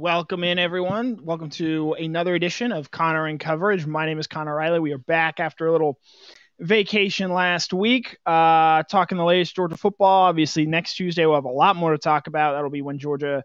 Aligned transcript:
welcome 0.00 0.42
in, 0.44 0.58
everyone. 0.58 1.20
Welcome 1.22 1.50
to 1.50 1.92
another 1.92 2.34
edition 2.34 2.72
of 2.72 2.90
Connor 2.90 3.28
in 3.28 3.36
Coverage. 3.36 3.84
My 3.84 4.06
name 4.06 4.18
is 4.18 4.26
Connor 4.26 4.54
Riley. 4.56 4.80
We 4.80 4.92
are 4.92 4.98
back 4.98 5.40
after 5.40 5.66
a 5.66 5.72
little 5.72 5.98
vacation 6.58 7.30
last 7.34 7.74
week, 7.74 8.16
uh, 8.24 8.82
talking 8.84 9.18
the 9.18 9.26
latest 9.26 9.54
Georgia 9.54 9.76
football. 9.76 10.22
Obviously, 10.22 10.64
next 10.64 10.94
Tuesday 10.94 11.26
we'll 11.26 11.34
have 11.34 11.44
a 11.44 11.50
lot 11.50 11.76
more 11.76 11.92
to 11.92 11.98
talk 11.98 12.28
about. 12.28 12.54
That'll 12.54 12.70
be 12.70 12.80
when 12.80 12.98
Georgia 12.98 13.44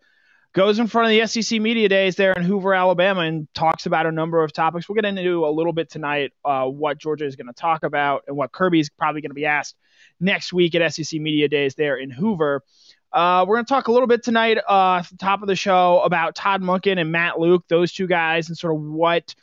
goes 0.54 0.80
in 0.80 0.88
front 0.88 1.12
of 1.12 1.30
the 1.30 1.42
SEC 1.44 1.60
media 1.60 1.90
days 1.90 2.16
there 2.16 2.32
in 2.32 2.42
Hoover, 2.42 2.74
Alabama, 2.74 3.22
and 3.22 3.54
talks 3.54 3.86
about 3.86 4.06
a 4.06 4.12
number 4.14 4.42
of 4.42 4.54
topics. 4.54 4.88
We'll 4.88 4.96
get 4.96 5.04
into 5.04 5.46
a 5.46 5.52
little 5.52 5.74
bit 5.74 5.90
tonight 5.90 6.32
uh, 6.46 6.68
what 6.68 7.00
Georgia 7.00 7.26
is 7.26 7.36
going 7.36 7.48
to 7.48 7.54
talk 7.54 7.84
about 7.84 8.24
and 8.28 8.38
what 8.38 8.54
Kirby's 8.54 8.90
probably 8.90 9.20
going 9.20 9.32
to 9.32 9.36
be 9.36 9.46
asked 9.46 9.76
next 10.22 10.54
week 10.54 10.74
at 10.74 10.94
SEC 10.94 11.20
media 11.20 11.50
days 11.50 11.76
there 11.76 11.98
in 11.98 12.12
Hoover. 12.12 12.64
Uh, 13.16 13.46
we're 13.48 13.56
going 13.56 13.66
to 13.66 13.74
talk 13.74 13.88
a 13.88 13.92
little 13.94 14.08
bit 14.08 14.24
tonight 14.24 14.58
uh, 14.58 14.98
at 14.98 15.10
the 15.10 15.16
top 15.16 15.42
of 15.42 15.48
the 15.48 15.56
show 15.56 16.02
about 16.02 16.36
Todd 16.36 16.62
Monken 16.62 17.00
and 17.00 17.14
Matt 17.14 17.40
Luke, 17.40 17.64
those 17.70 17.94
two 17.94 18.08
guys, 18.08 18.50
and 18.50 18.58
sort 18.58 18.76
of 18.76 18.82
what 18.82 19.34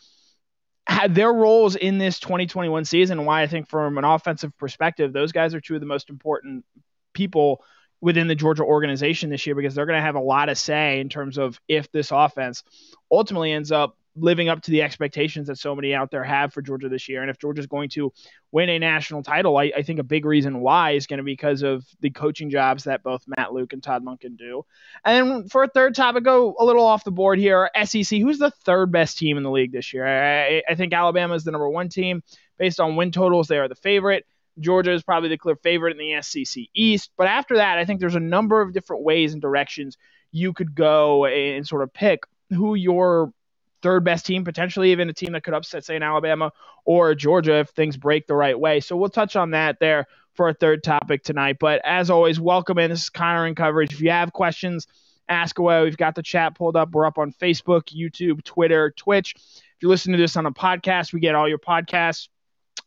had 0.87 1.15
their 1.15 1.33
roles 1.33 1.75
in 1.75 1.97
this 1.97 2.21
2021 2.21 2.85
season 2.85 3.19
and 3.19 3.27
why 3.27 3.41
I 3.41 3.47
think 3.47 3.71
from 3.71 3.97
an 3.97 4.05
offensive 4.05 4.55
perspective, 4.59 5.15
those 5.15 5.33
guys 5.33 5.55
are 5.55 5.61
two 5.61 5.75
of 5.75 5.81
the 5.81 5.87
most 5.87 6.11
important 6.11 6.67
people 7.15 7.65
within 8.03 8.29
the 8.29 8.35
Georgia 8.35 8.63
organization 8.63 9.31
this 9.31 9.47
year 9.47 9.55
because 9.55 9.75
they're 9.75 9.87
going 9.87 9.99
to 9.99 10.05
have 10.05 10.17
a 10.17 10.21
lot 10.21 10.51
of 10.51 10.59
say 10.59 11.01
in 11.01 11.09
terms 11.09 11.39
of 11.39 11.59
if 11.67 11.91
this 11.93 12.11
offense 12.11 12.65
ultimately 13.11 13.53
ends 13.53 13.73
up 13.73 13.97
living 14.15 14.49
up 14.49 14.61
to 14.63 14.71
the 14.71 14.83
expectations 14.83 15.47
that 15.47 15.57
so 15.57 15.75
many 15.75 15.95
out 15.95 16.11
there 16.11 16.25
have 16.25 16.53
for 16.53 16.61
Georgia 16.61 16.89
this 16.89 17.09
year. 17.09 17.23
And 17.23 17.31
if 17.31 17.39
Georgia's 17.39 17.67
going 17.67 17.89
to 17.91 18.13
win 18.51 18.69
a 18.69 18.79
national 18.79 19.23
title, 19.23 19.57
I, 19.57 19.73
I 19.77 19.83
think 19.83 19.99
a 19.99 20.05
big 20.05 20.27
reason 20.27 20.61
why 20.61 20.93
is 20.93 21.07
going 21.07 21.19
to 21.19 21.25
be 21.25 21.33
because 21.33 21.63
of 21.63 21.85
the 22.01 22.11
coaching 22.11 22.51
jobs 22.51 22.85
that 22.85 23.03
both 23.03 23.23
Matt 23.27 23.53
Luke 23.53 23.73
and 23.73 23.83
Todd 23.83 24.05
Monken 24.05 24.37
do. 24.37 24.65
And 25.05 25.51
for 25.51 25.63
a 25.63 25.69
third 25.69 25.95
topic, 25.95 26.25
go 26.25 26.55
a 26.59 26.65
little 26.65 26.85
off 26.85 27.05
the 27.05 27.11
board 27.11 27.39
here. 27.39 27.71
SEC, 27.85 28.21
who's 28.21 28.39
the 28.39 28.51
third 28.51 28.93
best 28.93 29.17
team 29.17 29.37
in 29.37 29.43
the 29.43 29.51
league 29.51 29.73
this 29.73 29.93
year? 29.95 30.07
I, 30.07 30.63
I 30.69 30.75
think 30.75 30.93
Alabama 30.93 31.35
is 31.35 31.45
the 31.45 31.53
number 31.53 31.69
one 31.69 31.89
team. 31.89 32.23
Based 32.59 32.81
on 32.81 32.97
win 32.97 33.13
totals, 33.13 33.49
they 33.49 33.59
are 33.59 33.69
the 33.69 33.75
favorite. 33.75 34.27
Georgia 34.61 34.93
is 34.93 35.03
probably 35.03 35.31
the 35.31 35.39
clear 35.39 35.57
favorite 35.57 35.97
in 35.99 35.99
the 35.99 36.21
SEC 36.23 36.65
East. 36.75 37.11
But 37.17 37.27
after 37.27 37.57
that, 37.57 37.79
I 37.79 37.87
think 37.87 37.99
there's 37.99 38.15
a 38.15 38.21
number 38.21 38.61
of 38.61 38.75
different 38.75 39.03
ways 39.03 39.33
and 39.33 39.41
directions 39.41 39.97
you 40.31 40.53
could 40.53 40.75
go 40.75 41.25
and 41.25 41.67
sort 41.67 41.83
of 41.83 41.93
pick 41.93 42.25
who 42.51 42.75
your 42.75 43.33
third 43.83 44.05
best 44.05 44.25
team, 44.25 44.45
potentially 44.45 44.93
even 44.93 45.09
a 45.09 45.13
team 45.13 45.33
that 45.33 45.45
could 45.45 45.55
upset, 45.55 45.85
say, 45.85 45.97
in 45.97 46.03
Alabama 46.03 46.53
or 46.85 47.15
Georgia 47.15 47.61
if 47.61 47.71
things 47.71 47.97
break 47.97 48.27
the 48.27 48.35
right 48.35 48.59
way. 48.59 48.81
So 48.81 48.97
we'll 48.97 49.11
touch 49.11 49.37
on 49.37 49.51
that 49.51 49.79
there 49.81 50.07
for 50.35 50.49
a 50.49 50.55
third 50.55 50.83
topic 50.83 51.23
tonight. 51.23 51.57
But 51.61 51.81
as 51.85 52.11
always, 52.11 52.41
welcome 52.41 52.79
in. 52.79 52.91
This 52.91 53.03
is 53.03 53.11
Connor 53.11 53.47
in 53.47 53.55
coverage. 53.55 53.93
If 53.93 54.01
you 54.01 54.11
have 54.11 54.33
questions, 54.33 54.87
ask 55.29 55.59
away. 55.59 55.83
We've 55.83 55.97
got 55.97 56.15
the 56.15 56.23
chat 56.23 56.55
pulled 56.55 56.77
up. 56.77 56.91
We're 56.93 57.07
up 57.07 57.19
on 57.19 57.33
Facebook, 57.33 57.95
YouTube, 57.95 58.45
Twitter, 58.45 58.93
Twitch. 58.97 59.35
If 59.37 59.77
you're 59.81 59.91
listening 59.91 60.17
to 60.17 60.23
this 60.23 60.37
on 60.37 60.47
a 60.47 60.53
podcast, 60.53 61.13
we 61.13 61.21
get 61.21 61.35
all 61.35 61.49
your 61.49 61.59
podcasts 61.59 62.29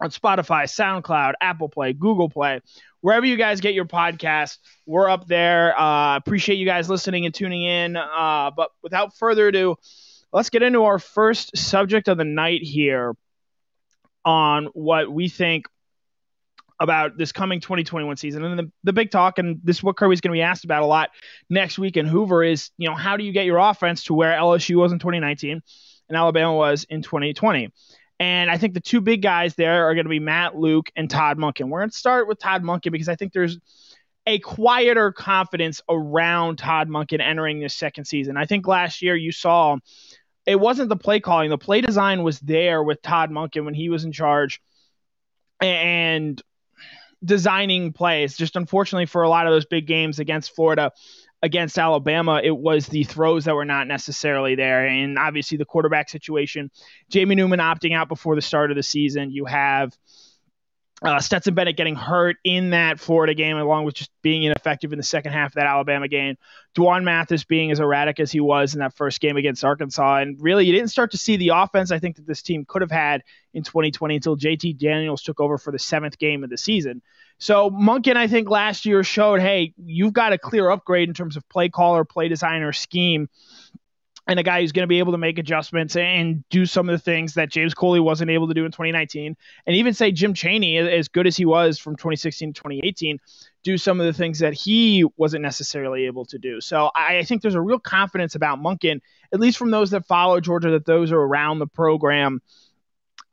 on 0.01 0.09
Spotify, 0.09 0.63
SoundCloud, 0.63 1.33
Apple 1.39 1.69
Play, 1.69 1.93
Google 1.93 2.29
Play, 2.29 2.59
wherever 3.01 3.25
you 3.25 3.38
guys 3.38 3.61
get 3.61 3.73
your 3.73 3.85
podcast. 3.85 4.57
We're 4.85 5.09
up 5.09 5.27
there. 5.27 5.79
Uh, 5.79 6.17
appreciate 6.17 6.55
you 6.55 6.66
guys 6.66 6.89
listening 6.89 7.25
and 7.25 7.33
tuning 7.33 7.63
in. 7.63 7.95
Uh, 7.95 8.51
but 8.55 8.71
without 8.81 9.17
further 9.17 9.47
ado, 9.47 9.77
let's 10.36 10.50
get 10.50 10.61
into 10.61 10.83
our 10.83 11.00
first 11.00 11.55
subject 11.55 12.09
of 12.09 12.17
the 12.17 12.25
night 12.25 12.62
here 12.62 13.16
on 14.25 14.66
what 14.73 15.09
we 15.09 15.29
think 15.29 15.66
about 16.78 17.18
this 17.18 17.31
coming 17.31 17.62
2021 17.62 18.18
season. 18.18 18.44
And 18.44 18.59
the, 18.59 18.72
the 18.84 18.91
big 18.91 19.12
talk, 19.12 19.40
and 19.40 19.62
this 19.63 19.78
is 19.78 19.84
what 19.84 19.96
Kirby's 19.96 20.19
going 20.19 20.34
to 20.34 20.38
be 20.38 20.41
asked 20.41 20.66
about 20.66 20.84
a 20.84 20.88
lot 20.88 21.12
next 21.50 21.79
week 21.79 21.96
in 21.96 22.06
Hoover, 22.06 22.44
is 22.44 22.69
you 22.78 22.90
know 22.90 22.96
how 22.96 23.16
do 23.16 23.23
you 23.23 23.31
get 23.31 23.46
your 23.46 23.59
offense 23.59 24.03
to 24.03 24.13
where 24.13 24.38
LSU 24.38 24.75
was 24.75 24.91
in 24.91 25.00
2019 25.00 25.62
and 26.09 26.18
Alabama 26.18 26.53
was 26.53 26.84
in 26.90 27.02
2020? 27.02 27.72
And 28.19 28.52
I 28.52 28.57
think 28.57 28.73
the 28.73 28.81
two 28.81 29.00
big 29.00 29.22
guys 29.22 29.56
there 29.56 29.90
are 29.90 29.94
going 29.94 30.06
to 30.06 30.09
be 30.09 30.19
Matt 30.19 30.57
Luke 30.57 30.91
and 30.97 31.09
Todd 31.09 31.38
Monken. 31.38 31.69
We're 31.69 31.79
going 31.79 31.91
to 31.91 31.97
start 31.97 32.28
with 32.28 32.40
Todd 32.40 32.62
Monken 32.62 32.91
because 32.91 33.07
I 33.07 33.16
think 33.16 33.31
there's 33.31 33.57
a 34.28 34.40
quieter 34.40 35.12
confidence 35.12 35.81
around 35.90 36.57
Todd 36.57 36.90
Monken 36.90 37.22
entering 37.22 37.59
this 37.59 37.75
second 37.75 38.06
season. 38.06 38.38
I 38.38 38.46
think 38.46 38.67
last 38.67 39.02
year 39.02 39.16
you 39.16 39.31
saw 39.31 39.78
it 40.45 40.59
wasn't 40.59 40.89
the 40.89 40.95
play 40.95 41.19
calling. 41.19 41.50
The 41.50 41.57
play 41.57 41.81
design 41.81 42.23
was 42.23 42.39
there 42.39 42.83
with 42.83 43.01
Todd 43.01 43.31
Monken 43.31 43.66
when 43.66 43.73
he 43.73 43.89
was 43.89 44.03
in 44.03 44.11
charge 44.11 44.61
and 45.61 46.41
designing 47.23 47.94
plays. 47.94 48.38
Just 48.38 48.55
unfortunately 48.55 49.07
for 49.07 49.23
a 49.23 49.29
lot 49.29 49.47
of 49.47 49.53
those 49.53 49.66
big 49.66 49.88
games 49.88 50.19
against 50.19 50.55
Florida, 50.55 50.91
against 51.41 51.78
Alabama, 51.78 52.41
it 52.44 52.55
was 52.55 52.88
the 52.88 53.03
throws 53.03 53.45
that 53.45 53.55
were 53.55 53.66
not 53.66 53.88
necessarily 53.88 54.55
there. 54.55 54.88
And 54.88 55.17
obviously 55.17 55.57
the 55.57 55.66
quarterback 55.66 56.09
situation, 56.09 56.72
Jamie 57.09 57.35
Newman 57.35 57.59
opting 57.59 57.95
out 57.95 58.07
before 58.07 58.35
the 58.35 58.41
start 58.41 58.72
of 58.72 58.78
the 58.78 58.84
season. 58.84 59.31
You 59.31 59.45
have 59.45 59.97
uh, 61.01 61.19
Stetson 61.19 61.53
Bennett 61.53 61.75
getting 61.75 61.95
hurt 61.95 62.38
in 62.45 62.69
that 62.69 63.00
Florida 63.00 63.33
game, 63.33 63.57
along 63.57 63.83
with 63.83 63.95
just 63.95 64.11
being 64.22 64.44
ineffective 64.44 64.94
in 64.94 64.97
the 64.97 65.03
second 65.03 65.33
half 65.33 65.51
of 65.51 65.56
that 65.56 65.66
Alabama 65.66 66.07
game. 66.07 66.38
D'Wan 66.73 67.03
Mathis 67.03 67.44
being 67.44 67.69
as 67.72 67.81
erratic 67.81 68.19
as 68.19 68.31
he 68.31 68.39
was 68.39 68.73
in 68.73 68.79
that 68.79 68.94
first 68.95 69.19
game 69.19 69.35
against 69.35 69.66
Arkansas. 69.66 70.19
And 70.19 70.41
really, 70.41 70.66
you 70.66 70.72
didn't 70.72 70.89
start 70.89 71.11
to 71.11 71.17
see 71.17 71.35
the 71.35 71.50
offense 71.50 71.91
I 71.91 72.00
think 72.00 72.16
that 72.16 72.25
this 72.25 72.41
team 72.41 72.63
could 72.66 72.81
have 72.81 72.91
had 72.91 73.23
in 73.53 73.63
2020 73.63 74.16
until 74.16 74.38
JT 74.38 74.78
Daniels 74.78 75.22
took 75.22 75.41
over 75.41 75.57
for 75.57 75.72
the 75.72 75.79
seventh 75.79 76.17
game 76.17 76.45
of 76.45 76.50
the 76.50 76.57
season. 76.57 77.01
So 77.39 77.69
Monken, 77.69 78.16
I 78.16 78.28
think 78.28 78.50
last 78.50 78.85
year 78.85 79.03
showed, 79.03 79.41
hey, 79.41 79.73
you've 79.78 80.13
got 80.13 80.31
a 80.31 80.38
clear 80.38 80.69
upgrade 80.69 81.09
in 81.09 81.13
terms 81.13 81.35
of 81.35 81.47
play 81.50 81.67
caller, 81.67 82.05
play 82.05 82.29
designer, 82.29 82.72
scheme 82.72 83.28
and 84.28 84.40
a 84.40 84.44
guy 84.44 84.62
who's 84.62 84.72
going 84.72 84.84
to 84.84 84.88
be 84.88 85.00
able 85.00 85.12
to 85.12 85.18
make 85.18 85.38
adjustments 85.38 85.96
and 85.96 86.44
do 86.50 86.66
some 86.66 86.90
of 86.90 86.94
the 86.94 87.03
things 87.03 87.36
that 87.36 87.52
James 87.52 87.74
Coley 87.74 88.00
wasn't 88.00 88.31
able 88.31 88.47
to 88.47 88.53
do 88.53 88.66
in 88.66 88.72
2019. 88.72 89.36
And 89.66 89.75
even 89.75 89.94
say 89.94 90.12
Jim 90.12 90.34
Chaney, 90.34 90.78
as 90.78 91.08
good 91.08 91.28
as 91.28 91.38
he 91.38 91.46
was 91.46 91.78
from 91.78 91.96
2016 91.96 92.53
to 92.53 92.62
2018, 92.62 93.19
do 93.64 93.78
some 93.78 94.00
of 94.00 94.06
the 94.06 94.14
things 94.14 94.40
that 94.40 94.53
he 94.53 95.06
wasn't 95.18 95.44
necessarily 95.44 96.06
able 96.06 96.25
to 96.25 96.38
do. 96.38 96.59
So 96.62 96.90
I, 96.96 97.18
I 97.18 97.24
think 97.24 97.41
there's 97.41 97.56
a 97.56 97.62
real 97.62 97.80
confidence 97.80 98.35
about 98.35 98.59
Monken, 98.59 99.02
at 99.34 99.40
least 99.40 99.58
from 99.58 99.72
those 99.72 99.91
that 99.91 100.08
follow 100.08 100.40
Georgia, 100.40 100.72
that 100.72 100.85
those 100.85 101.12
are 101.12 101.22
around 101.22 101.59
the 101.59 101.68
program 101.68 102.41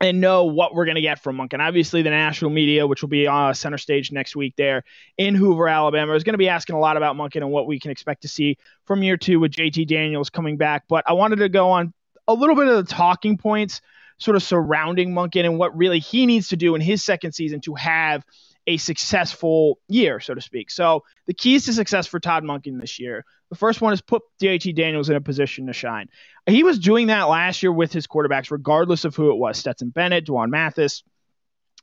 and 0.03 0.21
know 0.21 0.45
what 0.45 0.75
we're 0.75 0.85
going 0.85 0.97
to 0.97 1.01
get 1.01 1.23
from 1.23 1.37
Monken. 1.37 1.61
Obviously, 1.61 2.03
the 2.03 2.11
national 2.11 2.51
media, 2.51 2.87
which 2.87 3.03
will 3.03 3.09
be 3.09 3.27
on 3.27 3.55
center 3.55 3.79
stage 3.79 4.11
next 4.11 4.35
week 4.35 4.55
there 4.57 4.83
in 5.17 5.35
Hoover, 5.35 5.69
Alabama, 5.69 6.15
is 6.15 6.25
going 6.25 6.35
to 6.35 6.39
be 6.39 6.49
asking 6.49 6.75
a 6.75 6.81
lot 6.81 6.97
about 6.97 7.17
Monken 7.17 7.37
and 7.37 7.51
what 7.51 7.67
we 7.67 7.79
can 7.79 7.91
expect 7.91 8.23
to 8.23 8.29
see 8.29 8.59
from 8.85 9.03
year 9.03 9.17
two 9.17 9.39
with 9.39 9.53
JT 9.53 9.87
Daniels 9.87 10.29
coming 10.29 10.57
back. 10.57 10.85
But 10.89 11.05
I 11.07 11.13
wanted 11.13 11.37
to 11.37 11.49
go 11.49 11.71
on 11.71 11.95
a 12.27 12.35
little 12.35 12.57
bit 12.57 12.67
of 12.67 12.85
the 12.85 12.93
talking 12.93 13.39
points 13.39 13.81
sort 14.19 14.37
of 14.37 14.43
surrounding 14.43 15.13
Monken 15.15 15.45
and 15.45 15.59
what 15.59 15.77
really 15.77 16.01
he 16.01 16.27
needs 16.27 16.49
to 16.49 16.57
do 16.57 16.75
in 16.75 16.81
his 16.81 17.03
second 17.05 17.33
season 17.33 17.61
to 17.63 17.75
have– 17.77 18.25
a 18.67 18.77
successful 18.77 19.79
year, 19.89 20.21
so 20.21 20.35
to 20.35 20.41
speak. 20.41 20.71
So 20.71 21.03
the 21.27 21.35
keys 21.35 21.65
to 21.67 21.73
success 21.73 22.07
for 22.07 22.21
Todd 22.21 22.45
Monken 22.45 22.81
this 22.81 22.99
year. 22.99 23.25
The 23.51 23.57
first 23.57 23.81
one 23.81 23.93
is 23.93 24.01
put 24.01 24.23
JT 24.43 24.75
Daniels 24.75 25.11
in 25.11 25.17
a 25.17 25.21
position 25.21 25.67
to 25.67 25.73
shine. 25.73 26.09
He 26.47 26.63
was 26.63 26.79
doing 26.79 27.09
that 27.09 27.25
last 27.25 27.63
year 27.63 27.73
with 27.73 27.93
his 27.93 28.07
quarterbacks, 28.07 28.51
regardless 28.51 29.05
of 29.05 29.15
who 29.15 29.31
it 29.31 29.37
was 29.37 29.59
Stetson 29.59 29.91
Bennett, 29.91 30.27
D'Wan 30.27 30.51
Mathis, 30.51 31.03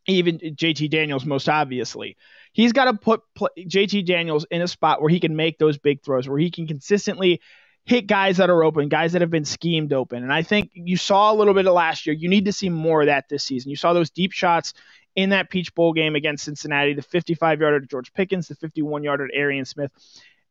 even 0.08 0.40
JT 0.40 0.90
Daniels, 0.90 1.26
most 1.26 1.48
obviously. 1.48 2.18
He's 2.54 2.74
got 2.74 2.86
to 2.86 2.94
put 2.94 3.22
JT 3.58 4.06
Daniels 4.06 4.46
in 4.50 4.62
a 4.62 4.68
spot 4.68 5.02
where 5.02 5.10
he 5.10 5.20
can 5.20 5.36
make 5.36 5.58
those 5.60 5.78
big 5.78 6.04
throws, 6.04 6.28
where 6.28 6.40
he 6.40 6.50
can 6.50 6.66
consistently 6.66 7.42
hit 7.86 8.08
guys 8.08 8.38
that 8.38 8.50
are 8.50 8.64
open, 8.64 8.90
guys 8.90 9.14
that 9.14 9.22
have 9.22 9.32
been 9.32 9.46
schemed 9.46 9.94
open. 9.94 10.24
And 10.24 10.34
I 10.34 10.44
think 10.44 10.72
you 10.74 10.98
saw 10.98 11.32
a 11.32 11.36
little 11.36 11.54
bit 11.54 11.68
of 11.68 11.74
last 11.74 12.06
year. 12.06 12.16
You 12.16 12.30
need 12.30 12.46
to 12.46 12.54
see 12.54 12.70
more 12.70 13.02
of 13.02 13.08
that 13.08 13.30
this 13.30 13.44
season. 13.44 13.70
You 13.70 13.76
saw 13.76 13.94
those 13.94 14.10
deep 14.10 14.32
shots 14.32 14.74
in 15.20 15.32
that 15.32 15.50
Peach 15.50 15.76
Bowl 15.76 15.92
game 15.92 16.16
against 16.16 16.46
Cincinnati, 16.46 16.94
the 16.94 17.02
55 17.02 17.60
yarder 17.60 17.82
to 17.82 17.86
George 17.86 18.14
Pickens, 18.14 18.48
the 18.48 18.56
51 18.56 19.04
yarder 19.04 19.28
to 19.28 19.36
Arian 19.36 19.66
Smith. 19.66 19.92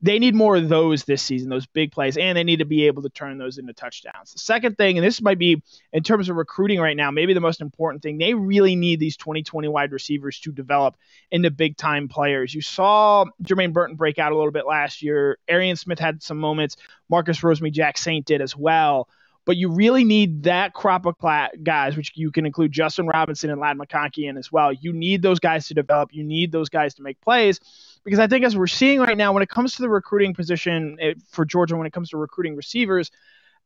They 0.02 0.18
need 0.18 0.34
more 0.34 0.56
of 0.56 0.68
those 0.68 1.04
this 1.04 1.22
season, 1.22 1.48
those 1.48 1.66
big 1.66 1.90
plays, 1.90 2.18
and 2.18 2.36
they 2.36 2.44
need 2.44 2.58
to 2.58 2.66
be 2.66 2.86
able 2.86 3.02
to 3.02 3.08
turn 3.08 3.38
those 3.38 3.56
into 3.56 3.72
touchdowns. 3.72 4.32
The 4.32 4.38
second 4.38 4.76
thing, 4.76 4.98
and 4.98 5.04
this 5.04 5.22
might 5.22 5.38
be 5.38 5.60
in 5.92 6.02
terms 6.02 6.28
of 6.28 6.36
recruiting 6.36 6.80
right 6.80 6.96
now, 6.96 7.10
maybe 7.10 7.32
the 7.32 7.40
most 7.40 7.62
important 7.62 8.02
thing, 8.02 8.18
they 8.18 8.34
really 8.34 8.76
need 8.76 9.00
these 9.00 9.16
2020 9.16 9.66
wide 9.68 9.90
receivers 9.90 10.38
to 10.40 10.52
develop 10.52 10.96
into 11.32 11.50
big 11.50 11.78
time 11.78 12.06
players. 12.06 12.54
You 12.54 12.60
saw 12.60 13.24
Jermaine 13.42 13.72
Burton 13.72 13.96
break 13.96 14.18
out 14.18 14.32
a 14.32 14.36
little 14.36 14.52
bit 14.52 14.66
last 14.66 15.02
year. 15.02 15.38
Arian 15.48 15.76
Smith 15.76 15.98
had 15.98 16.22
some 16.22 16.38
moments. 16.38 16.76
Marcus 17.08 17.40
Rosemy-Jacksaint 17.40 18.26
did 18.26 18.42
as 18.42 18.54
well 18.54 19.08
but 19.48 19.56
you 19.56 19.70
really 19.70 20.04
need 20.04 20.42
that 20.42 20.74
crop 20.74 21.06
of 21.06 21.16
guys, 21.62 21.96
which 21.96 22.12
you 22.14 22.30
can 22.30 22.44
include 22.44 22.70
Justin 22.70 23.06
Robinson 23.06 23.48
and 23.48 23.58
Ladd 23.58 23.78
McConkey 23.78 24.28
in 24.28 24.36
as 24.36 24.52
well. 24.52 24.74
You 24.74 24.92
need 24.92 25.22
those 25.22 25.40
guys 25.40 25.68
to 25.68 25.74
develop. 25.74 26.10
You 26.12 26.22
need 26.22 26.52
those 26.52 26.68
guys 26.68 26.92
to 26.96 27.02
make 27.02 27.18
plays 27.22 27.58
because 28.04 28.18
I 28.18 28.26
think 28.26 28.44
as 28.44 28.54
we're 28.58 28.66
seeing 28.66 29.00
right 29.00 29.16
now, 29.16 29.32
when 29.32 29.42
it 29.42 29.48
comes 29.48 29.76
to 29.76 29.80
the 29.82 29.88
recruiting 29.88 30.34
position 30.34 30.98
eh, 31.00 31.14
for 31.30 31.46
Georgia, 31.46 31.76
when 31.76 31.86
it 31.86 31.94
comes 31.94 32.10
to 32.10 32.18
recruiting 32.18 32.56
receivers, 32.56 33.10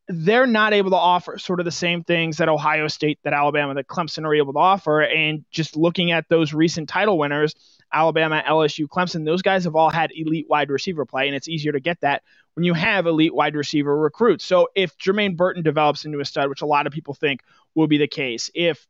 they're 0.07 0.47
not 0.47 0.73
able 0.73 0.91
to 0.91 0.97
offer 0.97 1.37
sort 1.37 1.59
of 1.59 1.65
the 1.65 1.73
same 1.73 2.05
things 2.05 2.37
that 2.37 2.49
Ohio 2.49 2.87
State, 2.87 3.19
that 3.25 3.33
Alabama, 3.33 3.75
that 3.75 3.89
Clemson 3.89 4.25
are 4.25 4.37
able 4.37 4.53
to 4.53 4.61
offer. 4.61 5.03
And 5.03 5.45
just 5.51 5.77
looking 5.77 6.13
at 6.13 6.29
those 6.29 6.53
recent 6.53 6.89
title 6.89 7.19
winners, 7.19 7.57
Alabama, 7.93 8.43
LSU, 8.47 8.87
Clemson, 8.87 9.25
those 9.25 9.43
guys 9.43 9.65
have 9.65 9.77
all 9.77 9.91
had 9.91 10.13
elite 10.15 10.47
wide 10.49 10.71
receiver 10.71 11.05
play, 11.05 11.27
and 11.27 11.37
it's 11.37 11.49
easier 11.49 11.73
to 11.73 11.81
get 11.81 12.01
that 12.01 12.23
when 12.55 12.65
you 12.65 12.75
have 12.75 13.07
elite 13.07 13.35
wide 13.35 13.55
receiver 13.55 13.97
recruits. 13.97 14.45
So 14.45 14.69
if 14.75 14.97
Jermaine 14.99 15.37
Burton 15.37 15.63
develops 15.63 16.05
into 16.05 16.21
a 16.21 16.25
stud, 16.25 16.49
which 16.49 16.63
a 16.63 16.67
lot 16.67 16.87
of 16.87 16.93
people 16.93 17.15
think 17.15 17.43
will 17.75 17.87
be 17.87 17.99
the 17.99 18.09
case, 18.09 18.51
if 18.55 18.87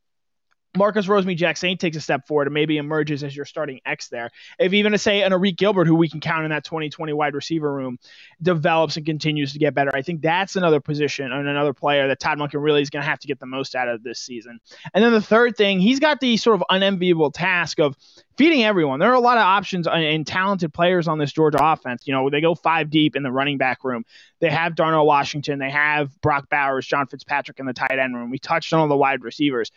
Marcus 0.76 1.06
Rosemy-Jacksaint 1.06 1.78
takes 1.78 1.96
a 1.96 2.00
step 2.00 2.26
forward 2.26 2.46
and 2.46 2.54
maybe 2.54 2.78
emerges 2.78 3.22
as 3.22 3.36
your 3.36 3.44
starting 3.44 3.80
X 3.84 4.08
there. 4.08 4.30
If 4.58 4.72
even 4.72 4.92
to 4.92 4.98
say 4.98 5.22
an 5.22 5.32
Arik 5.32 5.56
Gilbert, 5.56 5.86
who 5.86 5.94
we 5.94 6.08
can 6.08 6.20
count 6.20 6.44
in 6.44 6.50
that 6.50 6.64
2020 6.64 7.12
wide 7.12 7.34
receiver 7.34 7.70
room, 7.70 7.98
develops 8.40 8.96
and 8.96 9.04
continues 9.04 9.52
to 9.52 9.58
get 9.58 9.74
better, 9.74 9.94
I 9.94 10.02
think 10.02 10.22
that's 10.22 10.56
another 10.56 10.80
position 10.80 11.30
and 11.30 11.46
another 11.46 11.74
player 11.74 12.08
that 12.08 12.20
Todd 12.20 12.38
Monken 12.38 12.62
really 12.62 12.80
is 12.80 12.90
going 12.90 13.02
to 13.02 13.08
have 13.08 13.18
to 13.20 13.26
get 13.26 13.38
the 13.38 13.46
most 13.46 13.74
out 13.74 13.88
of 13.88 14.02
this 14.02 14.20
season. 14.20 14.60
And 14.94 15.04
then 15.04 15.12
the 15.12 15.20
third 15.20 15.56
thing, 15.56 15.80
he's 15.80 16.00
got 16.00 16.20
the 16.20 16.36
sort 16.38 16.56
of 16.56 16.64
unenviable 16.70 17.32
task 17.32 17.78
of 17.78 17.96
feeding 18.38 18.64
everyone. 18.64 18.98
There 18.98 19.10
are 19.10 19.14
a 19.14 19.20
lot 19.20 19.36
of 19.36 19.42
options 19.42 19.86
and 19.86 20.26
talented 20.26 20.72
players 20.72 21.06
on 21.06 21.18
this 21.18 21.32
Georgia 21.32 21.58
offense. 21.60 22.06
You 22.06 22.14
know, 22.14 22.30
they 22.30 22.40
go 22.40 22.54
five 22.54 22.88
deep 22.88 23.14
in 23.14 23.22
the 23.22 23.30
running 23.30 23.58
back 23.58 23.84
room. 23.84 24.04
They 24.40 24.50
have 24.50 24.74
Darnell 24.74 25.06
Washington. 25.06 25.58
They 25.58 25.70
have 25.70 26.18
Brock 26.22 26.48
Bowers, 26.48 26.86
John 26.86 27.06
Fitzpatrick 27.06 27.60
in 27.60 27.66
the 27.66 27.74
tight 27.74 27.98
end 27.98 28.16
room. 28.16 28.30
We 28.30 28.38
touched 28.38 28.72
on 28.72 28.80
all 28.80 28.88
the 28.88 28.96
wide 28.96 29.22
receivers 29.22 29.70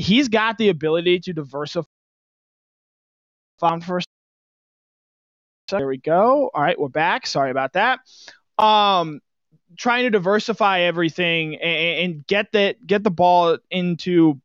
he's 0.00 0.28
got 0.28 0.58
the 0.58 0.68
ability 0.70 1.20
to 1.20 1.32
diversify 1.32 1.86
first. 3.86 4.06
There 5.70 5.86
we 5.86 5.98
go. 5.98 6.50
All 6.52 6.62
right, 6.62 6.78
we're 6.78 6.88
back. 6.88 7.26
Sorry 7.26 7.50
about 7.50 7.74
that. 7.74 8.00
Um, 8.58 9.20
trying 9.76 10.04
to 10.04 10.10
diversify 10.10 10.80
everything 10.80 11.54
and, 11.56 11.98
and 12.12 12.26
get 12.26 12.52
that 12.52 12.84
get 12.84 13.04
the 13.04 13.10
ball 13.10 13.58
into 13.70 14.40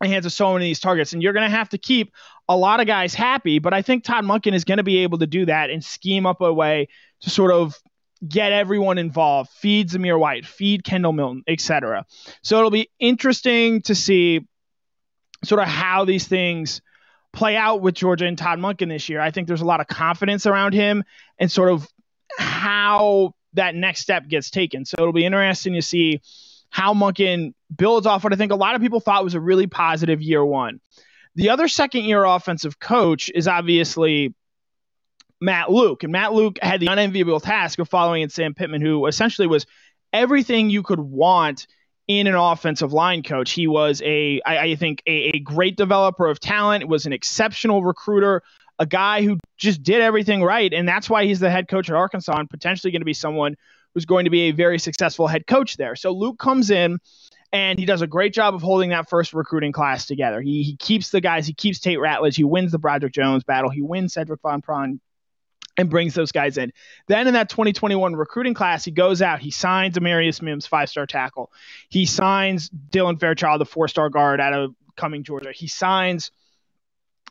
the 0.00 0.08
hands 0.08 0.26
of 0.26 0.32
so 0.32 0.52
many 0.52 0.66
of 0.66 0.68
these 0.68 0.80
targets, 0.80 1.12
and 1.12 1.22
you're 1.22 1.32
going 1.32 1.48
to 1.48 1.56
have 1.56 1.70
to 1.70 1.78
keep 1.78 2.12
a 2.48 2.56
lot 2.56 2.80
of 2.80 2.86
guys 2.86 3.14
happy. 3.14 3.58
But 3.58 3.72
I 3.72 3.82
think 3.82 4.04
Todd 4.04 4.24
Monken 4.24 4.54
is 4.54 4.64
going 4.64 4.78
to 4.78 4.84
be 4.84 4.98
able 4.98 5.18
to 5.18 5.26
do 5.26 5.46
that 5.46 5.70
and 5.70 5.84
scheme 5.84 6.26
up 6.26 6.40
a 6.40 6.52
way 6.52 6.88
to 7.20 7.30
sort 7.30 7.52
of 7.52 7.78
get 8.26 8.52
everyone 8.52 8.98
involved, 8.98 9.50
feed 9.50 9.88
Zamir 9.88 10.18
White, 10.18 10.44
feed 10.44 10.84
Kendall 10.84 11.12
Milton, 11.12 11.42
etc. 11.48 12.04
So 12.42 12.58
it'll 12.58 12.70
be 12.70 12.90
interesting 12.98 13.80
to 13.82 13.94
see 13.94 14.46
sort 15.44 15.60
of 15.60 15.68
how 15.68 16.04
these 16.04 16.26
things 16.26 16.80
play 17.32 17.56
out 17.56 17.80
with 17.80 17.94
Georgia 17.94 18.26
and 18.26 18.36
Todd 18.36 18.58
Monken 18.58 18.88
this 18.88 19.08
year. 19.08 19.20
I 19.20 19.30
think 19.30 19.46
there's 19.46 19.60
a 19.60 19.66
lot 19.66 19.80
of 19.80 19.86
confidence 19.86 20.46
around 20.46 20.74
him 20.74 21.04
and 21.38 21.50
sort 21.50 21.70
of 21.70 21.88
how 22.38 23.34
that 23.54 23.74
next 23.74 24.00
step 24.00 24.28
gets 24.28 24.50
taken. 24.50 24.84
So 24.84 24.96
it'll 24.98 25.12
be 25.12 25.24
interesting 25.24 25.74
to 25.74 25.82
see 25.82 26.20
how 26.70 26.94
Monken 26.94 27.54
builds 27.74 28.06
off 28.06 28.22
what 28.24 28.32
I 28.32 28.36
think 28.36 28.52
a 28.52 28.56
lot 28.56 28.74
of 28.74 28.80
people 28.80 29.00
thought 29.00 29.24
was 29.24 29.34
a 29.34 29.40
really 29.40 29.66
positive 29.66 30.20
year 30.20 30.44
one. 30.44 30.80
The 31.36 31.50
other 31.50 31.68
second 31.68 32.04
year 32.04 32.24
offensive 32.24 32.78
coach 32.78 33.30
is 33.34 33.48
obviously 33.48 34.34
Matt 35.40 35.70
Luke. 35.70 36.02
And 36.02 36.12
Matt 36.12 36.32
Luke 36.32 36.58
had 36.60 36.80
the 36.80 36.88
unenviable 36.88 37.40
task 37.40 37.78
of 37.78 37.88
following 37.88 38.22
in 38.22 38.28
Sam 38.28 38.54
Pittman, 38.54 38.82
who 38.82 39.06
essentially 39.06 39.48
was 39.48 39.66
everything 40.12 40.70
you 40.70 40.82
could 40.82 41.00
want– 41.00 41.66
in 42.10 42.26
an 42.26 42.34
offensive 42.34 42.92
line 42.92 43.22
coach. 43.22 43.52
He 43.52 43.68
was 43.68 44.02
a, 44.02 44.40
I, 44.44 44.58
I 44.58 44.74
think, 44.74 45.00
a, 45.06 45.30
a 45.36 45.38
great 45.38 45.76
developer 45.76 46.26
of 46.26 46.40
talent. 46.40 46.88
Was 46.88 47.06
an 47.06 47.12
exceptional 47.12 47.84
recruiter, 47.84 48.42
a 48.80 48.86
guy 48.86 49.22
who 49.22 49.38
just 49.56 49.84
did 49.84 50.00
everything 50.00 50.42
right, 50.42 50.72
and 50.72 50.88
that's 50.88 51.08
why 51.08 51.24
he's 51.24 51.38
the 51.38 51.50
head 51.50 51.68
coach 51.68 51.88
at 51.88 51.94
Arkansas 51.94 52.36
and 52.36 52.50
potentially 52.50 52.90
going 52.90 53.00
to 53.00 53.06
be 53.06 53.14
someone 53.14 53.54
who's 53.94 54.06
going 54.06 54.24
to 54.24 54.30
be 54.30 54.48
a 54.48 54.50
very 54.50 54.80
successful 54.80 55.28
head 55.28 55.46
coach 55.46 55.76
there. 55.76 55.94
So 55.94 56.10
Luke 56.10 56.40
comes 56.40 56.70
in 56.70 56.98
and 57.52 57.78
he 57.78 57.84
does 57.84 58.02
a 58.02 58.08
great 58.08 58.34
job 58.34 58.54
of 58.56 58.62
holding 58.62 58.90
that 58.90 59.08
first 59.08 59.32
recruiting 59.32 59.70
class 59.70 60.06
together. 60.06 60.40
He, 60.40 60.64
he 60.64 60.76
keeps 60.76 61.10
the 61.10 61.20
guys, 61.20 61.46
he 61.46 61.54
keeps 61.54 61.78
Tate 61.78 61.98
Ratledge, 61.98 62.34
he 62.34 62.42
wins 62.44 62.72
the 62.72 62.78
Broderick 62.78 63.12
Jones 63.12 63.44
battle, 63.44 63.70
he 63.70 63.82
wins 63.82 64.14
Sedrick 64.14 64.38
Van 64.44 64.62
Pran 64.62 64.98
and 65.76 65.90
brings 65.90 66.14
those 66.14 66.32
guys 66.32 66.58
in. 66.58 66.72
Then 67.06 67.26
in 67.26 67.34
that 67.34 67.48
2021 67.48 68.14
recruiting 68.14 68.54
class, 68.54 68.84
he 68.84 68.90
goes 68.90 69.22
out, 69.22 69.40
he 69.40 69.50
signs 69.50 69.96
Amarius 69.96 70.42
Mims, 70.42 70.66
five 70.66 70.88
star 70.88 71.06
tackle. 71.06 71.50
He 71.88 72.06
signs 72.06 72.70
Dylan 72.70 73.18
Fairchild, 73.18 73.60
the 73.60 73.66
four 73.66 73.88
star 73.88 74.10
guard 74.10 74.40
out 74.40 74.52
of 74.52 74.74
Cumming, 74.96 75.24
Georgia. 75.24 75.52
He 75.52 75.66
signs 75.68 76.30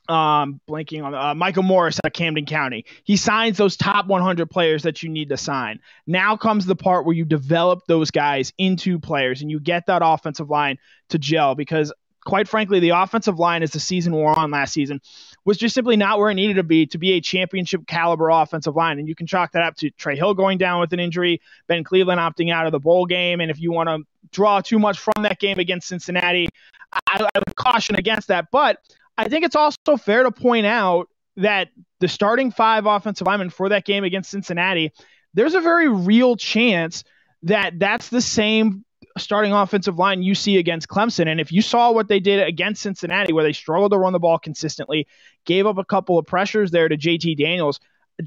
um, 0.08 0.60
blanking 0.68 1.04
on 1.04 1.14
uh, 1.14 1.36
Michael 1.36 1.64
Morris 1.64 2.00
at 2.04 2.14
Camden 2.14 2.46
County. 2.46 2.86
He 3.04 3.16
signs 3.16 3.58
those 3.58 3.78
top 3.78 4.08
100 4.08 4.50
players 4.50 4.84
that 4.84 5.04
you 5.04 5.10
need 5.10 5.30
to 5.30 5.38
sign. 5.38 5.80
Now 6.08 6.36
comes 6.36 6.66
the 6.66 6.76
part 6.76 7.06
where 7.06 7.16
you 7.16 7.26
develop 7.26 7.86
those 7.88 8.10
guys 8.10 8.52
into 8.58 8.98
players 8.98 9.42
and 9.42 9.52
you 9.52 9.60
get 9.60 9.86
that 9.86 10.02
offensive 10.04 10.50
line 10.50 10.80
to 11.10 11.20
gel 11.20 11.54
because 11.54 11.94
quite 12.26 12.48
frankly, 12.48 12.80
the 12.80 12.90
offensive 12.90 13.40
line 13.40 13.64
as 13.64 13.72
the 13.72 13.80
season 13.80 14.14
wore 14.14 14.38
on 14.38 14.52
last 14.52 14.74
season 14.74 15.02
was 15.50 15.58
just 15.58 15.74
simply 15.74 15.98
not 15.98 16.20
where 16.20 16.30
it 16.30 16.36
needed 16.36 16.58
to 16.58 16.64
be 16.64 16.86
to 16.86 17.00
be 17.00 17.14
a 17.14 17.22
championship 17.22 17.88
caliber 17.88 18.30
offensive 18.30 18.76
line. 18.76 19.00
And 19.00 19.08
you 19.08 19.16
can 19.16 19.26
chalk 19.26 19.54
that 19.54 19.64
up 19.64 19.76
to 19.78 19.90
Trey 19.90 20.16
Hill 20.16 20.36
going 20.36 20.60
down 20.60 20.80
with 20.80 20.94
an 20.94 21.00
injury, 21.00 21.42
Ben 21.66 21.84
Cleveland 21.84 22.20
opting 22.20 22.54
out 22.54 22.68
of 22.68 22.72
the 22.72 22.80
bowl 22.80 23.08
game. 23.08 23.42
And 23.42 23.50
if 23.50 23.60
you 23.60 23.72
want 23.72 23.90
to 23.90 24.04
draw 24.32 24.62
too 24.62 24.78
much 24.78 25.00
from 25.00 25.24
that 25.24 25.40
game 25.40 25.58
against 25.58 25.88
Cincinnati, 25.88 26.50
I, 26.94 27.28
I 27.34 27.40
would 27.40 27.56
caution 27.56 27.96
against 27.96 28.28
that. 28.28 28.50
But 28.52 28.78
I 29.18 29.28
think 29.28 29.44
it's 29.44 29.56
also 29.56 29.98
fair 29.98 30.22
to 30.22 30.32
point 30.32 30.68
out 30.68 31.10
that 31.38 31.70
the 32.00 32.08
starting 32.08 32.52
five 32.52 32.86
offensive 32.86 33.26
linemen 33.26 33.50
for 33.50 33.70
that 33.70 33.86
game 33.86 34.04
against 34.04 34.30
Cincinnati, 34.30 34.94
there's 35.34 35.56
a 35.56 35.62
very 35.62 35.90
real 35.90 36.36
chance 36.36 37.04
that 37.42 37.80
that's 37.80 38.10
the 38.10 38.22
same 38.22 38.86
starting 39.20 39.54
offensive 39.54 39.98
line 39.98 40.24
you 40.24 40.36
see 40.36 40.58
against 40.58 40.88
Clemson. 40.88 41.28
And 41.28 41.40
if 41.40 41.52
you 41.52 41.62
saw 41.62 41.92
what 41.92 42.08
they 42.08 42.20
did 42.20 42.46
against 42.48 42.82
Cincinnati, 42.82 43.34
where 43.34 43.44
they 43.44 43.54
struggled 43.54 43.92
to 43.92 43.98
run 43.98 44.14
the 44.14 44.20
ball 44.20 44.40
consistently, 44.40 45.08
gave 45.46 45.66
up 45.66 45.78
a 45.78 45.86
couple 45.86 46.18
of 46.18 46.26
pressures 46.26 46.72
there 46.72 46.90
to 46.90 46.98
JT 46.98 47.38
Daniels, 47.38 47.80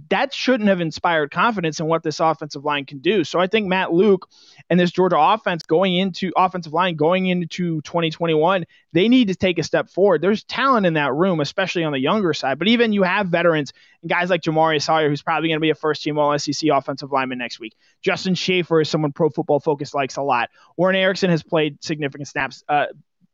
that 0.09 0.33
shouldn't 0.33 0.71
have 0.71 0.81
inspired 0.81 1.31
confidence 1.31 1.79
in 1.79 1.87
what 1.87 2.03
this 2.03 2.19
offensive 2.19 2.65
line 2.65 2.87
can 2.87 2.99
do. 3.01 3.25
So 3.25 3.39
I 3.39 3.47
think 3.47 3.67
Matt 3.67 3.93
Luke 3.93 4.29
and 4.71 4.81
this 4.81 4.91
Georgia 4.91 5.19
offense 5.19 5.65
going 5.65 5.95
into 5.95 6.33
offensive 6.35 6.73
line 6.73 6.97
going 6.97 7.27
into 7.27 7.83
2021, 7.83 8.65
they 8.93 9.09
need 9.09 9.29
to 9.29 9.35
take 9.35 9.59
a 9.59 9.63
step 9.63 9.91
forward. 9.91 10.23
There's 10.23 10.45
talent 10.45 10.87
in 10.87 10.95
that 10.95 11.13
room, 11.13 11.41
especially 11.41 11.85
on 11.85 11.93
the 11.93 11.99
younger 11.99 12.33
side. 12.33 12.59
But 12.59 12.69
even 12.69 12.95
you 12.95 13.03
have 13.03 13.29
veterans 13.29 13.73
and 14.01 14.11
guys 14.11 14.31
like 14.31 14.41
Jamaree 14.41 14.81
Salyer, 14.81 15.11
who's 15.11 15.23
probably 15.23 15.51
going 15.51 15.59
to 15.59 15.63
be 15.63 15.71
a 15.71 15.75
first 15.75 16.03
team 16.03 16.19
All 16.19 16.37
SEC 16.39 16.71
offensive 16.73 17.13
lineman 17.13 17.39
next 17.39 17.61
week. 17.61 17.75
Justin 18.01 18.35
Shaffer 18.35 18.81
is 18.81 18.89
someone 18.89 19.13
Pro 19.13 19.29
Football 19.29 19.61
Focus 19.61 19.93
likes 19.93 20.17
a 20.17 20.23
lot. 20.23 20.49
Warren 20.77 20.97
Ericson 20.97 21.29
has 21.29 21.43
played 21.43 21.83
significant 21.85 22.29
snaps. 22.29 22.65
Uh, 22.67 22.87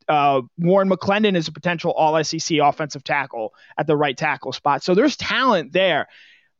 uh, 0.09 0.41
Warren 0.57 0.89
McClendon 0.89 1.35
is 1.35 1.47
a 1.47 1.51
potential 1.51 1.91
All 1.91 2.21
SEC 2.23 2.57
offensive 2.61 3.03
tackle 3.03 3.53
at 3.77 3.87
the 3.87 3.95
right 3.95 4.17
tackle 4.17 4.51
spot. 4.51 4.83
So 4.83 4.95
there's 4.95 5.15
talent 5.15 5.71
there. 5.71 6.07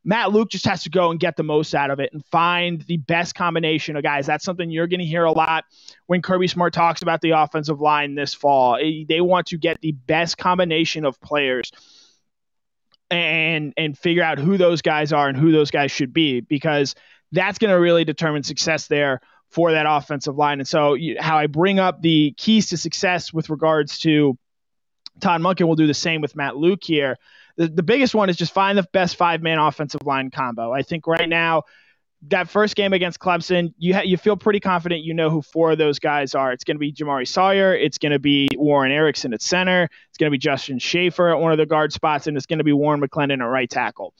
Matt 0.03 0.31
Luke 0.31 0.49
just 0.49 0.65
has 0.65 0.83
to 0.83 0.89
go 0.89 1.11
and 1.11 1.19
get 1.19 1.35
the 1.35 1.43
most 1.43 1.75
out 1.75 1.91
of 1.91 1.99
it 1.99 2.13
and 2.13 2.25
find 2.25 2.81
the 2.81 2.97
best 2.97 3.35
combination 3.35 3.95
of 3.95 4.03
guys. 4.03 4.25
That's 4.25 4.45
something 4.45 4.71
you're 4.71 4.87
going 4.87 5.01
to 5.01 5.05
hear 5.05 5.25
a 5.25 5.31
lot 5.31 5.65
when 6.07 6.21
Kirby 6.21 6.47
Smart 6.47 6.73
talks 6.73 7.01
about 7.01 7.21
the 7.21 7.31
offensive 7.31 7.81
line 7.81 8.15
this 8.15 8.33
fall. 8.33 8.77
Eh, 8.77 9.03
they 9.07 9.21
want 9.21 9.47
to 9.47 9.57
get 9.57 9.81
the 9.81 9.91
best 9.91 10.37
combination 10.37 11.05
of 11.05 11.19
players 11.19 11.71
and 13.11 13.73
and 13.75 13.97
figure 13.97 14.23
out 14.23 14.37
who 14.37 14.57
those 14.57 14.81
guys 14.81 15.11
are 15.11 15.27
and 15.27 15.37
who 15.37 15.51
those 15.51 15.71
guys 15.71 15.91
should 15.91 16.13
be 16.13 16.39
because 16.41 16.95
that's 17.31 17.57
going 17.57 17.71
to 17.71 17.79
really 17.79 18.05
determine 18.05 18.43
success 18.43 18.87
there 18.87 19.19
for 19.49 19.71
that 19.71 19.85
offensive 19.87 20.37
line. 20.37 20.59
And 20.59 20.67
so, 20.67 20.95
how 21.19 21.37
I 21.37 21.47
bring 21.47 21.79
up 21.79 22.01
the 22.01 22.33
keys 22.37 22.69
to 22.69 22.77
success 22.77 23.33
with 23.33 23.49
regards 23.49 23.99
to 23.99 24.37
Todd 25.19 25.41
Monken 25.41 25.67
will 25.67 25.75
do 25.75 25.87
the 25.87 25.93
same 25.93 26.21
with 26.21 26.35
Matt 26.35 26.55
Luke 26.55 26.83
here 26.83 27.17
the, 27.59 27.67
the 27.67 27.83
biggest 27.83 28.15
one 28.15 28.29
is 28.29 28.37
just 28.37 28.53
find 28.53 28.77
the 28.77 28.87
best 28.93 29.17
five 29.17 29.43
man 29.43 29.59
offensive 29.59 30.05
line 30.05 30.31
combo. 30.31 30.71
I 30.71 30.81
think 30.81 31.05
right 31.05 31.27
now, 31.27 31.63
that 32.29 32.49
first 32.49 32.75
game 32.75 32.93
against 32.93 33.19
Clemson, 33.19 33.73
you 33.77 33.93
ha- 33.93 34.03
you 34.03 34.17
feel 34.17 34.37
pretty 34.37 34.61
confident 34.61 35.03
you 35.03 35.13
know 35.13 35.29
who 35.29 35.41
four 35.41 35.71
of 35.71 35.77
those 35.77 35.99
guys 35.99 36.35
are. 36.35 36.53
It's 36.53 36.63
going 36.63 36.75
to 36.75 36.79
be 36.79 36.93
Jamaree 36.93 37.27
Salyer, 37.27 37.75
it's 37.75 37.97
going 37.97 38.13
to 38.13 38.19
be 38.19 38.47
Warren 38.55 38.91
Ericson 38.91 39.33
at 39.33 39.41
center, 39.41 39.83
it's 39.83 40.17
going 40.17 40.29
to 40.29 40.31
be 40.31 40.37
Justin 40.37 40.79
Shaffer 40.79 41.29
at 41.29 41.39
one 41.39 41.51
of 41.51 41.57
the 41.57 41.65
guard 41.65 41.91
spots, 41.91 42.27
and 42.27 42.37
it's 42.37 42.45
going 42.45 42.59
to 42.59 42.63
be 42.63 42.73
Warren 42.73 43.01
McClendon 43.01 43.41
at 43.41 43.45
right 43.45 43.69
tackle. 43.69 44.13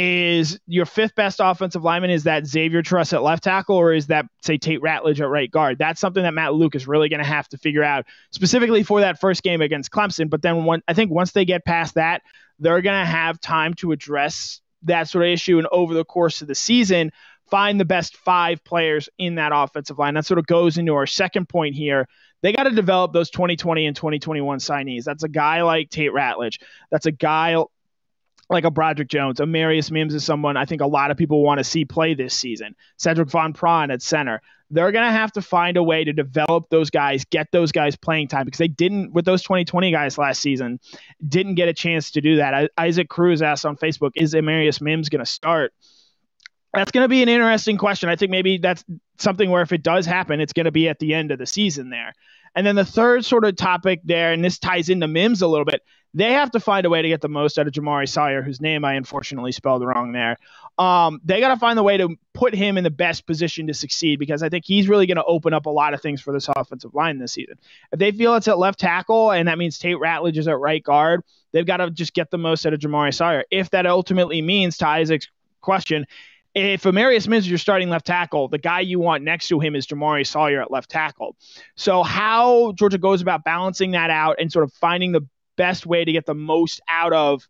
Is 0.00 0.60
your 0.68 0.86
fifth 0.86 1.16
best 1.16 1.40
offensive 1.42 1.82
lineman 1.82 2.10
is 2.10 2.22
that 2.22 2.46
Xavier 2.46 2.82
Truss 2.82 3.12
at 3.12 3.20
left 3.20 3.42
tackle, 3.42 3.74
or 3.74 3.92
is 3.92 4.06
that 4.06 4.26
say 4.42 4.56
Tate 4.56 4.80
Ratledge 4.80 5.18
at 5.18 5.28
right 5.28 5.50
guard? 5.50 5.76
That's 5.76 6.00
something 6.00 6.22
that 6.22 6.34
Matt 6.34 6.54
Luke 6.54 6.76
is 6.76 6.86
really 6.86 7.08
going 7.08 7.18
to 7.18 7.26
have 7.26 7.48
to 7.48 7.58
figure 7.58 7.82
out 7.82 8.06
specifically 8.30 8.84
for 8.84 9.00
that 9.00 9.20
first 9.20 9.42
game 9.42 9.60
against 9.60 9.90
Clemson. 9.90 10.30
But 10.30 10.40
then 10.40 10.62
one, 10.62 10.84
I 10.86 10.94
think 10.94 11.10
once 11.10 11.32
they 11.32 11.44
get 11.44 11.64
past 11.64 11.96
that, 11.96 12.22
they're 12.60 12.80
going 12.80 13.00
to 13.00 13.10
have 13.10 13.40
time 13.40 13.74
to 13.74 13.90
address 13.90 14.60
that 14.84 15.08
sort 15.08 15.24
of 15.24 15.32
issue 15.32 15.58
and 15.58 15.66
over 15.72 15.94
the 15.94 16.04
course 16.04 16.42
of 16.42 16.46
the 16.46 16.54
season 16.54 17.10
find 17.50 17.80
the 17.80 17.84
best 17.84 18.16
five 18.18 18.62
players 18.62 19.08
in 19.18 19.34
that 19.34 19.50
offensive 19.52 19.98
line. 19.98 20.14
That 20.14 20.26
sort 20.26 20.38
of 20.38 20.46
goes 20.46 20.78
into 20.78 20.94
our 20.94 21.06
second 21.06 21.48
point 21.48 21.74
here. 21.74 22.06
They 22.42 22.52
got 22.52 22.64
to 22.64 22.70
develop 22.70 23.12
those 23.12 23.30
2020 23.30 23.86
and 23.86 23.96
2021 23.96 24.58
signees. 24.60 25.02
That's 25.02 25.24
a 25.24 25.28
guy 25.28 25.62
like 25.62 25.90
Tate 25.90 26.12
Ratledge. 26.12 26.60
That's 26.92 27.06
a 27.06 27.10
guy 27.10 27.56
like 28.50 28.64
a 28.64 28.70
Broderick 28.70 29.08
Jones, 29.08 29.40
a 29.40 29.46
Marius 29.46 29.90
Mims 29.90 30.14
is 30.14 30.24
someone 30.24 30.56
I 30.56 30.64
think 30.64 30.80
a 30.80 30.86
lot 30.86 31.10
of 31.10 31.16
people 31.16 31.42
want 31.42 31.58
to 31.58 31.64
see 31.64 31.84
play 31.84 32.14
this 32.14 32.34
season. 32.34 32.74
Sedrick 32.98 33.30
Van 33.30 33.52
Pran 33.52 33.92
at 33.92 34.02
center. 34.02 34.40
They're 34.70 34.92
going 34.92 35.04
to 35.04 35.10
have 35.10 35.32
to 35.32 35.42
find 35.42 35.76
a 35.76 35.82
way 35.82 36.04
to 36.04 36.12
develop 36.12 36.68
those 36.68 36.90
guys, 36.90 37.24
get 37.24 37.50
those 37.52 37.72
guys 37.72 37.96
playing 37.96 38.28
time 38.28 38.44
because 38.44 38.58
they 38.58 38.68
didn't, 38.68 39.12
with 39.12 39.24
those 39.24 39.42
2020 39.42 39.90
guys 39.90 40.18
last 40.18 40.40
season, 40.40 40.78
didn't 41.26 41.54
get 41.54 41.68
a 41.68 41.74
chance 41.74 42.10
to 42.12 42.20
do 42.20 42.36
that. 42.36 42.70
Isaac 42.76 43.08
Cruz 43.08 43.40
asked 43.40 43.64
on 43.64 43.76
Facebook, 43.76 44.10
is 44.14 44.34
Marius 44.34 44.80
Mims 44.80 45.08
going 45.08 45.24
to 45.24 45.30
start? 45.30 45.72
That's 46.74 46.90
going 46.90 47.04
to 47.04 47.08
be 47.08 47.22
an 47.22 47.30
interesting 47.30 47.78
question. 47.78 48.10
I 48.10 48.16
think 48.16 48.30
maybe 48.30 48.58
that's 48.58 48.84
something 49.16 49.50
where 49.50 49.62
if 49.62 49.72
it 49.72 49.82
does 49.82 50.04
happen, 50.04 50.38
it's 50.40 50.52
going 50.52 50.66
to 50.66 50.70
be 50.70 50.88
at 50.88 50.98
the 50.98 51.14
end 51.14 51.30
of 51.30 51.38
the 51.38 51.46
season 51.46 51.88
there. 51.88 52.14
And 52.54 52.66
then 52.66 52.76
the 52.76 52.84
third 52.84 53.24
sort 53.24 53.44
of 53.44 53.56
topic 53.56 54.00
there, 54.04 54.32
and 54.32 54.44
this 54.44 54.58
ties 54.58 54.90
into 54.90 55.08
Mims 55.08 55.40
a 55.40 55.48
little 55.48 55.64
bit, 55.64 55.82
they 56.14 56.32
have 56.32 56.50
to 56.52 56.60
find 56.60 56.86
a 56.86 56.90
way 56.90 57.02
to 57.02 57.08
get 57.08 57.20
the 57.20 57.28
most 57.28 57.58
out 57.58 57.66
of 57.66 57.72
Jamaree 57.72 58.08
Salyer, 58.08 58.42
whose 58.42 58.60
name 58.60 58.84
I 58.84 58.94
unfortunately 58.94 59.52
spelled 59.52 59.84
wrong 59.84 60.12
there. 60.12 60.36
Um, 60.78 61.20
they 61.24 61.40
got 61.40 61.48
to 61.48 61.56
find 61.56 61.76
the 61.76 61.82
way 61.82 61.96
to 61.96 62.16
put 62.32 62.54
him 62.54 62.78
in 62.78 62.84
the 62.84 62.90
best 62.90 63.26
position 63.26 63.66
to 63.66 63.74
succeed 63.74 64.18
because 64.18 64.42
I 64.42 64.48
think 64.48 64.64
he's 64.64 64.88
really 64.88 65.06
going 65.06 65.16
to 65.16 65.24
open 65.24 65.52
up 65.52 65.66
a 65.66 65.70
lot 65.70 65.92
of 65.92 66.00
things 66.00 66.20
for 66.20 66.32
this 66.32 66.48
offensive 66.56 66.94
line 66.94 67.18
this 67.18 67.32
season. 67.32 67.56
If 67.92 67.98
they 67.98 68.12
feel 68.12 68.34
it's 68.36 68.48
at 68.48 68.58
left 68.58 68.78
tackle 68.78 69.32
and 69.32 69.48
that 69.48 69.58
means 69.58 69.78
Tate 69.78 69.96
Ratledge 69.96 70.38
is 70.38 70.48
at 70.48 70.58
right 70.58 70.82
guard, 70.82 71.22
they've 71.52 71.66
got 71.66 71.78
to 71.78 71.90
just 71.90 72.14
get 72.14 72.30
the 72.30 72.38
most 72.38 72.64
out 72.64 72.72
of 72.72 72.80
Jamaree 72.80 73.14
Salyer. 73.14 73.44
If 73.50 73.70
that 73.70 73.86
ultimately 73.86 74.40
means, 74.40 74.78
to 74.78 74.88
Isaac's 74.88 75.28
question, 75.60 76.06
if 76.54 76.82
Amarius 76.82 77.28
Mims 77.28 77.44
is 77.44 77.50
your 77.50 77.58
starting 77.58 77.90
left 77.90 78.06
tackle, 78.06 78.48
the 78.48 78.58
guy 78.58 78.80
you 78.80 78.98
want 78.98 79.22
next 79.22 79.48
to 79.48 79.60
him 79.60 79.76
is 79.76 79.86
Jamaree 79.86 80.26
Salyer 80.26 80.62
at 80.62 80.70
left 80.70 80.90
tackle. 80.90 81.36
So 81.76 82.02
how 82.02 82.72
Georgia 82.72 82.98
goes 82.98 83.20
about 83.20 83.44
balancing 83.44 83.92
that 83.92 84.10
out 84.10 84.36
and 84.40 84.50
sort 84.50 84.64
of 84.64 84.72
finding 84.72 85.12
the 85.12 85.26
best 85.58 85.84
way 85.84 86.04
to 86.04 86.12
get 86.12 86.24
the 86.24 86.34
most 86.34 86.80
out 86.88 87.12
of 87.12 87.46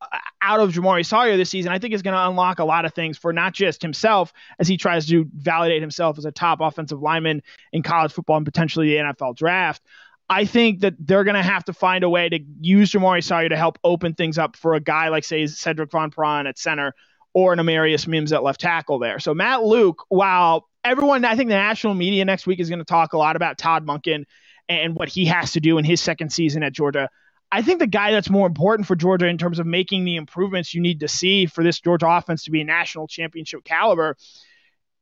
uh, 0.00 0.18
out 0.42 0.60
of 0.60 0.72
Jamaree 0.72 1.04
Salyer 1.04 1.36
this 1.36 1.50
season, 1.50 1.72
I 1.72 1.78
think 1.78 1.94
is 1.94 2.02
going 2.02 2.14
to 2.14 2.28
unlock 2.28 2.58
a 2.58 2.64
lot 2.64 2.84
of 2.84 2.92
things 2.94 3.18
for 3.18 3.32
not 3.32 3.54
just 3.54 3.82
himself 3.82 4.32
as 4.58 4.68
he 4.68 4.76
tries 4.76 5.06
to 5.08 5.26
validate 5.34 5.80
himself 5.80 6.18
as 6.18 6.26
a 6.26 6.30
top 6.30 6.60
offensive 6.60 7.00
lineman 7.00 7.42
in 7.72 7.82
college 7.82 8.12
football 8.12 8.36
and 8.36 8.46
potentially 8.46 8.90
the 8.90 8.96
NFL 8.96 9.34
draft. 9.34 9.82
I 10.28 10.44
think 10.44 10.80
that 10.80 10.94
they're 10.98 11.24
going 11.24 11.34
to 11.34 11.42
have 11.42 11.64
to 11.64 11.72
find 11.72 12.04
a 12.04 12.08
way 12.08 12.28
to 12.28 12.38
use 12.60 12.92
Jamaree 12.92 13.24
Salyer 13.24 13.48
to 13.50 13.56
help 13.56 13.78
open 13.82 14.14
things 14.14 14.38
up 14.38 14.56
for 14.56 14.74
a 14.74 14.80
guy 14.80 15.08
like, 15.08 15.24
say, 15.24 15.44
Sedrick 15.44 15.90
Van 15.90 16.10
Pran 16.10 16.48
at 16.48 16.58
center 16.58 16.94
or 17.34 17.52
an 17.52 17.58
Amarius 17.58 18.06
Mims 18.06 18.32
at 18.32 18.42
left 18.42 18.60
tackle 18.60 18.98
there. 18.98 19.18
So 19.18 19.34
Matt 19.34 19.64
Luke, 19.64 20.04
while 20.08 20.68
everyone, 20.84 21.24
I 21.24 21.36
think 21.36 21.48
the 21.48 21.56
national 21.56 21.94
media 21.94 22.24
next 22.24 22.46
week 22.46 22.60
is 22.60 22.68
going 22.68 22.78
to 22.78 22.84
talk 22.84 23.12
a 23.12 23.18
lot 23.18 23.36
about 23.36 23.58
Todd 23.58 23.86
Monken 23.86 24.24
and 24.68 24.94
what 24.94 25.08
he 25.08 25.26
has 25.26 25.52
to 25.52 25.60
do 25.60 25.78
in 25.78 25.84
his 25.84 26.00
second 26.00 26.32
season 26.32 26.62
at 26.62 26.72
Georgia. 26.72 27.08
I 27.52 27.62
think 27.62 27.78
the 27.78 27.86
guy 27.86 28.10
that's 28.10 28.30
more 28.30 28.46
important 28.46 28.88
for 28.88 28.96
Georgia 28.96 29.26
in 29.26 29.38
terms 29.38 29.58
of 29.58 29.66
making 29.66 30.04
the 30.04 30.16
improvements 30.16 30.74
you 30.74 30.80
need 30.80 31.00
to 31.00 31.08
see 31.08 31.46
for 31.46 31.62
this 31.62 31.80
Georgia 31.80 32.08
offense 32.08 32.44
to 32.44 32.50
be 32.50 32.60
a 32.60 32.64
national 32.64 33.06
championship 33.06 33.64
caliber 33.64 34.16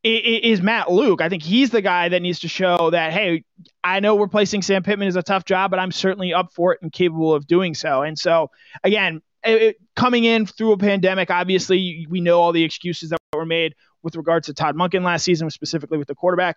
is 0.05 0.61
Matt 0.61 0.91
Luke. 0.91 1.21
I 1.21 1.29
think 1.29 1.45
he's 1.45 1.71
the 1.71 1.81
guy 1.81 2.09
that 2.09 2.21
needs 2.21 2.41
to 2.41 2.49
show 2.49 2.91
that, 2.91 3.13
hey, 3.13 3.45
I 3.85 4.01
know 4.01 4.19
replacing 4.19 4.63
Sam 4.63 4.83
Pittman 4.83 5.07
is 5.07 5.17
a 5.17 5.23
tough 5.23 5.45
job, 5.45 5.71
but 5.71 5.79
I'm 5.79 5.93
certainly 5.93 6.35
up 6.35 6.53
for 6.53 6.73
it 6.73 6.81
and 6.83 6.93
capable 6.93 7.33
of 7.33 7.47
doing 7.47 7.75
so. 7.75 8.03
And 8.03 8.19
so, 8.19 8.51
again, 8.83 9.23
it, 9.45 9.77
coming 9.95 10.25
in 10.25 10.45
through 10.45 10.73
a 10.73 10.77
pandemic, 10.77 11.31
obviously, 11.31 12.07
we 12.11 12.21
know 12.21 12.41
all 12.41 12.53
the 12.53 12.65
excuses 12.65 13.11
that 13.11 13.19
were 13.33 13.47
made 13.47 13.75
with 14.03 14.17
regards 14.17 14.49
to 14.49 14.55
Todd 14.55 14.75
Monken 14.75 15.05
last 15.05 15.25
season, 15.25 15.49
specifically 15.51 15.99
with 15.99 16.09
the 16.09 16.17
quarterback 16.17 16.57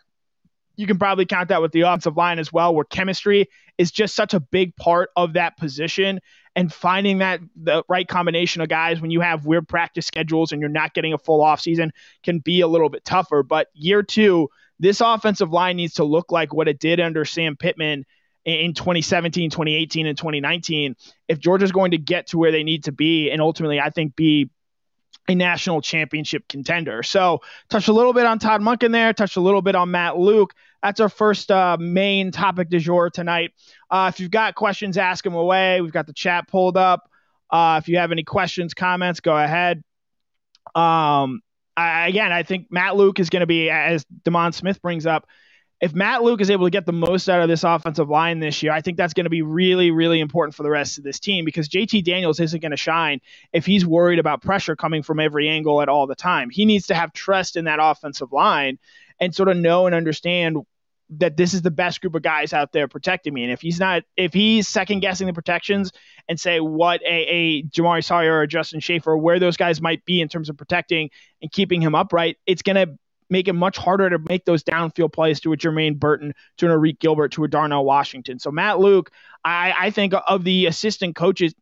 you 0.78 0.88
can 0.88 0.98
probably 0.98 1.26
count 1.26 1.50
that 1.50 1.62
with 1.62 1.72
the 1.72 1.82
offensive 1.82 2.18
line 2.18 2.40
as 2.40 2.52
well, 2.52 2.74
where 2.74 2.86
chemistry 2.86 3.50
is 3.78 3.92
just 3.92 4.16
such 4.16 4.34
a 4.34 4.40
big 4.40 4.76
part 4.76 5.10
of 5.16 5.34
that 5.34 5.58
position. 5.58 6.20
And 6.56 6.72
finding 6.72 7.18
that 7.18 7.42
the 7.56 7.84
right 7.90 8.08
combination 8.08 8.62
of 8.62 8.70
guys 8.70 9.02
when 9.02 9.12
you 9.12 9.20
have 9.20 9.46
weird 9.46 9.68
practice 9.68 10.06
schedules 10.06 10.54
and 10.54 10.62
you're 10.62 10.70
not 10.70 10.94
getting 10.94 11.14
a 11.14 11.18
full 11.18 11.44
offseason 11.44 11.90
can 12.24 12.40
be 12.40 12.62
a 12.62 12.68
little 12.68 12.90
bit 12.90 13.04
tougher. 13.04 13.44
But 13.44 13.68
year 13.74 14.04
two, 14.04 14.50
this 14.80 15.02
offensive 15.02 15.52
line 15.52 15.76
needs 15.76 15.96
to 15.96 16.06
look 16.06 16.32
like 16.32 16.54
what 16.54 16.70
it 16.70 16.80
did 16.80 17.02
under 17.02 17.26
Sam 17.26 17.58
Pittman 17.58 18.06
in 18.46 18.74
2017, 18.74 19.50
2018, 19.50 20.08
and 20.08 20.18
2019. 20.18 20.96
If 21.28 21.40
Georgia's 21.40 21.72
going 21.72 21.92
to 21.92 21.98
get 21.98 22.28
to 22.28 22.38
where 22.38 22.52
they 22.52 22.64
need 22.64 22.86
to 22.86 22.92
be 22.92 23.32
and 23.32 23.42
ultimately, 23.42 23.80
I 23.80 23.90
think, 23.90 24.16
be 24.16 24.50
a 25.28 25.36
national 25.36 25.82
championship 25.82 26.48
contender. 26.48 27.04
So, 27.04 27.42
touched 27.70 27.88
a 27.88 27.94
little 27.94 28.14
bit 28.14 28.26
on 28.26 28.40
Todd 28.40 28.62
Monken 28.62 28.92
there, 28.92 29.14
touched 29.14 29.38
a 29.38 29.42
little 29.42 29.62
bit 29.62 29.76
on 29.76 29.92
Matt 29.92 30.18
Luke. 30.18 30.54
That's 30.84 31.00
our 31.00 31.10
first 31.10 31.50
uh, 31.50 31.78
main 31.80 32.32
topic 32.32 32.70
du 32.70 32.80
jour 32.80 33.10
tonight. 33.10 33.54
Uh, 33.90 34.12
if 34.14 34.20
you've 34.20 34.32
got 34.32 34.56
questions, 34.56 34.98
ask 34.98 35.24
them 35.24 35.34
away. 35.34 35.82
We've 35.82 35.92
got 35.92 36.06
the 36.06 36.14
chat 36.14 36.48
pulled 36.48 36.78
up. 36.78 37.10
Uh, 37.50 37.80
if 37.82 37.88
you 37.88 37.98
have 37.98 38.12
any 38.12 38.24
questions, 38.24 38.74
comments, 38.74 39.20
go 39.20 39.36
ahead. 39.36 39.84
Um, 40.76 41.42
I, 41.78 42.08
again, 42.08 42.32
I 42.32 42.44
think 42.44 42.68
Matt 42.72 42.96
Luke 42.96 43.20
is 43.20 43.30
going 43.30 43.42
to 43.42 43.48
be, 43.48 43.70
as 43.70 44.06
Demond 44.24 44.54
Smith 44.54 44.82
brings 44.82 45.06
up, 45.06 45.28
if 45.82 45.94
Matt 45.94 46.24
Luke 46.24 46.40
is 46.40 46.50
able 46.50 46.66
to 46.66 46.72
get 46.72 46.86
the 46.86 46.94
most 46.94 47.30
out 47.30 47.42
of 47.42 47.50
this 47.50 47.64
offensive 47.64 48.10
line 48.10 48.40
this 48.40 48.64
year, 48.64 48.72
I 48.72 48.82
think 48.82 48.98
that's 48.98 49.14
going 49.14 49.26
to 49.26 49.30
be 49.30 49.42
really, 49.42 49.92
really 49.92 50.22
important 50.22 50.56
for 50.56 50.64
the 50.64 50.70
rest 50.70 50.98
of 50.98 51.04
this 51.04 51.20
team 51.20 51.44
because 51.44 51.68
JT 51.68 52.04
Daniels 52.06 52.40
isn't 52.40 52.62
going 52.62 52.72
to 52.72 52.78
shine 52.78 53.20
if 53.52 53.66
he's 53.66 53.86
worried 53.86 54.20
about 54.20 54.42
pressure 54.42 54.76
coming 54.76 55.04
from 55.04 55.20
every 55.20 55.50
angle 55.50 55.82
at 55.82 55.90
all 55.90 56.08
the 56.08 56.16
time. 56.16 56.50
He 56.50 56.66
needs 56.66 56.88
to 56.88 56.96
have 56.96 57.12
trust 57.12 57.58
in 57.58 57.66
that 57.66 57.80
offensive 57.82 58.32
line 58.32 58.80
and 59.20 59.36
sort 59.36 59.50
of 59.50 59.58
know 59.58 59.86
and 59.86 59.94
understand 59.94 60.58
that 61.18 61.38
this 61.38 61.54
is 61.54 61.62
the 61.62 61.72
best 61.72 62.02
group 62.02 62.16
of 62.16 62.22
guys 62.22 62.54
out 62.54 62.72
there 62.72 62.88
protecting 62.88 63.34
me. 63.34 63.44
And 63.44 63.52
if 63.52 63.62
he's 63.62 63.80
not, 63.80 64.04
if 64.18 64.34
he's 64.34 64.68
second 64.68 65.02
guessing 65.02 65.28
the 65.28 65.34
protections 65.34 65.92
and 66.28 66.40
say 66.40 66.60
what 66.60 67.02
a, 67.04 67.06
a 67.06 67.64
Jamaree 67.64 68.04
Salyer 68.04 68.40
or 68.40 68.48
Justin 68.48 68.80
Shaffer, 68.80 69.16
where 69.16 69.40
those 69.40 69.58
guys 69.58 69.82
might 69.82 70.04
be 70.06 70.22
in 70.22 70.30
terms 70.30 70.50
of 70.50 70.58
protecting 70.58 71.12
and 71.42 71.52
keeping 71.52 71.82
him 71.82 71.94
upright, 71.94 72.38
it's 72.48 72.64
going 72.64 72.76
to 72.76 72.98
make 73.30 73.48
it 73.48 73.54
much 73.54 73.78
harder 73.78 74.10
to 74.10 74.20
make 74.30 74.46
those 74.46 74.64
downfield 74.64 75.14
plays 75.14 75.40
to 75.42 75.54
a 75.54 75.58
Jermaine 75.58 75.98
Burton, 75.98 76.34
to 76.58 76.66
an 76.66 76.72
Arik 76.72 77.00
Gilbert, 77.00 77.32
to 77.34 77.44
a 77.44 77.48
Darnell 77.48 77.86
Washington. 77.86 78.40
So 78.40 78.52
Matt 78.52 78.80
Luke, 78.80 79.12
I, 79.44 79.74
I 79.78 79.90
think 79.92 80.14
of 80.28 80.44
the 80.44 80.68
assistant 80.68 81.16
coaches, 81.16 81.54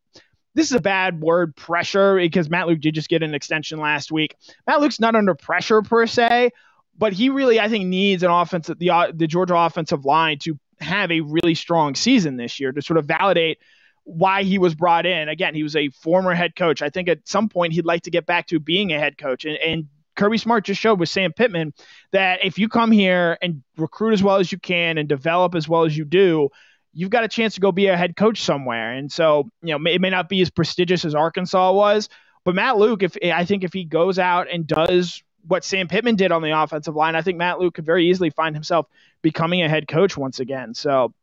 this 0.55 0.67
is 0.67 0.75
a 0.75 0.81
bad 0.81 1.19
word, 1.19 1.55
pressure, 1.55 2.17
because 2.17 2.49
Matt 2.49 2.67
Luke 2.67 2.79
did 2.79 2.93
just 2.93 3.09
get 3.09 3.23
an 3.23 3.33
extension 3.33 3.79
last 3.79 4.11
week. 4.11 4.35
Matt 4.67 4.81
Luke's 4.81 4.99
not 4.99 5.15
under 5.15 5.33
pressure 5.33 5.81
per 5.81 6.05
se, 6.05 6.51
but 6.97 7.13
he 7.13 7.29
really, 7.29 7.59
I 7.59 7.69
think, 7.69 7.85
needs 7.85 8.23
an 8.23 8.29
offense, 8.29 8.69
the 8.77 8.89
uh, 8.91 9.11
the 9.13 9.25
Georgia 9.25 9.55
offensive 9.55 10.05
line 10.05 10.37
to 10.39 10.59
have 10.79 11.11
a 11.11 11.21
really 11.21 11.55
strong 11.55 11.95
season 11.95 12.37
this 12.37 12.59
year 12.59 12.71
to 12.71 12.81
sort 12.81 12.97
of 12.97 13.05
validate 13.05 13.57
why 14.03 14.43
he 14.43 14.57
was 14.59 14.75
brought 14.75 15.05
in. 15.05 15.29
Again, 15.29 15.55
he 15.55 15.63
was 15.63 15.75
a 15.75 15.89
former 15.89 16.33
head 16.33 16.55
coach. 16.55 16.81
I 16.81 16.89
think 16.89 17.07
at 17.07 17.27
some 17.27 17.49
point 17.49 17.73
he'd 17.73 17.85
like 17.85 18.03
to 18.03 18.11
get 18.11 18.25
back 18.25 18.47
to 18.47 18.59
being 18.59 18.91
a 18.91 18.99
head 18.99 19.17
coach 19.17 19.45
and, 19.45 19.57
and 19.57 19.87
Kirby 20.15 20.37
Smart 20.37 20.65
just 20.65 20.79
showed 20.79 20.99
with 20.99 21.09
Sam 21.09 21.33
Pittman 21.33 21.73
that 22.11 22.45
if 22.45 22.57
you 22.59 22.69
come 22.69 22.91
here 22.91 23.37
and 23.41 23.63
recruit 23.77 24.13
as 24.13 24.23
well 24.23 24.37
as 24.37 24.51
you 24.51 24.59
can 24.59 24.97
and 24.97 25.09
develop 25.09 25.55
as 25.55 25.67
well 25.67 25.85
as 25.85 25.97
you 25.97 26.05
do, 26.05 26.49
you've 26.93 27.09
got 27.09 27.23
a 27.23 27.27
chance 27.27 27.55
to 27.55 27.61
go 27.61 27.71
be 27.71 27.87
a 27.87 27.97
head 27.97 28.15
coach 28.15 28.41
somewhere. 28.41 28.93
And 28.93 29.11
so, 29.11 29.49
you 29.61 29.77
know, 29.77 29.89
it 29.89 30.01
may 30.01 30.09
not 30.09 30.29
be 30.29 30.41
as 30.41 30.49
prestigious 30.49 31.05
as 31.05 31.15
Arkansas 31.15 31.71
was, 31.73 32.09
but 32.45 32.55
Matt 32.55 32.77
Luke, 32.77 33.03
if 33.03 33.17
I 33.23 33.45
think 33.45 33.63
if 33.63 33.73
he 33.73 33.83
goes 33.83 34.19
out 34.19 34.47
and 34.51 34.67
does 34.67 35.23
what 35.47 35.63
Sam 35.63 35.87
Pittman 35.87 36.15
did 36.15 36.31
on 36.31 36.41
the 36.41 36.51
offensive 36.51 36.95
line, 36.95 37.15
I 37.15 37.21
think 37.21 37.37
Matt 37.37 37.59
Luke 37.59 37.73
could 37.73 37.85
very 37.85 38.09
easily 38.09 38.29
find 38.29 38.55
himself 38.55 38.87
becoming 39.21 39.61
a 39.61 39.69
head 39.69 39.87
coach 39.87 40.15
once 40.15 40.39
again. 40.39 40.73
So 40.73 41.13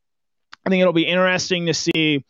I 0.67 0.71
think 0.71 0.81
it'll 0.81 0.93
be 0.93 1.07
interesting 1.07 1.67
to 1.67 1.75
see 1.75 2.25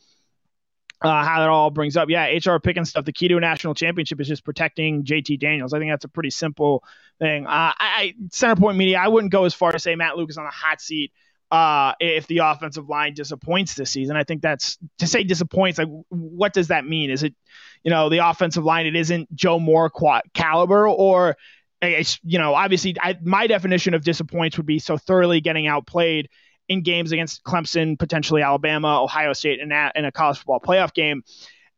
uh, 1.02 1.24
how 1.24 1.40
that 1.40 1.48
all 1.48 1.70
brings 1.70 1.96
up. 1.96 2.10
Yeah, 2.10 2.26
HR 2.26 2.58
picking 2.58 2.84
stuff. 2.84 3.04
The 3.04 3.12
key 3.12 3.28
to 3.28 3.36
a 3.36 3.40
national 3.40 3.74
championship 3.74 4.20
is 4.20 4.28
just 4.28 4.44
protecting 4.44 5.04
JT 5.04 5.40
Daniels. 5.40 5.72
I 5.72 5.78
think 5.78 5.90
that's 5.90 6.04
a 6.04 6.08
pretty 6.08 6.30
simple 6.30 6.84
thing. 7.18 7.46
Uh, 7.46 7.72
I, 7.78 8.14
Center 8.30 8.56
Point 8.56 8.76
Media, 8.76 8.98
I 8.98 9.08
wouldn't 9.08 9.32
go 9.32 9.44
as 9.44 9.54
far 9.54 9.72
to 9.72 9.78
say 9.78 9.94
Matt 9.94 10.16
Luke 10.16 10.30
is 10.30 10.36
on 10.36 10.44
the 10.44 10.50
hot 10.50 10.80
seat 10.80 11.12
uh, 11.50 11.94
if 12.00 12.26
the 12.26 12.38
offensive 12.38 12.88
line 12.88 13.14
disappoints 13.14 13.74
this 13.74 13.90
season. 13.90 14.16
I 14.16 14.24
think 14.24 14.42
that's 14.42 14.78
to 14.98 15.06
say 15.06 15.24
disappoints. 15.24 15.78
Like, 15.78 15.88
what 16.10 16.52
does 16.52 16.68
that 16.68 16.84
mean? 16.84 17.10
Is 17.10 17.22
it, 17.22 17.34
you 17.82 17.90
know, 17.90 18.08
the 18.10 18.18
offensive 18.18 18.64
line? 18.64 18.86
It 18.86 18.94
isn't 18.96 19.34
Joe 19.34 19.58
Moore 19.58 19.90
caliber, 20.34 20.86
or 20.86 21.36
it's, 21.80 22.20
you 22.22 22.38
know, 22.38 22.54
obviously, 22.54 22.94
I, 23.00 23.18
my 23.22 23.46
definition 23.46 23.94
of 23.94 24.04
disappoints 24.04 24.58
would 24.58 24.66
be 24.66 24.78
so 24.78 24.98
thoroughly 24.98 25.40
getting 25.40 25.66
outplayed 25.66 26.28
in 26.70 26.82
games 26.82 27.10
against 27.10 27.42
Clemson, 27.42 27.98
potentially 27.98 28.42
Alabama, 28.42 29.02
Ohio 29.02 29.32
State, 29.32 29.58
in, 29.58 29.72
a, 29.72 29.90
in 29.96 30.04
a 30.04 30.12
college 30.12 30.38
football 30.38 30.60
playoff 30.60 30.94
game. 30.94 31.24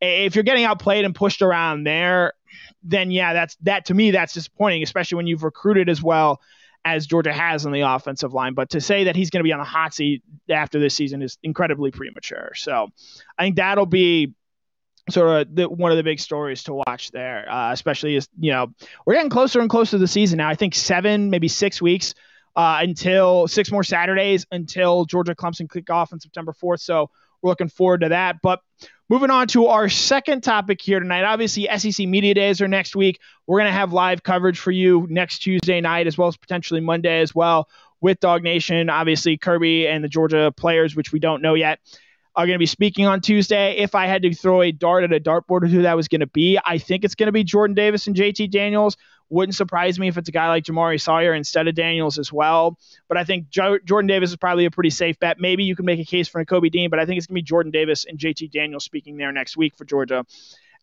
If 0.03 0.35
you're 0.35 0.45
getting 0.45 0.65
outplayed 0.65 1.07
and 1.07 1.15
pushed 1.15 1.41
around 1.41 1.85
there, 1.85 2.35
then 2.83 3.11
yeah, 3.11 3.33
that's 3.33 3.57
that 3.63 3.87
to 3.87 3.95
me 3.95 4.11
that's 4.11 4.35
disappointing, 4.35 4.83
especially 4.83 5.17
when 5.17 5.27
you've 5.27 5.45
recruited 5.45 5.89
as 5.89 6.03
well 6.03 6.43
as 6.85 7.07
Georgia 7.07 7.33
has 7.33 7.65
on 7.65 7.73
the 7.73 7.81
offensive 7.81 8.35
line. 8.35 8.53
But 8.53 8.71
to 8.71 8.83
say 8.83 9.05
that 9.05 9.17
he's 9.17 9.31
going 9.31 9.41
to 9.41 9.45
be 9.45 9.53
on 9.53 9.61
the 9.61 9.65
hot 9.65 9.95
seat 9.95 10.23
after 10.51 10.79
this 10.79 10.95
season 10.95 11.23
is 11.23 11.39
incredibly 11.43 11.91
premature. 11.91 12.53
So 12.55 12.89
I 13.39 13.45
think 13.45 13.57
that'll 13.57 13.87
be 13.87 14.35
sort 15.09 15.43
of 15.43 15.55
the, 15.55 15.69
one 15.71 15.91
of 15.91 15.97
the 15.97 16.03
big 16.03 16.21
stories 16.21 16.65
to 16.65 16.75
watch 16.75 17.13
there, 17.13 17.51
uh, 17.51 17.73
especially 17.73 18.17
as 18.17 18.29
you 18.39 18.53
know 18.53 18.75
we're 19.07 19.15
getting 19.15 19.31
closer 19.31 19.61
and 19.61 19.71
closer 19.71 19.93
to 19.93 19.99
the 19.99 20.09
season 20.09 20.37
now. 20.37 20.51
I 20.51 20.55
think 20.55 20.75
seven, 20.75 21.31
maybe 21.31 21.49
six 21.49 21.81
weeks 21.81 22.15
uh, 22.57 22.79
until 22.81 23.49
six 23.49 23.71
more 23.71 23.85
Saturdays 23.85 24.47
until 24.51 25.05
Georgia 25.05 25.35
Clemson 25.35 25.71
kick 25.71 25.91
off 25.91 26.13
on 26.13 26.21
September 26.21 26.53
4th. 26.53 26.81
So 26.81 27.11
we're 27.41 27.51
looking 27.51 27.69
forward 27.69 28.03
to 28.03 28.11
that. 28.11 28.37
But 28.43 28.61
moving 29.09 29.31
on 29.31 29.49
to 29.49 29.67
our 29.67 29.89
second 29.89 30.43
topic 30.43 30.81
here 30.81 31.01
tonight. 31.01 31.25
Obviously, 31.25 31.69
SEC 31.77 32.07
Media 32.07 32.35
Days 32.35 32.61
are 32.61 32.69
next 32.69 32.95
week. 32.97 33.21
We're 33.47 33.59
going 33.59 33.71
to 33.71 33.79
have 33.79 33.93
live 33.93 34.23
coverage 34.23 34.59
for 34.59 34.71
you 34.71 35.07
next 35.11 35.41
Tuesday 35.41 35.81
night, 35.81 36.07
as 36.07 36.17
well 36.17 36.29
as 36.29 36.37
potentially 36.37 36.81
Monday 36.81 37.21
as 37.21 37.35
well 37.35 37.69
with 38.01 38.21
DawgNation. 38.21 38.91
Obviously, 38.91 39.37
Kirby 39.37 39.87
and 39.89 40.05
the 40.05 40.09
Georgia 40.09 40.53
players, 40.57 40.95
which 40.95 41.13
we 41.13 41.19
don't 41.19 41.43
know 41.43 41.55
yet, 41.55 41.81
are 42.35 42.47
going 42.47 42.55
to 42.55 42.59
be 42.59 42.67
speaking 42.67 43.07
on 43.07 43.21
Tuesday. 43.21 43.77
If 43.79 43.95
I 43.95 44.07
had 44.07 44.23
to 44.23 44.35
throw 44.35 44.63
a 44.63 44.73
dart 44.73 45.05
at 45.05 45.13
a 45.13 45.21
dartboard 45.21 45.65
of 45.65 45.71
who 45.71 45.83
that 45.83 45.97
was 45.97 46.09
going 46.09 46.21
to 46.21 46.27
be, 46.27 46.59
I 46.65 46.79
think 46.79 47.05
it's 47.05 47.15
going 47.15 47.27
to 47.27 47.33
be 47.33 47.45
Jordan 47.45 47.75
Davis 47.75 48.07
and 48.07 48.17
JT 48.17 48.51
Daniels. 48.51 48.97
Wouldn't 49.33 49.57
surprise 49.57 49.99
me 49.99 50.09
if 50.09 50.19
it's 50.19 50.29
a 50.29 50.33
guy 50.33 50.49
like 50.49 50.65
Jamaree 50.65 51.01
Salyer 51.01 51.33
instead 51.33 51.67
of 51.67 51.75
Daniels 51.75 52.19
as 52.19 52.31
well. 52.31 52.79
But 53.09 53.17
I 53.17 53.25
think 53.25 53.49
jo- 53.49 53.79
Jordan 53.83 54.07
Davis 54.07 54.31
is 54.31 54.37
probably 54.37 54.67
a 54.67 54.71
pretty 54.71 54.91
safe 54.91 55.19
bet. 55.19 55.41
Maybe 55.41 55.65
you 55.65 55.75
can 55.75 55.87
make 55.87 56.01
a 56.01 56.05
case 56.05 56.29
for 56.29 56.45
Kobe 56.45 56.69
Dean, 56.69 56.91
but 56.91 56.99
I 56.99 57.07
think 57.07 57.17
it's 57.17 57.27
going 57.27 57.37
to 57.37 57.43
be 57.43 57.43
Jordan 57.43 57.73
Davis 57.73 58.05
and 58.05 58.19
JT 58.19 58.51
Daniels 58.51 58.85
speaking 58.85 59.17
there 59.17 59.33
next 59.33 59.57
week 59.57 59.75
for 59.75 59.87
Georgia. 59.87 60.27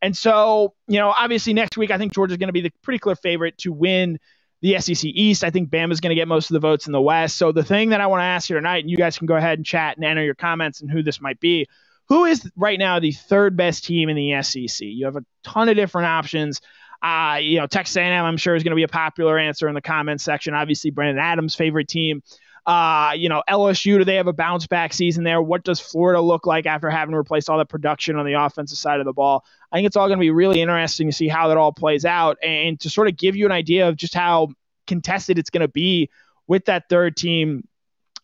And 0.02 0.18
so, 0.18 0.74
you 0.88 0.98
know, 0.98 1.14
obviously 1.18 1.54
next 1.54 1.78
week, 1.78 1.92
I 1.92 2.00
think 2.00 2.12
Georgia's 2.12 2.38
going 2.38 2.48
to 2.48 2.54
be 2.54 2.62
the 2.62 2.72
pretty 2.82 2.98
clear 2.98 3.16
favorite 3.16 3.58
to 3.60 3.72
win 3.72 4.20
the 4.62 4.80
SEC 4.80 5.04
East. 5.06 5.44
I 5.44 5.52
think 5.52 5.70
Bama's 5.70 6.00
going 6.00 6.10
to 6.10 6.16
get 6.16 6.28
most 6.28 6.50
of 6.50 6.56
the 6.56 6.60
votes 6.60 6.88
in 6.88 6.92
the 6.92 7.02
West. 7.02 7.38
So 7.38 7.52
the 7.52 7.64
thing 7.64 7.90
that 7.90 8.02
I 8.02 8.08
want 8.08 8.22
to 8.22 8.26
ask 8.26 8.50
you 8.50 8.56
tonight, 8.56 8.84
and 8.84 8.90
you 8.90 8.98
guys 8.98 9.18
can 9.18 9.28
go 9.28 9.36
ahead 9.36 9.60
and 9.60 9.66
chat 9.66 9.98
and 9.98 10.06
enter 10.06 10.24
your 10.24 10.36
comments 10.36 10.82
and 10.82 10.90
who 10.90 11.04
this 11.04 11.22
might 11.22 11.40
be. 11.40 11.68
Who 12.08 12.26
is 12.26 12.50
right 12.56 12.80
now 12.80 13.00
the 13.00 13.12
third 13.12 13.56
best 13.56 13.86
team 13.86 14.10
in 14.10 14.16
the 14.16 14.42
SEC? 14.42 14.80
You 14.82 15.06
have 15.06 15.16
a 15.16 15.24
ton 15.44 15.70
of 15.70 15.76
different 15.76 16.08
options. 16.08 16.60
Uh, 17.02 17.38
you 17.42 17.60
know, 17.60 17.68
Texas 17.68 17.96
A&M, 17.96 18.26
I'm 18.26 18.38
sure 18.38 18.56
is 18.56 18.64
going 18.64 18.72
to 18.72 18.76
be 18.76 18.84
a 18.84 18.90
popular 18.90 19.38
answer 19.38 19.68
in 19.68 19.76
the 19.76 19.82
comments 19.82 20.24
section. 20.24 20.54
Obviously, 20.54 20.92
Brandon 20.92 21.24
Adams' 21.24 21.56
favorite 21.56 21.88
team. 21.88 22.24
Uh, 22.66 23.14
you 23.16 23.30
know, 23.30 23.42
LSU, 23.50 23.98
do 23.98 24.04
they 24.04 24.16
have 24.16 24.28
a 24.28 24.34
bounce 24.34 24.68
back 24.68 24.94
season 24.94 25.24
there? 25.24 25.42
What 25.42 25.64
does 25.64 25.80
Florida 25.80 26.22
look 26.22 26.46
like 26.46 26.66
after 26.66 26.90
having 26.90 27.16
replaced 27.16 27.50
all 27.50 27.58
the 27.58 27.66
production 27.66 28.16
on 28.16 28.26
the 28.26 28.34
offensive 28.34 28.78
side 28.78 29.00
of 29.00 29.06
the 29.06 29.14
ball? 29.14 29.46
I 29.72 29.78
think 29.78 29.88
it's 29.88 29.96
all 29.96 30.08
going 30.08 30.20
to 30.20 30.22
be 30.22 30.30
really 30.30 30.62
interesting 30.62 31.08
to 31.10 31.16
see 31.16 31.28
how 31.28 31.48
that 31.48 31.58
all 31.58 31.72
plays 31.72 32.06
out 32.06 32.38
and 32.44 32.80
to 32.82 32.90
sort 32.90 33.08
of 33.08 33.18
give 33.18 33.36
you 33.36 33.46
an 33.46 33.52
idea 33.52 33.88
of 33.88 33.96
just 33.96 34.14
how 34.14 34.50
contested 34.86 35.40
it's 35.40 35.50
going 35.50 35.62
to 35.62 35.68
be 35.68 36.10
with 36.48 36.66
that 36.66 36.90
third 36.90 37.16
team 37.16 37.68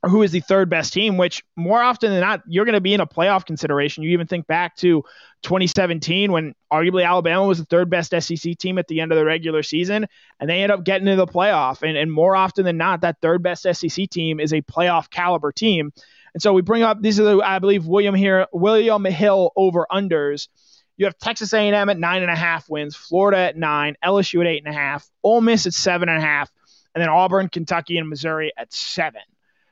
who 0.07 0.21
is 0.21 0.31
the 0.31 0.39
third 0.39 0.69
best 0.69 0.93
team, 0.93 1.17
which 1.17 1.43
more 1.55 1.81
often 1.81 2.11
than 2.11 2.21
not, 2.21 2.41
you're 2.47 2.65
going 2.65 2.73
to 2.73 2.81
be 2.81 2.93
in 2.93 3.01
a 3.01 3.07
playoff 3.07 3.45
consideration. 3.45 4.03
You 4.03 4.11
even 4.11 4.27
think 4.27 4.47
back 4.47 4.75
to 4.77 5.03
2017 5.43 6.31
when 6.31 6.53
arguably 6.71 7.05
Alabama 7.05 7.45
was 7.45 7.57
the 7.57 7.65
third 7.65 7.89
best 7.89 8.11
SEC 8.11 8.57
team 8.57 8.77
at 8.77 8.87
the 8.87 9.01
end 9.01 9.11
of 9.11 9.17
the 9.17 9.25
regular 9.25 9.63
season, 9.63 10.07
and 10.39 10.49
they 10.49 10.61
end 10.61 10.71
up 10.71 10.83
getting 10.83 11.07
to 11.07 11.15
the 11.15 11.25
playoff. 11.25 11.81
And, 11.81 11.97
and 11.97 12.11
more 12.11 12.35
often 12.35 12.65
than 12.65 12.77
not, 12.77 13.01
that 13.01 13.17
third 13.21 13.41
best 13.41 13.63
SEC 13.63 14.09
team 14.09 14.39
is 14.39 14.53
a 14.53 14.61
playoff 14.61 15.09
caliber 15.09 15.51
team. 15.51 15.91
And 16.33 16.41
so 16.41 16.53
we 16.53 16.61
bring 16.61 16.83
up 16.83 17.01
these 17.01 17.19
are 17.19 17.23
the 17.23 17.37
I 17.39 17.59
believe 17.59 17.87
William 17.87 18.13
here 18.13 18.47
William 18.51 19.05
Hill 19.05 19.53
over 19.55 19.87
unders. 19.89 20.49
You 20.97 21.05
have 21.05 21.17
Texas 21.17 21.53
A&M 21.53 21.89
at 21.89 21.97
nine 21.97 22.21
and 22.21 22.31
a 22.31 22.35
half 22.35 22.69
wins, 22.69 22.95
Florida 22.95 23.37
at 23.37 23.57
nine, 23.57 23.95
LSU 24.03 24.41
at 24.41 24.47
eight 24.47 24.63
and 24.65 24.73
a 24.73 24.77
half, 24.77 25.09
Ole 25.23 25.41
Miss 25.41 25.65
at 25.65 25.73
seven 25.73 26.09
and 26.09 26.17
a 26.17 26.21
half, 26.21 26.49
and 26.93 27.01
then 27.01 27.09
Auburn, 27.09 27.49
Kentucky, 27.49 27.97
and 27.97 28.07
Missouri 28.07 28.53
at 28.57 28.71
seven. 28.71 29.21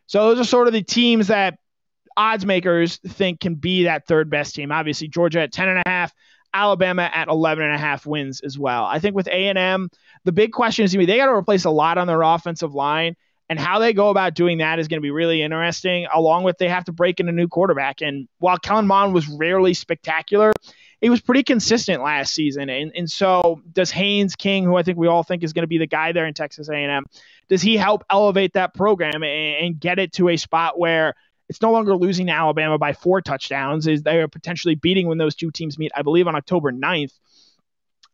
So 0.07 0.29
those 0.29 0.39
are 0.39 0.49
sort 0.49 0.67
of 0.67 0.73
the 0.73 0.83
teams 0.83 1.27
that 1.27 1.57
odds 2.15 2.45
makers 2.45 2.97
think 2.97 3.39
can 3.39 3.55
be 3.55 3.83
that 3.83 4.07
third 4.07 4.29
best 4.29 4.55
team. 4.55 4.71
Obviously, 4.71 5.07
Georgia 5.07 5.41
at 5.41 5.51
10 5.51 5.69
and 5.69 5.81
a 5.85 5.89
half, 5.89 6.13
Alabama 6.53 7.09
at 7.13 7.27
11 7.27 7.63
and 7.63 7.73
a 7.73 7.77
half 7.77 8.05
wins 8.05 8.41
as 8.41 8.57
well. 8.57 8.85
I 8.85 8.99
think 8.99 9.15
with 9.15 9.27
A&M, 9.27 9.89
the 10.23 10.31
big 10.31 10.51
question 10.51 10.85
is 10.85 10.93
going 10.93 11.05
to 11.05 11.07
be 11.07 11.13
they 11.13 11.17
got 11.17 11.25
to 11.25 11.33
replace 11.33 11.65
a 11.65 11.71
lot 11.71 11.97
on 11.97 12.07
their 12.07 12.21
offensive 12.21 12.73
line. 12.73 13.15
And 13.49 13.59
how 13.59 13.79
they 13.79 13.93
go 13.93 14.09
about 14.09 14.35
doing 14.35 14.59
that 14.59 14.79
is 14.79 14.87
going 14.87 14.99
to 14.99 15.01
be 15.01 15.11
really 15.11 15.41
interesting, 15.41 16.07
along 16.13 16.43
with 16.43 16.57
they 16.57 16.69
have 16.69 16.85
to 16.85 16.91
break 16.91 17.19
in 17.19 17.27
a 17.27 17.31
new 17.31 17.47
quarterback. 17.47 18.01
And 18.01 18.27
while 18.39 18.57
Kellen 18.57 18.87
Mond 18.87 19.13
was 19.13 19.27
rarely 19.27 19.73
spectacular, 19.73 20.53
he 21.01 21.09
was 21.09 21.19
pretty 21.19 21.43
consistent 21.43 22.01
last 22.01 22.33
season. 22.33 22.69
And, 22.69 22.93
and 22.95 23.11
so 23.11 23.61
does 23.73 23.91
Haynes 23.91 24.35
King, 24.37 24.63
who 24.63 24.77
I 24.77 24.83
think 24.83 24.97
we 24.97 25.07
all 25.07 25.23
think 25.23 25.43
is 25.43 25.51
going 25.51 25.63
to 25.63 25.67
be 25.67 25.77
the 25.77 25.85
guy 25.85 26.13
there 26.13 26.25
in 26.25 26.33
Texas 26.33 26.69
A&M, 26.69 27.03
does 27.49 27.61
he 27.61 27.77
help 27.77 28.03
elevate 28.09 28.53
that 28.53 28.73
program 28.73 29.23
and, 29.23 29.65
and 29.65 29.79
get 29.79 29.99
it 29.99 30.13
to 30.13 30.29
a 30.29 30.37
spot 30.37 30.79
where 30.79 31.13
it's 31.49 31.61
no 31.61 31.71
longer 31.71 31.95
losing 31.95 32.27
to 32.27 32.33
Alabama 32.33 32.77
by 32.77 32.93
four 32.93 33.21
touchdowns. 33.21 33.87
Is 33.87 34.03
they 34.03 34.19
are 34.19 34.27
potentially 34.27 34.75
beating 34.75 35.07
when 35.07 35.17
those 35.17 35.35
two 35.35 35.51
teams 35.51 35.77
meet, 35.77 35.91
I 35.95 36.01
believe, 36.01 36.27
on 36.27 36.35
October 36.35 36.71
9th. 36.71 37.13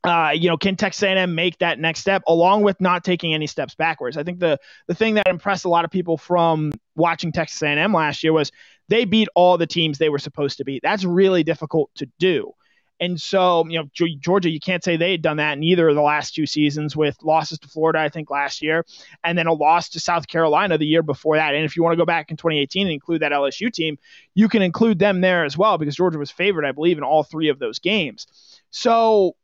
Uh, 0.04 0.32
you 0.34 0.50
know, 0.50 0.58
can 0.58 0.78
Texas 0.78 1.04
A&M 1.04 1.36
make 1.36 1.58
that 1.60 1.78
next 1.78 2.00
step 2.00 2.24
along 2.26 2.64
with 2.64 2.80
not 2.80 3.04
taking 3.04 3.34
any 3.34 3.48
steps 3.48 3.76
backwards? 3.76 4.18
I 4.18 4.24
think 4.24 4.40
the 4.40 4.58
the 4.88 4.96
thing 4.96 5.16
that 5.16 5.28
impressed 5.28 5.66
a 5.66 5.70
lot 5.70 5.86
of 5.86 5.92
people 5.92 6.18
from 6.18 6.72
watching 6.96 7.32
Texas 7.32 7.62
A&M 7.62 7.94
last 7.94 8.24
year 8.24 8.34
was 8.34 8.52
they 8.88 9.06
beat 9.06 9.28
all 9.36 9.58
the 9.58 9.68
teams 9.68 9.98
they 9.98 10.10
were 10.10 10.20
supposed 10.20 10.58
to 10.58 10.64
beat. 10.64 10.82
That's 10.82 11.04
really 11.04 11.44
difficult 11.44 11.92
to 11.96 12.08
do. 12.18 12.54
And 13.00 13.20
so, 13.20 13.66
you 13.68 13.80
know, 13.80 13.90
Georgia, 14.20 14.50
you 14.50 14.60
can't 14.60 14.84
say 14.84 14.98
they 14.98 15.12
had 15.12 15.22
done 15.22 15.38
that 15.38 15.58
in 15.58 15.64
either 15.64 15.88
of 15.88 15.96
the 15.96 16.02
last 16.02 16.36
two 16.36 16.46
seasons 16.46 16.96
with 16.96 17.18
losses 17.24 17.58
to 17.60 17.68
Florida, 17.70 18.00
I 18.00 18.10
think, 18.10 18.30
last 18.30 18.62
year, 18.62 18.86
and 19.24 19.38
then 19.38 19.48
a 19.48 19.54
loss 19.54 19.90
to 19.90 20.00
South 20.00 20.28
Carolina 20.28 20.78
the 20.78 20.86
year 20.86 21.02
before 21.02 21.38
that. 21.38 21.56
And 21.56 21.64
if 21.64 21.78
you 21.78 21.84
want 21.84 21.94
to 21.94 21.98
go 21.98 22.06
back 22.06 22.30
in 22.30 22.38
2018 22.38 22.88
and 22.88 22.94
include 22.94 23.22
that 23.22 23.32
LSU 23.32 23.72
team, 23.72 23.98
you 24.36 24.50
can 24.50 24.62
include 24.62 25.00
them 25.00 25.22
there 25.22 25.46
as 25.46 25.58
well 25.58 25.78
because 25.78 25.96
Georgia 25.96 26.20
was 26.20 26.32
favored, 26.32 26.66
I 26.66 26.74
believe, 26.74 26.98
in 26.98 27.04
all 27.04 27.24
three 27.24 27.50
of 27.50 27.58
those 27.58 27.80
games. 27.80 28.28
So, 28.70 29.36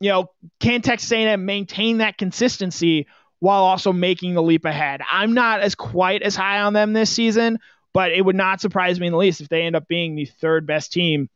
you 0.00 0.10
know, 0.10 0.30
can 0.58 0.82
Texas 0.82 1.12
A&M 1.12 1.44
maintain 1.44 1.98
that 1.98 2.18
consistency 2.18 3.06
while 3.38 3.62
also 3.62 3.92
making 3.92 4.34
the 4.34 4.42
leap 4.42 4.64
ahead? 4.64 5.00
I'm 5.10 5.34
not 5.34 5.60
as 5.60 5.76
quite 5.76 6.22
as 6.22 6.34
high 6.34 6.60
on 6.60 6.72
them 6.72 6.92
this 6.92 7.10
season, 7.10 7.58
but 7.92 8.10
it 8.10 8.22
would 8.22 8.36
not 8.36 8.60
surprise 8.60 8.98
me 8.98 9.06
in 9.06 9.12
the 9.12 9.18
least 9.18 9.40
if 9.40 9.48
they 9.48 9.62
end 9.62 9.76
up 9.76 9.86
being 9.86 10.16
the 10.16 10.24
third 10.24 10.66
best 10.66 10.92
team 10.92 11.28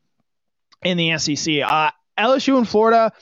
in 0.84 0.96
the 0.96 1.18
SEC. 1.18 1.62
Uh, 1.64 1.90
LSU 2.18 2.58
and 2.58 2.68
Florida, 2.68 3.12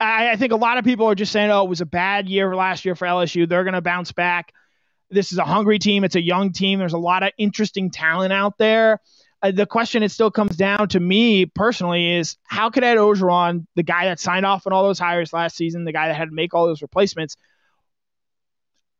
I, 0.00 0.30
I, 0.30 0.36
think 0.36 0.52
a 0.52 0.56
lot 0.56 0.78
of 0.78 0.84
people 0.84 1.06
are 1.06 1.14
just 1.14 1.32
saying, 1.32 1.50
oh, 1.50 1.64
it 1.64 1.68
was 1.68 1.80
a 1.80 1.86
bad 1.86 2.28
year 2.28 2.54
last 2.54 2.84
year 2.84 2.94
for 2.94 3.06
LSU. 3.06 3.48
They're 3.48 3.64
going 3.64 3.74
to 3.74 3.80
bounce 3.80 4.12
back. 4.12 4.52
This 5.10 5.32
is 5.32 5.38
a 5.38 5.44
hungry 5.44 5.78
team. 5.78 6.04
It's 6.04 6.16
a 6.16 6.22
young 6.22 6.52
team. 6.52 6.78
There's 6.78 6.92
a 6.92 6.98
lot 6.98 7.22
of 7.22 7.32
interesting 7.38 7.90
talent 7.90 8.32
out 8.32 8.58
there. 8.58 9.00
Uh, 9.40 9.52
the 9.52 9.66
question 9.66 10.02
it 10.02 10.10
still 10.10 10.30
comes 10.30 10.56
down 10.56 10.88
to 10.88 11.00
me 11.00 11.46
personally 11.46 12.16
is 12.16 12.36
how 12.44 12.70
could 12.70 12.84
Ed 12.84 12.96
Orgeron, 12.96 13.66
the 13.76 13.82
guy 13.82 14.06
that 14.06 14.18
signed 14.18 14.44
off 14.44 14.66
on 14.66 14.72
all 14.72 14.84
those 14.84 14.98
hires 14.98 15.32
last 15.32 15.56
season, 15.56 15.84
the 15.84 15.92
guy 15.92 16.08
that 16.08 16.16
had 16.16 16.28
to 16.28 16.34
make 16.34 16.54
all 16.54 16.66
those 16.66 16.82
replacements, 16.82 17.36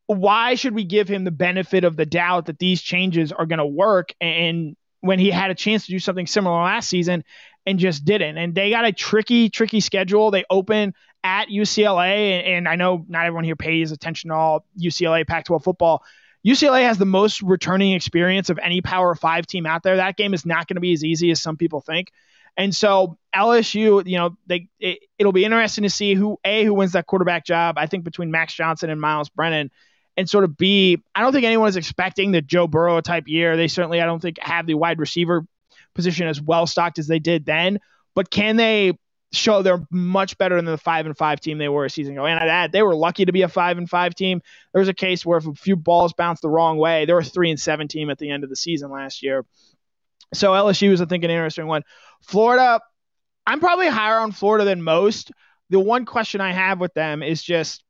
why 0.07 0.55
should 0.55 0.75
we 0.75 0.85
give 0.85 1.09
him 1.09 1.25
the 1.25 1.31
benefit 1.31 1.85
of 1.85 1.97
the 1.97 2.07
doubt 2.07 2.47
that 2.47 2.59
these 2.59 2.81
changes 2.81 3.33
are 3.33 3.47
going 3.47 3.59
to 3.59 3.67
work 3.67 4.15
and 4.21 4.77
when 5.01 5.19
he 5.19 5.31
had 5.31 5.51
a 5.51 5.55
chance 5.55 5.87
to 5.87 5.93
do 5.93 5.99
something 5.99 6.27
similar 6.27 6.57
last 6.63 6.89
season 6.89 7.23
and 7.69 7.79
just 7.79 8.05
didn't. 8.05 8.39
And 8.39 8.55
they 8.55 8.71
got 8.71 8.87
a 8.87 8.93
tricky, 8.93 9.51
tricky 9.51 9.81
schedule. 9.81 10.31
They 10.31 10.45
open 10.49 10.95
at 11.23 11.49
UCLA, 11.49 12.39
and, 12.39 12.47
and 12.47 12.69
I 12.69 12.77
know 12.77 13.05
not 13.09 13.27
everyone 13.27 13.45
here 13.45 13.57
pays 13.57 13.93
attention 13.93 14.31
to 14.31 14.37
all 14.37 14.65
UCLA 14.81 15.27
Pac 15.27 15.45
12 15.45 15.63
football. 15.63 16.03
UCLA 16.47 16.83
has 16.85 16.97
the 16.97 17.05
most 17.05 17.43
returning 17.43 17.93
experience 17.93 18.49
of 18.49 18.59
any 18.63 18.81
Power 18.81 19.15
Five 19.15 19.47
team 19.47 19.67
out 19.67 19.83
there. 19.83 19.97
That 19.97 20.17
game 20.17 20.33
is 20.33 20.47
not 20.47 20.67
going 20.67 20.77
to 20.77 20.81
be 20.81 20.95
as 20.95 21.05
easy 21.05 21.31
as 21.31 21.43
some 21.43 21.59
people 21.59 21.83
think. 21.83 22.11
And 22.57 22.75
so 22.75 23.19
LSU, 23.37 24.07
you 24.07 24.17
know, 24.17 24.37
they 24.47 24.69
it, 24.81 25.01
will 25.21 25.33
be 25.33 25.45
interesting 25.45 25.83
to 25.83 25.91
see 25.91 26.15
who 26.15 26.39
a 26.45 26.65
who 26.65 26.73
wins 26.73 26.93
that 26.93 27.07
quarterback 27.07 27.45
job. 27.45 27.77
I 27.77 27.87
think 27.87 28.05
between 28.05 28.31
Max 28.31 28.55
Johnson 28.55 28.89
and 28.89 29.01
Myles 29.01 29.29
Brennan, 29.29 29.71
and 30.17 30.29
sort 30.29 30.45
of 30.45 30.57
b 30.57 31.03
I 31.15 31.21
don't 31.21 31.33
think 31.33 31.45
anyone 31.45 31.69
is 31.69 31.77
expecting 31.77 32.33
the 32.33 32.41
Joe 32.41 32.67
Burrow 32.67 33.01
type 33.03 33.29
year. 33.29 33.57
They 33.57 33.69
certainly 33.69 34.01
I 34.01 34.07
don't 34.07 34.23
think 34.23 34.39
have 34.41 34.67
the 34.67 34.75
wide 34.75 34.99
receiver 34.99 35.45
position 35.99 36.29
as 36.29 36.41
well 36.41 36.65
stocked 36.65 37.01
as 37.01 37.09
they 37.09 37.19
did 37.19 37.45
then. 37.45 37.81
But 38.15 38.31
can 38.31 38.55
they 38.55 38.97
show 39.33 39.63
they're 39.63 39.85
much 39.91 40.39
better 40.39 40.55
than 40.55 40.65
the 40.65 40.79
five 40.79 41.07
and 41.07 41.17
five 41.17 41.41
team 41.41 41.59
they 41.59 41.69
were 41.69 41.85
a 41.85 41.91
season 41.91 42.13
ago? 42.13 42.25
And 42.25 42.39
I'd 42.39 42.49
add 42.49 42.71
they 42.71 42.85
were 42.85 42.95
lucky 42.95 43.25
to 43.25 43.33
be 43.33 43.43
a 43.43 43.49
five 43.49 43.79
and 43.79 43.91
five 43.91 44.15
team. 44.15 44.41
There 44.73 44.79
was 44.79 44.89
a 44.89 44.95
case 44.95 45.27
where 45.27 45.39
if 45.39 45.47
a 45.49 45.55
few 45.55 45.75
balls 45.75 46.13
bounced 46.13 46.43
the 46.43 46.49
wrong 46.49 46.79
way, 46.79 47.05
they 47.05 47.13
were 47.13 47.25
three 47.25 47.51
and 47.51 47.59
seven 47.59 47.89
team 47.89 48.11
at 48.11 48.19
the 48.19 48.31
end 48.31 48.45
of 48.45 48.51
the 48.51 48.55
season 48.55 48.93
last 48.93 49.25
year. 49.25 49.45
So 50.35 50.53
LSU 50.53 50.93
is 50.93 51.01
I 51.01 51.07
think 51.07 51.25
an 51.25 51.31
interesting 51.31 51.67
one. 51.67 51.83
Florida, 52.23 52.81
I'm 53.45 53.59
probably 53.59 53.89
higher 53.89 54.19
on 54.19 54.31
Florida 54.31 54.65
than 54.65 54.83
most. 54.83 55.33
The 55.71 55.81
one 55.81 56.05
question 56.05 56.41
I 56.41 56.53
have 56.53 56.79
with 56.79 56.95
them 56.95 57.25
is 57.25 57.43
just 57.43 57.83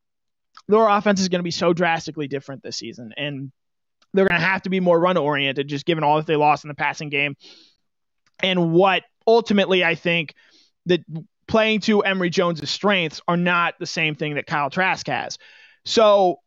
their 0.66 0.88
offense 0.88 1.21
is 1.21 1.29
going 1.29 1.40
to 1.40 1.44
be 1.44 1.51
so 1.51 1.75
drastically 1.75 2.27
different 2.27 2.62
this 2.62 2.79
season, 2.79 3.12
and 3.18 3.53
they're 4.14 4.27
going 4.27 4.40
to 4.40 4.47
have 4.47 4.62
to 4.62 4.71
be 4.71 4.81
more 4.81 4.99
run 4.99 5.18
oriented, 5.18 5.68
just 5.68 5.85
given 5.85 6.05
all 6.05 6.16
that 6.16 6.27
they 6.27 6.37
lost 6.37 6.64
in 6.64 6.68
the 6.68 6.75
passing 6.75 7.11
game 7.11 7.37
and 8.42 8.72
what 8.72 9.05
ultimately 9.27 9.85
I 9.85 9.94
think 9.94 10.35
that 10.87 11.01
playing 11.46 11.81
to 11.81 12.03
Emory 12.03 12.31
Jones's 12.31 12.70
strengths 12.70 13.20
are 13.27 13.37
not 13.37 13.74
the 13.79 13.87
same 13.87 14.14
thing 14.14 14.35
that 14.35 14.46
Kyle 14.46 14.70
Trask 14.70 15.07
has. 15.07 15.38
So 15.85 16.40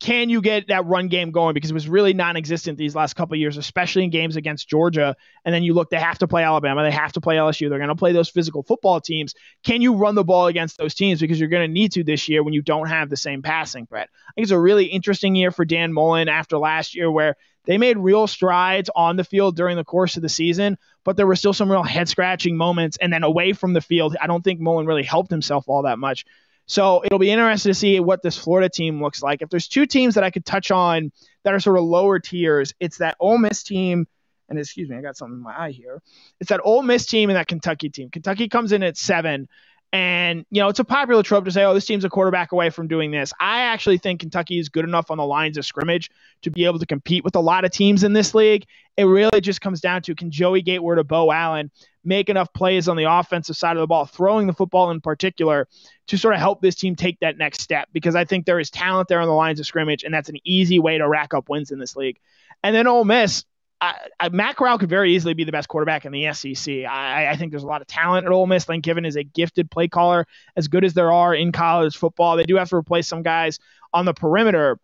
can 0.00 0.28
you 0.28 0.42
get 0.42 0.68
that 0.68 0.84
run 0.86 1.08
game 1.08 1.30
going 1.30 1.54
because 1.54 1.70
it 1.70 1.74
was 1.74 1.88
really 1.88 2.12
non-existent 2.12 2.76
these 2.76 2.94
last 2.94 3.14
couple 3.14 3.36
years, 3.36 3.56
especially 3.56 4.04
in 4.04 4.10
games 4.10 4.36
against 4.36 4.68
Georgia. 4.68 5.16
And 5.44 5.54
then 5.54 5.62
you 5.62 5.72
look, 5.72 5.88
they 5.88 5.98
have 5.98 6.18
to 6.18 6.28
play 6.28 6.42
Alabama, 6.42 6.82
they 6.82 6.90
have 6.90 7.12
to 7.12 7.20
play 7.20 7.36
LSU, 7.36 7.68
they're 7.68 7.78
going 7.78 7.88
to 7.88 7.94
play 7.94 8.12
those 8.12 8.28
physical 8.28 8.62
football 8.62 9.00
teams. 9.00 9.34
Can 9.64 9.80
you 9.80 9.94
run 9.94 10.14
the 10.14 10.24
ball 10.24 10.46
against 10.46 10.78
those 10.78 10.94
teams 10.94 11.20
because 11.20 11.40
you're 11.40 11.48
going 11.48 11.66
to 11.66 11.72
need 11.72 11.92
to 11.92 12.04
this 12.04 12.28
year 12.28 12.42
when 12.42 12.52
you 12.52 12.60
don't 12.62 12.88
have 12.88 13.08
the 13.08 13.16
same 13.16 13.40
passing 13.40 13.86
threat? 13.86 14.08
I 14.12 14.32
think 14.34 14.42
it's 14.44 14.52
a 14.52 14.58
really 14.58 14.86
interesting 14.86 15.34
year 15.36 15.50
for 15.50 15.64
Dan 15.64 15.92
Mullen 15.92 16.28
after 16.28 16.58
last 16.58 16.94
year 16.94 17.10
where 17.10 17.36
they 17.64 17.78
made 17.78 17.96
real 17.96 18.26
strides 18.26 18.90
on 18.94 19.16
the 19.16 19.24
field 19.24 19.56
during 19.56 19.76
the 19.76 19.84
course 19.84 20.16
of 20.16 20.22
the 20.22 20.28
season, 20.28 20.76
but 21.04 21.16
there 21.16 21.26
were 21.26 21.36
still 21.36 21.52
some 21.52 21.70
real 21.70 21.82
head 21.82 22.08
scratching 22.08 22.56
moments. 22.56 22.96
And 23.00 23.12
then 23.12 23.22
away 23.22 23.52
from 23.52 23.72
the 23.72 23.80
field, 23.80 24.16
I 24.20 24.26
don't 24.26 24.42
think 24.42 24.60
Mullen 24.60 24.86
really 24.86 25.02
helped 25.02 25.30
himself 25.30 25.64
all 25.68 25.82
that 25.82 25.98
much. 25.98 26.24
So 26.66 27.02
it'll 27.04 27.18
be 27.18 27.30
interesting 27.30 27.70
to 27.70 27.78
see 27.78 28.00
what 28.00 28.22
this 28.22 28.38
Florida 28.38 28.70
team 28.70 29.02
looks 29.02 29.22
like. 29.22 29.42
If 29.42 29.50
there's 29.50 29.68
two 29.68 29.86
teams 29.86 30.14
that 30.14 30.24
I 30.24 30.30
could 30.30 30.46
touch 30.46 30.70
on 30.70 31.12
that 31.42 31.52
are 31.52 31.60
sort 31.60 31.76
of 31.76 31.84
lower 31.84 32.18
tiers, 32.18 32.72
it's 32.80 32.98
that 32.98 33.16
Ole 33.20 33.38
Miss 33.38 33.62
team. 33.62 34.06
And 34.48 34.58
excuse 34.58 34.88
me, 34.88 34.96
I 34.96 35.02
got 35.02 35.16
something 35.16 35.36
in 35.36 35.42
my 35.42 35.58
eye 35.58 35.70
here. 35.70 36.02
It's 36.40 36.50
that 36.50 36.60
Ole 36.64 36.82
Miss 36.82 37.06
team 37.06 37.28
and 37.28 37.36
that 37.36 37.48
Kentucky 37.48 37.90
team. 37.90 38.10
Kentucky 38.10 38.48
comes 38.48 38.72
in 38.72 38.82
at 38.82 38.96
seven. 38.96 39.48
And, 39.94 40.44
you 40.50 40.60
know, 40.60 40.68
it's 40.68 40.80
a 40.80 40.84
popular 40.84 41.22
trope 41.22 41.44
to 41.44 41.52
say, 41.52 41.62
oh, 41.62 41.72
this 41.72 41.86
team's 41.86 42.04
a 42.04 42.10
quarterback 42.10 42.50
away 42.50 42.70
from 42.70 42.88
doing 42.88 43.12
this. 43.12 43.32
I 43.38 43.60
actually 43.60 43.98
think 43.98 44.18
Kentucky 44.18 44.58
is 44.58 44.68
good 44.68 44.84
enough 44.84 45.08
on 45.08 45.18
the 45.18 45.24
lines 45.24 45.56
of 45.56 45.64
scrimmage 45.64 46.10
to 46.42 46.50
be 46.50 46.64
able 46.64 46.80
to 46.80 46.86
compete 46.86 47.22
with 47.22 47.36
a 47.36 47.40
lot 47.40 47.64
of 47.64 47.70
teams 47.70 48.02
in 48.02 48.12
this 48.12 48.34
league. 48.34 48.66
It 48.96 49.04
really 49.04 49.40
just 49.40 49.60
comes 49.60 49.80
down 49.80 50.02
to 50.02 50.16
can 50.16 50.32
Joey 50.32 50.62
Gatewood 50.62 50.98
or 50.98 51.04
Beau 51.04 51.30
Allen 51.30 51.70
make 52.02 52.28
enough 52.28 52.52
plays 52.52 52.88
on 52.88 52.96
the 52.96 53.04
offensive 53.04 53.56
side 53.56 53.76
of 53.76 53.82
the 53.82 53.86
ball, 53.86 54.04
throwing 54.04 54.48
the 54.48 54.52
football 54.52 54.90
in 54.90 55.00
particular, 55.00 55.68
to 56.08 56.18
sort 56.18 56.34
of 56.34 56.40
help 56.40 56.60
this 56.60 56.74
team 56.74 56.96
take 56.96 57.20
that 57.20 57.38
next 57.38 57.60
step. 57.60 57.88
Because 57.92 58.16
I 58.16 58.24
think 58.24 58.46
there 58.46 58.58
is 58.58 58.70
talent 58.70 59.06
there 59.06 59.20
on 59.20 59.28
the 59.28 59.32
lines 59.32 59.60
of 59.60 59.66
scrimmage, 59.66 60.02
and 60.02 60.12
that's 60.12 60.28
an 60.28 60.38
easy 60.42 60.80
way 60.80 60.98
to 60.98 61.08
rack 61.08 61.34
up 61.34 61.48
wins 61.48 61.70
in 61.70 61.78
this 61.78 61.94
league. 61.94 62.18
And 62.64 62.74
then 62.74 62.88
Ole 62.88 63.04
Miss, 63.04 63.44
I, 63.84 64.08
I, 64.18 64.28
Matt 64.30 64.56
Corral 64.56 64.78
could 64.78 64.88
very 64.88 65.14
easily 65.14 65.34
be 65.34 65.44
the 65.44 65.52
best 65.52 65.68
quarterback 65.68 66.04
in 66.04 66.12
the 66.12 66.32
SEC. 66.32 66.84
I, 66.84 67.30
I, 67.30 67.36
think 67.36 67.50
there's 67.50 67.62
a 67.62 67.66
lot 67.66 67.82
of 67.82 67.86
talent 67.86 68.26
at 68.26 68.32
Ole 68.32 68.46
Miss. 68.46 68.68
Lane 68.68 68.82
Kiffin 68.82 69.04
is 69.04 69.16
a 69.16 69.22
gifted 69.22 69.70
play 69.70 69.88
caller, 69.88 70.26
as 70.56 70.68
good 70.68 70.84
as 70.84 70.94
there 70.94 71.12
are 71.12 71.34
in 71.34 71.52
college 71.52 71.96
football. 71.96 72.36
They 72.36 72.44
do 72.44 72.56
have 72.56 72.70
to 72.70 72.76
replace 72.76 73.06
some 73.06 73.22
guys 73.22 73.58
on 73.92 74.06
the 74.06 74.14
perimeter. 74.14 74.78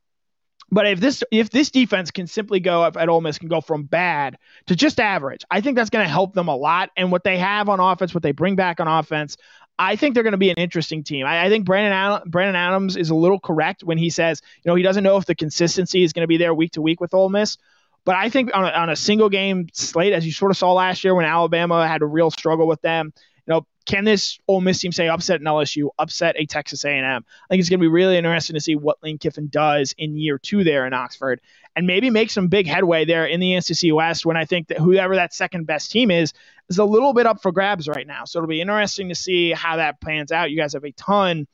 But 0.73 0.87
if 0.87 1.01
this 1.01 1.25
if 1.33 1.51
this 1.51 1.71
defense 1.71 2.11
can 2.11 2.27
simply 2.27 2.61
go 2.61 2.85
at 2.85 3.09
Ole 3.09 3.21
Miss 3.21 3.39
can 3.39 3.49
go 3.49 3.61
from 3.61 3.85
bad 3.85 4.39
to 4.67 4.77
just 4.77 5.01
average, 5.01 5.45
I 5.51 5.61
think 5.61 5.77
that's 5.77 5.91
going 5.91 6.05
to 6.05 6.11
help 6.11 6.35
them 6.35 6.49
a 6.49 6.55
lot. 6.55 6.91
And 6.97 7.11
what 7.11 7.25
they 7.25 7.39
have 7.39 7.69
on 7.69 7.81
offense, 7.81 8.15
what 8.15 8.23
they 8.23 8.33
bring 8.33 8.55
back 8.55 8.79
on 8.79 8.87
offense, 8.87 9.37
I 9.81 9.97
think 9.97 10.15
they're 10.15 10.23
going 10.23 10.33
to 10.33 10.39
be 10.39 10.51
an 10.51 10.59
interesting 10.59 11.03
team. 11.03 11.27
I, 11.27 11.47
I 11.47 11.49
think 11.49 11.65
Brandon 11.65 12.23
Brandon 12.31 12.55
Adams 12.55 12.97
is 12.97 13.11
a 13.11 13.15
little 13.15 13.41
correct 13.41 13.83
when 13.83 13.99
he 13.99 14.11
says, 14.11 14.43
you 14.63 14.71
know, 14.71 14.77
he 14.77 14.83
doesn't 14.83 15.03
know 15.03 15.17
if 15.17 15.25
the 15.25 15.35
consistency 15.35 16.05
is 16.05 16.13
going 16.13 16.25
to 16.25 16.29
be 16.29 16.37
there 16.37 16.55
week 16.55 16.73
to 16.73 16.83
week 16.83 17.01
with 17.01 17.15
Ole 17.15 17.31
Miss. 17.31 17.57
But 18.05 18.17
I 18.17 18.31
think 18.31 18.51
on 18.55 18.65
a, 18.65 18.69
on 18.69 18.91
a 18.91 18.97
single 18.97 19.29
game 19.29 19.69
slate, 19.73 20.13
as 20.13 20.25
you 20.25 20.33
sort 20.33 20.51
of 20.51 20.57
saw 20.57 20.73
last 20.73 21.05
year 21.05 21.15
when 21.15 21.25
Alabama 21.25 21.87
had 21.87 22.03
a 22.03 22.07
real 22.07 22.31
struggle 22.31 22.67
with 22.67 22.81
them, 22.81 23.13
you 23.47 23.55
know, 23.55 23.67
can 23.87 24.05
this 24.05 24.39
Ole 24.47 24.61
Miss 24.61 24.79
team 24.79 24.93
say 24.93 25.09
upset 25.09 25.41
an 25.41 25.47
LSU, 25.47 25.91
upset 25.99 26.37
a 26.39 26.47
Texas 26.47 26.85
A&M? 26.85 27.05
I 27.05 27.49
think 27.49 27.61
it's 27.61 27.69
going 27.69 27.81
to 27.81 27.85
be 27.85 27.89
really 27.89 28.17
interesting 28.17 28.55
to 28.55 28.61
see 28.61 28.77
what 28.77 29.03
Lane 29.03 29.19
Kiffin 29.19 29.49
does 29.49 29.95
in 29.99 30.17
year 30.17 30.39
two 30.39 30.65
there 30.65 30.87
in 30.87 30.93
Oxford, 30.93 31.41
and 31.75 31.87
maybe 31.87 32.11
make 32.11 32.31
some 32.31 32.49
big 32.49 32.67
headway 32.67 33.05
there 33.05 33.27
in 33.27 33.41
the 33.41 33.61
SEC 33.61 33.93
West. 33.93 34.25
When 34.25 34.37
I 34.37 34.45
think 34.45 34.69
that 34.69 34.79
whoever 34.79 35.17
that 35.17 35.35
second 35.35 35.67
best 35.67 35.91
team 35.91 36.11
is 36.11 36.33
is 36.69 36.79
a 36.79 36.85
little 36.85 37.13
bit 37.13 37.27
up 37.27 37.43
for 37.43 37.53
grabs 37.53 37.89
right 37.89 38.07
now. 38.07 38.25
So 38.25 38.39
it'll 38.39 38.49
be 38.49 38.61
interesting 38.61 39.09
to 39.09 39.15
see 39.15 39.53
how 39.53 39.77
that 39.77 40.01
plans 40.01 40.31
out. 40.31 40.51
You 40.51 40.57
guys 40.57 40.75
have 40.75 40.85
a 40.85 40.93
ton 40.93 41.49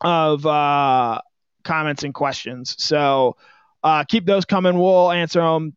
of 0.00 0.46
uh, 0.46 1.20
comments 1.64 2.04
and 2.04 2.14
questions, 2.14 2.76
so 2.78 3.36
uh, 3.84 4.02
keep 4.04 4.24
those 4.24 4.46
coming. 4.46 4.78
We'll 4.78 5.12
answer 5.12 5.40
them 5.40 5.76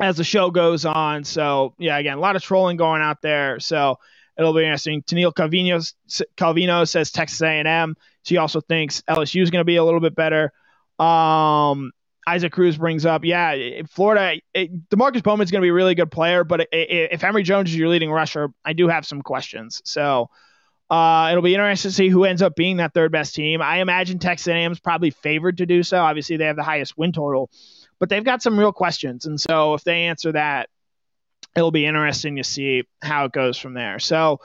as 0.00 0.16
the 0.16 0.24
show 0.24 0.50
goes 0.50 0.84
on. 0.84 1.24
So 1.24 1.74
yeah, 1.78 1.98
again, 1.98 2.16
a 2.16 2.20
lot 2.20 2.36
of 2.36 2.42
trolling 2.42 2.76
going 2.76 3.02
out 3.02 3.20
there. 3.20 3.60
So 3.60 3.98
it'll 4.38 4.54
be 4.54 4.62
interesting. 4.62 5.02
Tennille 5.02 5.34
Calvino, 5.34 5.92
Calvino 6.36 6.88
says 6.88 7.10
Texas 7.10 7.42
A&M. 7.42 7.96
She 8.22 8.36
also 8.36 8.60
thinks 8.60 9.02
LSU 9.02 9.42
is 9.42 9.50
going 9.50 9.60
to 9.60 9.66
be 9.66 9.76
a 9.76 9.84
little 9.84 10.00
bit 10.00 10.14
better. 10.14 10.52
Um, 10.98 11.90
Isaac 12.26 12.52
Cruz 12.52 12.78
brings 12.78 13.04
up, 13.04 13.24
yeah, 13.24 13.82
Florida. 13.90 14.40
It, 14.54 14.88
Demarkcus 14.88 15.22
Bowman 15.22 15.44
is 15.44 15.50
going 15.50 15.60
to 15.60 15.64
be 15.66 15.70
a 15.70 15.74
really 15.74 15.94
good 15.94 16.10
player, 16.10 16.42
but 16.42 16.60
it, 16.60 16.68
it, 16.72 17.12
if 17.12 17.22
Emory 17.24 17.42
Jones 17.42 17.68
is 17.68 17.76
your 17.76 17.88
leading 17.88 18.10
rusher, 18.10 18.48
I 18.64 18.72
do 18.72 18.88
have 18.88 19.04
some 19.04 19.20
questions. 19.20 19.82
So 19.84 20.30
uh, 20.90 21.28
it'll 21.30 21.42
be 21.42 21.54
interesting 21.54 21.90
to 21.90 21.94
see 21.94 22.08
who 22.08 22.24
ends 22.24 22.42
up 22.42 22.54
being 22.54 22.76
that 22.76 22.92
third 22.94 23.12
best 23.12 23.34
team. 23.34 23.62
I 23.62 23.78
imagine 23.78 24.18
Texas 24.18 24.48
A&M 24.48 24.72
is 24.72 24.80
probably 24.80 25.10
favored 25.10 25.58
to 25.58 25.66
do 25.66 25.82
so. 25.82 25.98
Obviously, 25.98 26.36
they 26.36 26.46
have 26.46 26.56
the 26.56 26.62
highest 26.62 26.96
win 26.98 27.12
total, 27.12 27.50
but 27.98 28.08
they've 28.08 28.24
got 28.24 28.42
some 28.42 28.58
real 28.58 28.72
questions, 28.72 29.26
and 29.26 29.40
so 29.40 29.74
if 29.74 29.84
they 29.84 30.06
answer 30.06 30.32
that, 30.32 30.68
it'll 31.56 31.70
be 31.70 31.86
interesting 31.86 32.36
to 32.36 32.44
see 32.44 32.84
how 33.02 33.24
it 33.26 33.32
goes 33.32 33.56
from 33.58 33.74
there. 33.74 33.98
So, 33.98 34.40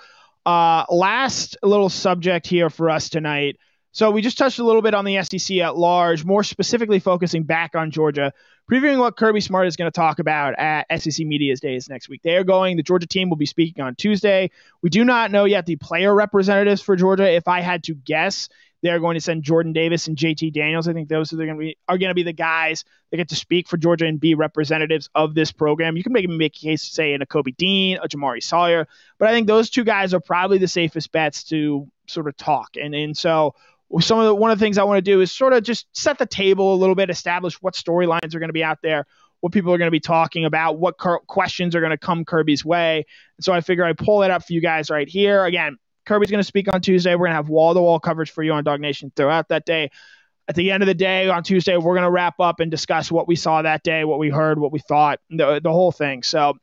uh, 0.45 0.85
last 0.89 1.57
little 1.61 1.89
subject 1.89 2.47
here 2.47 2.69
for 2.69 2.89
us 2.89 3.09
tonight. 3.09 3.57
So 3.91 4.11
we 4.11 4.21
just 4.21 4.37
touched 4.37 4.59
a 4.59 4.63
little 4.63 4.81
bit 4.81 4.93
on 4.93 5.03
the 5.03 5.21
SEC 5.23 5.57
at 5.57 5.75
large, 5.75 6.23
more 6.23 6.43
specifically 6.43 6.99
focusing 6.99 7.43
back 7.43 7.75
on 7.75 7.89
Georgia, 7.89 8.33
previewing 8.69 8.99
what 8.99 9.17
Kirby 9.17 9.41
Smart 9.41 9.67
is 9.67 9.75
going 9.75 9.91
to 9.91 9.95
talk 9.95 10.19
about 10.19 10.57
at 10.59 10.85
SEC 11.01 11.25
Media's 11.25 11.59
Days 11.59 11.89
next 11.89 12.07
week. 12.07 12.21
They 12.23 12.35
are 12.35 12.43
going, 12.43 12.77
the 12.77 12.83
Georgia 12.83 13.07
team 13.07 13.29
will 13.29 13.37
be 13.37 13.47
speaking 13.47 13.83
on 13.83 13.95
Tuesday. 13.95 14.51
We 14.83 14.91
do 14.91 15.03
not 15.03 15.31
know 15.31 15.45
yet 15.45 15.65
the 15.65 15.75
player 15.75 16.13
representatives 16.13 16.81
for 16.81 16.95
Georgia. 16.95 17.31
If 17.31 17.47
I 17.47 17.61
had 17.61 17.83
to 17.85 17.95
guess, 17.95 18.49
they're 18.81 18.99
going 18.99 19.15
to 19.15 19.21
send 19.21 19.43
Jordan 19.43 19.73
Davis 19.73 20.07
and 20.07 20.15
JT 20.15 20.53
Daniels. 20.53 20.87
I 20.87 20.93
think 20.93 21.09
those 21.09 21.33
are 21.33 21.37
going 21.37 21.49
to 21.49 21.55
be 21.55 21.77
are 21.87 21.97
going 21.97 22.09
to 22.09 22.15
be 22.15 22.23
the 22.23 22.31
guys 22.31 22.85
that 23.11 23.17
get 23.17 23.29
to 23.29 23.35
speak 23.35 23.67
for 23.67 23.77
Georgia 23.77 24.05
and 24.05 24.19
be 24.19 24.35
representatives 24.35 25.09
of 25.15 25.33
this 25.33 25.51
program. 25.51 25.97
You 25.97 26.03
can 26.03 26.13
make, 26.13 26.29
make 26.29 26.55
a 26.55 26.59
case, 26.59 26.83
say, 26.83 27.13
in 27.13 27.21
a 27.21 27.25
Kobe 27.25 27.51
Dean, 27.51 27.97
a 27.97 28.07
Jamaree 28.07 28.43
Salyer, 28.43 28.87
but 29.17 29.27
I 29.27 29.31
think 29.31 29.47
those 29.47 29.69
two 29.69 29.83
guys 29.83 30.13
are 30.13 30.19
probably 30.19 30.59
the 30.59 30.67
safest 30.67 31.11
bets 31.11 31.43
to 31.45 31.87
sort 32.07 32.27
of 32.27 32.37
talk. 32.37 32.77
And 32.81 32.95
and 32.95 33.17
so 33.17 33.55
some 34.01 34.19
of 34.19 34.25
the, 34.25 34.35
one 34.35 34.51
of 34.51 34.59
the 34.59 34.63
things 34.63 34.77
I 34.77 34.83
want 34.83 34.97
to 34.97 35.01
do 35.01 35.21
is 35.21 35.31
sort 35.31 35.53
of 35.53 35.63
just 35.63 35.87
set 35.93 36.17
the 36.19 36.25
table 36.25 36.73
a 36.73 36.77
little 36.77 36.95
bit, 36.95 37.09
establish 37.09 37.55
what 37.61 37.73
storylines 37.73 38.35
are 38.35 38.39
going 38.39 38.49
to 38.49 38.53
be 38.53 38.63
out 38.63 38.79
there, 38.83 39.05
what 39.39 39.51
people 39.51 39.73
are 39.73 39.77
going 39.77 39.87
to 39.87 39.91
be 39.91 39.99
talking 39.99 40.45
about, 40.45 40.77
what 40.77 40.97
questions 40.97 41.75
are 41.75 41.79
going 41.79 41.91
to 41.91 41.97
come 41.97 42.25
Kirby's 42.25 42.63
way. 42.63 43.05
And 43.37 43.43
so 43.43 43.53
I 43.53 43.61
figure 43.61 43.83
I 43.83 43.93
pull 43.93 44.23
it 44.23 44.31
up 44.31 44.45
for 44.45 44.53
you 44.53 44.61
guys 44.61 44.89
right 44.89 45.07
here. 45.07 45.45
Again, 45.45 45.77
Kirby's 46.05 46.31
going 46.31 46.41
to 46.41 46.47
speak 46.47 46.71
on 46.73 46.81
Tuesday. 46.81 47.15
We're 47.15 47.27
going 47.27 47.31
to 47.31 47.37
have 47.37 47.49
wall 47.49 47.73
to 47.73 47.81
wall 47.81 47.99
coverage 47.99 48.31
for 48.31 48.43
you 48.43 48.53
on 48.53 48.63
DawgNation 48.63 49.15
throughout 49.15 49.49
that 49.49 49.65
day. 49.65 49.89
At 50.47 50.55
the 50.55 50.71
end 50.71 50.81
of 50.81 50.87
the 50.87 50.95
day, 50.95 51.29
on 51.29 51.43
Tuesday, 51.43 51.77
we're 51.77 51.93
going 51.93 52.05
to 52.05 52.09
wrap 52.09 52.39
up 52.39 52.59
and 52.59 52.71
discuss 52.71 53.11
what 53.11 53.27
we 53.27 53.35
saw 53.35 53.61
that 53.61 53.83
day, 53.83 54.03
what 54.03 54.17
we 54.17 54.29
heard, 54.29 54.59
what 54.59 54.71
we 54.71 54.79
thought, 54.79 55.19
the, 55.29 55.61
the 55.63 55.71
whole 55.71 55.91
thing. 55.91 56.23
So 56.23 56.55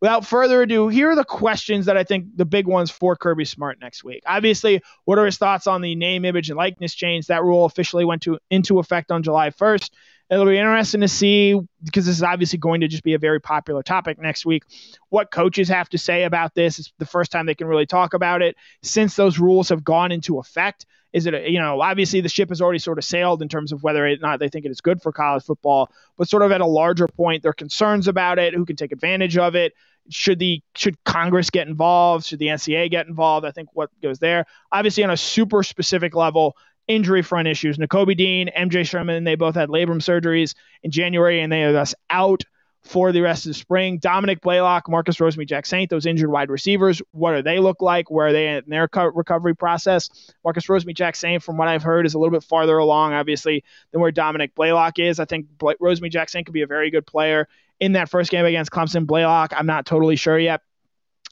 without 0.00 0.26
further 0.26 0.62
ado, 0.62 0.88
here 0.88 1.10
are 1.10 1.16
the 1.16 1.24
questions 1.24 1.86
that 1.86 1.96
I 1.96 2.04
think 2.04 2.36
the 2.36 2.44
big 2.44 2.66
ones 2.66 2.90
for 2.90 3.16
Kirby 3.16 3.44
Smart 3.44 3.80
next 3.80 4.04
week. 4.04 4.22
Obviously, 4.26 4.82
what 5.04 5.18
are 5.18 5.26
his 5.26 5.38
thoughts 5.38 5.66
on 5.66 5.80
the 5.80 5.94
name, 5.94 6.24
image, 6.24 6.50
and 6.50 6.56
likeness 6.56 6.94
change? 6.94 7.26
That 7.26 7.42
rule 7.42 7.64
officially 7.64 8.04
went 8.04 8.22
to 8.22 8.38
into 8.50 8.78
effect 8.78 9.10
on 9.10 9.22
July 9.22 9.50
1st. 9.50 9.90
It'll 10.28 10.44
be 10.44 10.58
interesting 10.58 11.02
to 11.02 11.08
see 11.08 11.60
because 11.84 12.04
this 12.04 12.16
is 12.16 12.22
obviously 12.22 12.58
going 12.58 12.80
to 12.80 12.88
just 12.88 13.04
be 13.04 13.14
a 13.14 13.18
very 13.18 13.40
popular 13.40 13.82
topic 13.82 14.20
next 14.20 14.44
week. 14.44 14.64
What 15.08 15.30
coaches 15.30 15.68
have 15.68 15.88
to 15.90 15.98
say 15.98 16.24
about 16.24 16.52
this? 16.54 16.80
It's 16.80 16.92
the 16.98 17.06
first 17.06 17.30
time 17.30 17.46
they 17.46 17.54
can 17.54 17.68
really 17.68 17.86
talk 17.86 18.12
about 18.12 18.42
it 18.42 18.56
since 18.82 19.14
those 19.14 19.38
rules 19.38 19.68
have 19.68 19.84
gone 19.84 20.10
into 20.10 20.38
effect. 20.38 20.84
Is 21.12 21.26
it, 21.26 21.48
you 21.48 21.60
know, 21.60 21.80
obviously 21.80 22.20
the 22.20 22.28
ship 22.28 22.48
has 22.48 22.60
already 22.60 22.80
sort 22.80 22.98
of 22.98 23.04
sailed 23.04 23.40
in 23.40 23.48
terms 23.48 23.70
of 23.70 23.84
whether 23.84 24.04
or 24.04 24.16
not 24.16 24.40
they 24.40 24.48
think 24.48 24.64
it 24.64 24.70
is 24.72 24.80
good 24.80 25.00
for 25.00 25.12
college 25.12 25.44
football, 25.44 25.90
but 26.18 26.28
sort 26.28 26.42
of 26.42 26.50
at 26.50 26.60
a 26.60 26.66
larger 26.66 27.06
point, 27.06 27.44
their 27.44 27.52
concerns 27.52 28.08
about 28.08 28.40
it, 28.40 28.52
who 28.52 28.66
can 28.66 28.76
take 28.76 28.92
advantage 28.92 29.38
of 29.38 29.54
it. 29.54 29.74
Should 30.08 30.38
the 30.38 30.60
should 30.74 31.02
Congress 31.04 31.50
get 31.50 31.68
involved? 31.68 32.26
Should 32.26 32.38
the 32.38 32.48
NCA 32.48 32.90
get 32.90 33.06
involved? 33.06 33.46
I 33.46 33.50
think 33.50 33.70
what 33.72 33.90
goes 34.02 34.18
there. 34.18 34.44
Obviously, 34.70 35.04
on 35.04 35.10
a 35.10 35.16
super 35.16 35.62
specific 35.62 36.14
level, 36.14 36.56
injury 36.88 37.22
front 37.22 37.48
issues. 37.48 37.78
Nakobe 37.78 38.16
Dean, 38.16 38.50
MJ 38.56 38.86
Sherman, 38.86 39.24
they 39.24 39.34
both 39.34 39.54
had 39.54 39.68
labrum 39.68 40.00
surgeries 40.00 40.54
in 40.82 40.90
January, 40.90 41.40
and 41.40 41.52
they 41.52 41.64
are 41.64 41.72
thus 41.72 41.94
out 42.10 42.42
for 42.84 43.10
the 43.10 43.20
rest 43.20 43.46
of 43.46 43.50
the 43.50 43.54
spring. 43.54 43.98
Dominick 43.98 44.40
Blaylock, 44.40 44.88
Marcus 44.88 45.16
Rosemy-Jacksaint, 45.16 45.88
those 45.88 46.06
injured 46.06 46.30
wide 46.30 46.50
receivers, 46.50 47.02
what 47.10 47.34
do 47.34 47.42
they 47.42 47.58
look 47.58 47.82
like? 47.82 48.12
Where 48.12 48.28
are 48.28 48.32
they 48.32 48.58
in 48.58 48.62
their 48.68 48.88
recovery 49.12 49.56
process? 49.56 50.32
Marcus 50.44 50.66
Rosemy-Jacksaint, 50.66 51.42
from 51.42 51.56
what 51.56 51.66
I've 51.66 51.82
heard, 51.82 52.06
is 52.06 52.14
a 52.14 52.18
little 52.20 52.30
bit 52.30 52.44
farther 52.44 52.78
along, 52.78 53.12
obviously, 53.12 53.64
than 53.90 54.00
where 54.00 54.12
Dominick 54.12 54.54
Blaylock 54.54 55.00
is. 55.00 55.18
I 55.18 55.24
think 55.24 55.46
Rosemy-Jacksaint 55.58 56.46
could 56.46 56.54
be 56.54 56.62
a 56.62 56.68
very 56.68 56.92
good 56.92 57.06
player 57.06 57.48
in 57.80 57.94
that 57.94 58.08
first 58.08 58.30
game 58.30 58.44
against 58.44 58.70
Clemson. 58.70 59.04
Blaylock, 59.04 59.52
I'm 59.56 59.66
not 59.66 59.84
totally 59.84 60.14
sure 60.14 60.38
yet. 60.38 60.60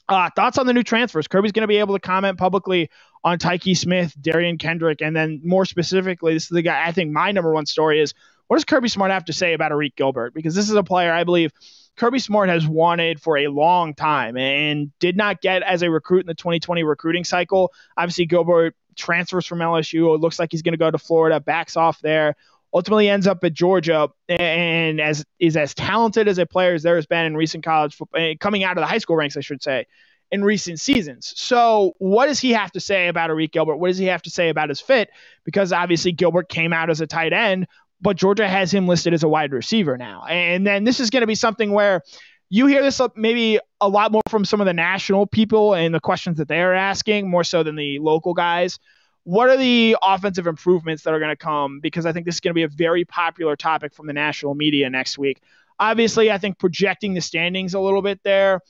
Uh, 0.07 0.29
thoughts 0.35 0.57
on 0.57 0.67
the 0.67 0.73
new 0.73 0.83
transfers? 0.83 1.27
Kirby's 1.27 1.51
going 1.51 1.61
to 1.63 1.67
be 1.67 1.77
able 1.77 1.95
to 1.95 1.99
comment 1.99 2.37
publicly 2.37 2.89
on 3.23 3.39
Tykee 3.39 3.75
Smith, 3.75 4.15
Derion 4.21 4.59
Kendrick, 4.59 5.01
and 5.01 5.15
then 5.15 5.41
more 5.43 5.65
specifically, 5.65 6.33
this 6.33 6.43
is 6.43 6.49
the 6.49 6.61
guy 6.61 6.85
I 6.85 6.91
think 6.91 7.11
my 7.11 7.31
number 7.31 7.51
one 7.51 7.65
story 7.65 7.99
is 7.99 8.13
what 8.47 8.57
does 8.57 8.65
Kirby 8.65 8.87
Smart 8.87 9.09
have 9.09 9.25
to 9.25 9.33
say 9.33 9.53
about 9.53 9.71
Arik 9.71 9.95
Gilbert? 9.95 10.35
Because 10.35 10.53
this 10.53 10.69
is 10.69 10.75
a 10.75 10.83
player 10.83 11.11
I 11.11 11.23
believe 11.23 11.51
Kirby 11.95 12.19
Smart 12.19 12.49
has 12.49 12.67
wanted 12.67 13.19
for 13.19 13.37
a 13.37 13.47
long 13.47 13.95
time 13.95 14.37
and 14.37 14.91
did 14.99 15.17
not 15.17 15.41
get 15.41 15.63
as 15.63 15.81
a 15.81 15.89
recruit 15.89 16.19
in 16.19 16.27
the 16.27 16.35
2020 16.35 16.83
recruiting 16.83 17.23
cycle. 17.23 17.73
Obviously, 17.97 18.27
Gilbert 18.27 18.75
transfers 18.95 19.47
from 19.47 19.59
LSU. 19.59 20.13
It 20.13 20.21
looks 20.21 20.37
like 20.37 20.51
he's 20.51 20.61
going 20.61 20.73
to 20.73 20.77
go 20.77 20.91
to 20.91 20.99
Florida, 20.99 21.39
backs 21.39 21.75
off 21.75 21.99
there 22.01 22.35
ultimately 22.75 23.09
ends 23.09 23.25
up 23.25 23.41
at 23.43 23.53
Georgia 23.53 24.09
and 24.27 24.99
as 24.99 25.25
is 25.39 25.55
as 25.55 25.73
talented 25.73 26.27
as 26.27 26.37
a 26.37 26.45
player 26.45 26.73
as 26.73 26.83
there 26.83 26.95
has 26.95 27.05
been 27.05 27.25
in 27.25 27.37
recent 27.37 27.63
college 27.63 27.95
football, 27.95 28.21
eh, 28.21 28.35
coming 28.39 28.65
out 28.65 28.77
of 28.77 28.81
the 28.81 28.85
high 28.85 28.97
school 28.97 29.15
ranks, 29.15 29.37
I 29.37 29.39
should 29.39 29.63
say, 29.63 29.85
in 30.29 30.43
recent 30.43 30.79
seasons. 30.81 31.33
So, 31.37 31.93
what 31.99 32.25
does 32.25 32.39
he 32.39 32.51
have 32.51 32.73
to 32.73 32.81
say 32.81 33.07
about 33.07 33.29
Arik 33.29 33.53
Gilbert? 33.53 33.77
What 33.77 33.87
does 33.87 33.97
he 33.97 34.05
have 34.07 34.21
to 34.23 34.29
say 34.29 34.49
about 34.49 34.67
his 34.67 34.81
fit? 34.81 35.09
Because 35.45 35.71
obviously 35.71 36.11
Gilbert 36.11 36.49
came 36.49 36.73
out 36.73 36.89
as 36.89 36.99
a 36.99 37.07
tight 37.07 37.31
end, 37.31 37.67
but 38.01 38.17
Georgia 38.17 38.47
has 38.47 38.73
him 38.73 38.87
listed 38.87 39.13
as 39.13 39.23
a 39.23 39.29
wide 39.29 39.53
receiver 39.53 39.97
now. 39.97 40.25
And 40.25 40.67
then 40.67 40.83
this 40.83 40.99
is 40.99 41.09
going 41.09 41.21
to 41.21 41.27
be 41.27 41.35
something 41.35 41.71
where 41.71 42.01
you 42.49 42.67
hear 42.67 42.83
this 42.83 42.99
maybe 43.15 43.57
a 43.79 43.87
lot 43.87 44.11
more 44.11 44.21
from 44.29 44.43
some 44.43 44.59
of 44.59 44.65
the 44.65 44.73
national 44.73 45.27
people 45.27 45.73
and 45.73 45.95
the 45.95 46.01
questions 46.01 46.37
that 46.37 46.49
they're 46.49 46.75
asking 46.75 47.29
more 47.29 47.43
so 47.45 47.63
than 47.63 47.75
the 47.75 47.99
local 47.99 48.33
guys. 48.33 48.79
What 49.25 49.49
are 49.49 49.57
the 49.57 49.97
offensive 50.01 50.47
improvements 50.47 51.03
that 51.03 51.13
are 51.13 51.19
going 51.19 51.31
to 51.31 51.35
come? 51.35 51.79
Because 51.81 52.05
I 52.05 52.13
think 52.13 52.25
this 52.25 52.35
is 52.35 52.41
going 52.41 52.51
to 52.51 52.55
be 52.55 52.63
a 52.63 52.67
very 52.67 53.05
popular 53.05 53.55
topic 53.55 53.93
from 53.93 54.07
the 54.07 54.13
national 54.13 54.55
media 54.55 54.89
next 54.89 55.17
week. 55.17 55.41
Obviously, 55.79 56.31
I 56.31 56.37
think 56.37 56.59
projecting 56.59 57.15
the 57.15 57.21
standings 57.21 57.73
a 57.73 57.79
little 57.79 58.01
bit 58.01 58.21
there, 58.23 58.61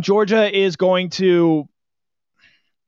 Georgia 0.00 0.54
is 0.56 0.76
going 0.76 1.10
to 1.10 1.68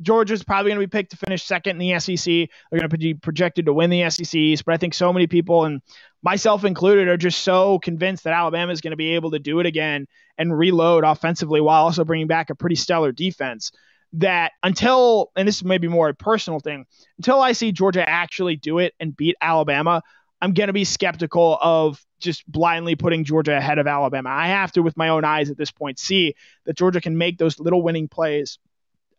Georgia's 0.02 0.42
probably 0.42 0.70
going 0.70 0.80
to 0.80 0.86
be 0.86 0.90
picked 0.90 1.10
to 1.10 1.16
finish 1.16 1.44
second 1.44 1.80
in 1.80 1.90
the 1.90 1.98
SEC. 1.98 2.24
They're 2.24 2.80
going 2.80 2.88
to 2.88 2.96
be 2.96 3.14
projected 3.14 3.66
to 3.66 3.72
win 3.72 3.90
the 3.90 4.08
SECs, 4.08 4.62
but 4.64 4.74
I 4.74 4.76
think 4.78 4.94
so 4.94 5.12
many 5.12 5.26
people, 5.26 5.64
and 5.64 5.82
myself 6.22 6.64
included, 6.64 7.08
are 7.08 7.16
just 7.16 7.42
so 7.42 7.78
convinced 7.78 8.24
that 8.24 8.32
Alabama 8.32 8.72
is 8.72 8.80
going 8.80 8.92
to 8.92 8.96
be 8.96 9.14
able 9.14 9.32
to 9.32 9.38
do 9.38 9.60
it 9.60 9.66
again 9.66 10.06
and 10.38 10.56
reload 10.56 11.04
offensively 11.04 11.60
while 11.60 11.84
also 11.84 12.04
bringing 12.04 12.28
back 12.28 12.50
a 12.50 12.54
pretty 12.54 12.76
stellar 12.76 13.12
defense. 13.12 13.72
That 14.14 14.52
until, 14.62 15.30
and 15.36 15.46
this 15.46 15.62
may 15.62 15.78
be 15.78 15.86
more 15.86 16.08
a 16.08 16.14
personal 16.14 16.58
thing, 16.58 16.86
until 17.18 17.40
I 17.40 17.52
see 17.52 17.70
Georgia 17.70 18.08
actually 18.08 18.56
do 18.56 18.78
it 18.78 18.92
and 18.98 19.16
beat 19.16 19.36
Alabama, 19.40 20.02
I'm 20.42 20.52
going 20.52 20.66
to 20.66 20.72
be 20.72 20.84
skeptical 20.84 21.58
of 21.60 22.04
just 22.18 22.50
blindly 22.50 22.96
putting 22.96 23.24
Georgia 23.24 23.56
ahead 23.56 23.78
of 23.78 23.86
Alabama. 23.86 24.30
I 24.30 24.48
have 24.48 24.72
to, 24.72 24.82
with 24.82 24.96
my 24.96 25.10
own 25.10 25.24
eyes 25.24 25.50
at 25.50 25.56
this 25.56 25.70
point, 25.70 25.98
see 25.98 26.34
that 26.66 26.76
Georgia 26.76 27.00
can 27.00 27.18
make 27.18 27.38
those 27.38 27.60
little 27.60 27.82
winning 27.82 28.08
plays 28.08 28.58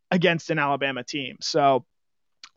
against 0.09 0.49
an 0.49 0.59
Alabama 0.59 1.03
team. 1.03 1.37
So 1.39 1.85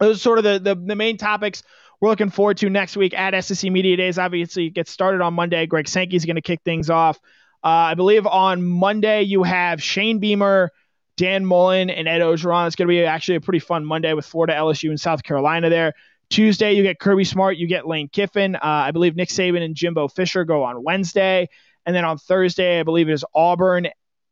those 0.01 0.17
are 0.17 0.21
sort 0.21 0.39
of 0.39 0.45
the, 0.45 0.59
the, 0.59 0.75
the 0.75 0.97
main 0.97 1.17
topics 1.19 1.63
we're 2.01 2.11
looking 2.11 2.31
forward 2.31 2.59
to 2.59 2.69
next 2.69 2.97
week 2.97 3.15
at 3.15 3.43
SEC 3.45 3.71
Media 3.71 3.97
Days. 3.97 4.19
Obviously, 4.19 4.67
it 4.67 4.75
gets 4.75 4.91
started 4.91 5.21
on 5.21 5.35
Monday. 5.35 5.67
Greg 5.67 5.89
Sankey 5.89 6.17
is 6.17 6.25
going 6.25 6.37
to 6.37 6.43
kick 6.43 6.61
things 6.65 6.91
off. 6.91 7.19
Uh, 7.63 7.69
I 7.69 7.95
believe 7.95 8.27
on 8.27 8.63
Monday 8.63 9.23
you 9.23 9.43
have 9.43 9.83
Shane 9.83 10.19
Beamer, 10.19 10.71
Dan 11.17 11.47
Mullen, 11.47 11.91
and 11.91 12.09
Ed 12.09 12.21
Orgeron. 12.21 12.67
It's 12.67 12.77
going 12.77 12.89
to 12.89 12.93
be 12.93 13.05
actually 13.05 13.37
a 13.37 13.41
pretty 13.41 13.61
fun 13.61 13.85
Monday 13.85 14.13
with 14.15 14.27
Florida, 14.27 14.55
LSU, 14.55 14.91
and 14.91 15.01
South 15.01 15.23
Carolina 15.23 15.71
there. 15.71 15.95
Tuesday, 16.31 16.73
you 16.73 16.83
get 16.83 16.99
Kirby 16.99 17.25
Smart, 17.25 17.57
you 17.57 17.67
get 17.67 17.87
Lane 17.87 18.09
Kiffin. 18.09 18.57
Uh, 18.57 18.61
I 18.63 18.91
believe 18.91 19.15
Nick 19.15 19.29
Saban 19.29 19.63
and 19.63 19.75
Jimbo 19.75 20.09
Fisher 20.09 20.45
go 20.45 20.65
on 20.65 20.83
Wednesday. 20.83 21.49
And 21.87 21.95
then 21.95 22.05
on 22.05 22.19
Thursday, 22.19 22.81
I 22.81 22.83
believe 22.83 23.09
it 23.09 23.13
is 23.13 23.25
Auburn 23.35 23.89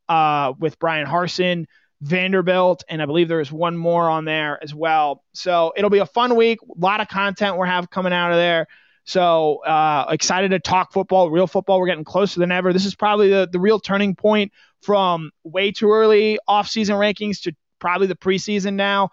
uh, 0.09 0.53
with 0.59 0.79
Bryan 0.79 1.07
Harsin. 1.07 1.65
Vanderbilt, 2.01 2.83
and 2.89 3.01
I 3.01 3.05
believe 3.05 3.29
there 3.29 3.39
is 3.39 3.49
one 3.49 3.77
more 3.77 4.09
on 4.09 4.25
there 4.25 4.61
as 4.61 4.75
well. 4.75 5.23
So 5.31 5.71
it'll 5.77 5.89
be 5.89 5.99
a 5.99 6.05
fun 6.05 6.35
week. 6.35 6.59
A 6.61 6.65
lot 6.77 6.99
of 6.99 7.07
content 7.07 7.55
we're 7.55 7.65
have 7.65 7.89
coming 7.89 8.11
out 8.11 8.31
of 8.31 8.37
there. 8.37 8.67
So 9.05 9.63
uh, 9.63 10.07
excited 10.09 10.51
to 10.51 10.59
talk 10.59 10.91
football, 10.91 11.29
real 11.29 11.47
football. 11.47 11.79
We're 11.79 11.87
getting 11.87 12.03
closer 12.03 12.41
than 12.41 12.51
ever. 12.51 12.73
This 12.73 12.85
is 12.85 12.93
probably 12.93 13.29
the, 13.29 13.47
the 13.49 13.59
real 13.59 13.79
turning 13.79 14.15
point 14.15 14.51
from 14.83 15.31
way 15.43 15.71
too 15.71 15.91
early 15.91 16.39
offseason 16.47 16.95
rankings 16.95 17.41
to 17.41 17.53
probably 17.79 18.07
the 18.07 18.15
preseason 18.15 18.73
now. 18.73 19.09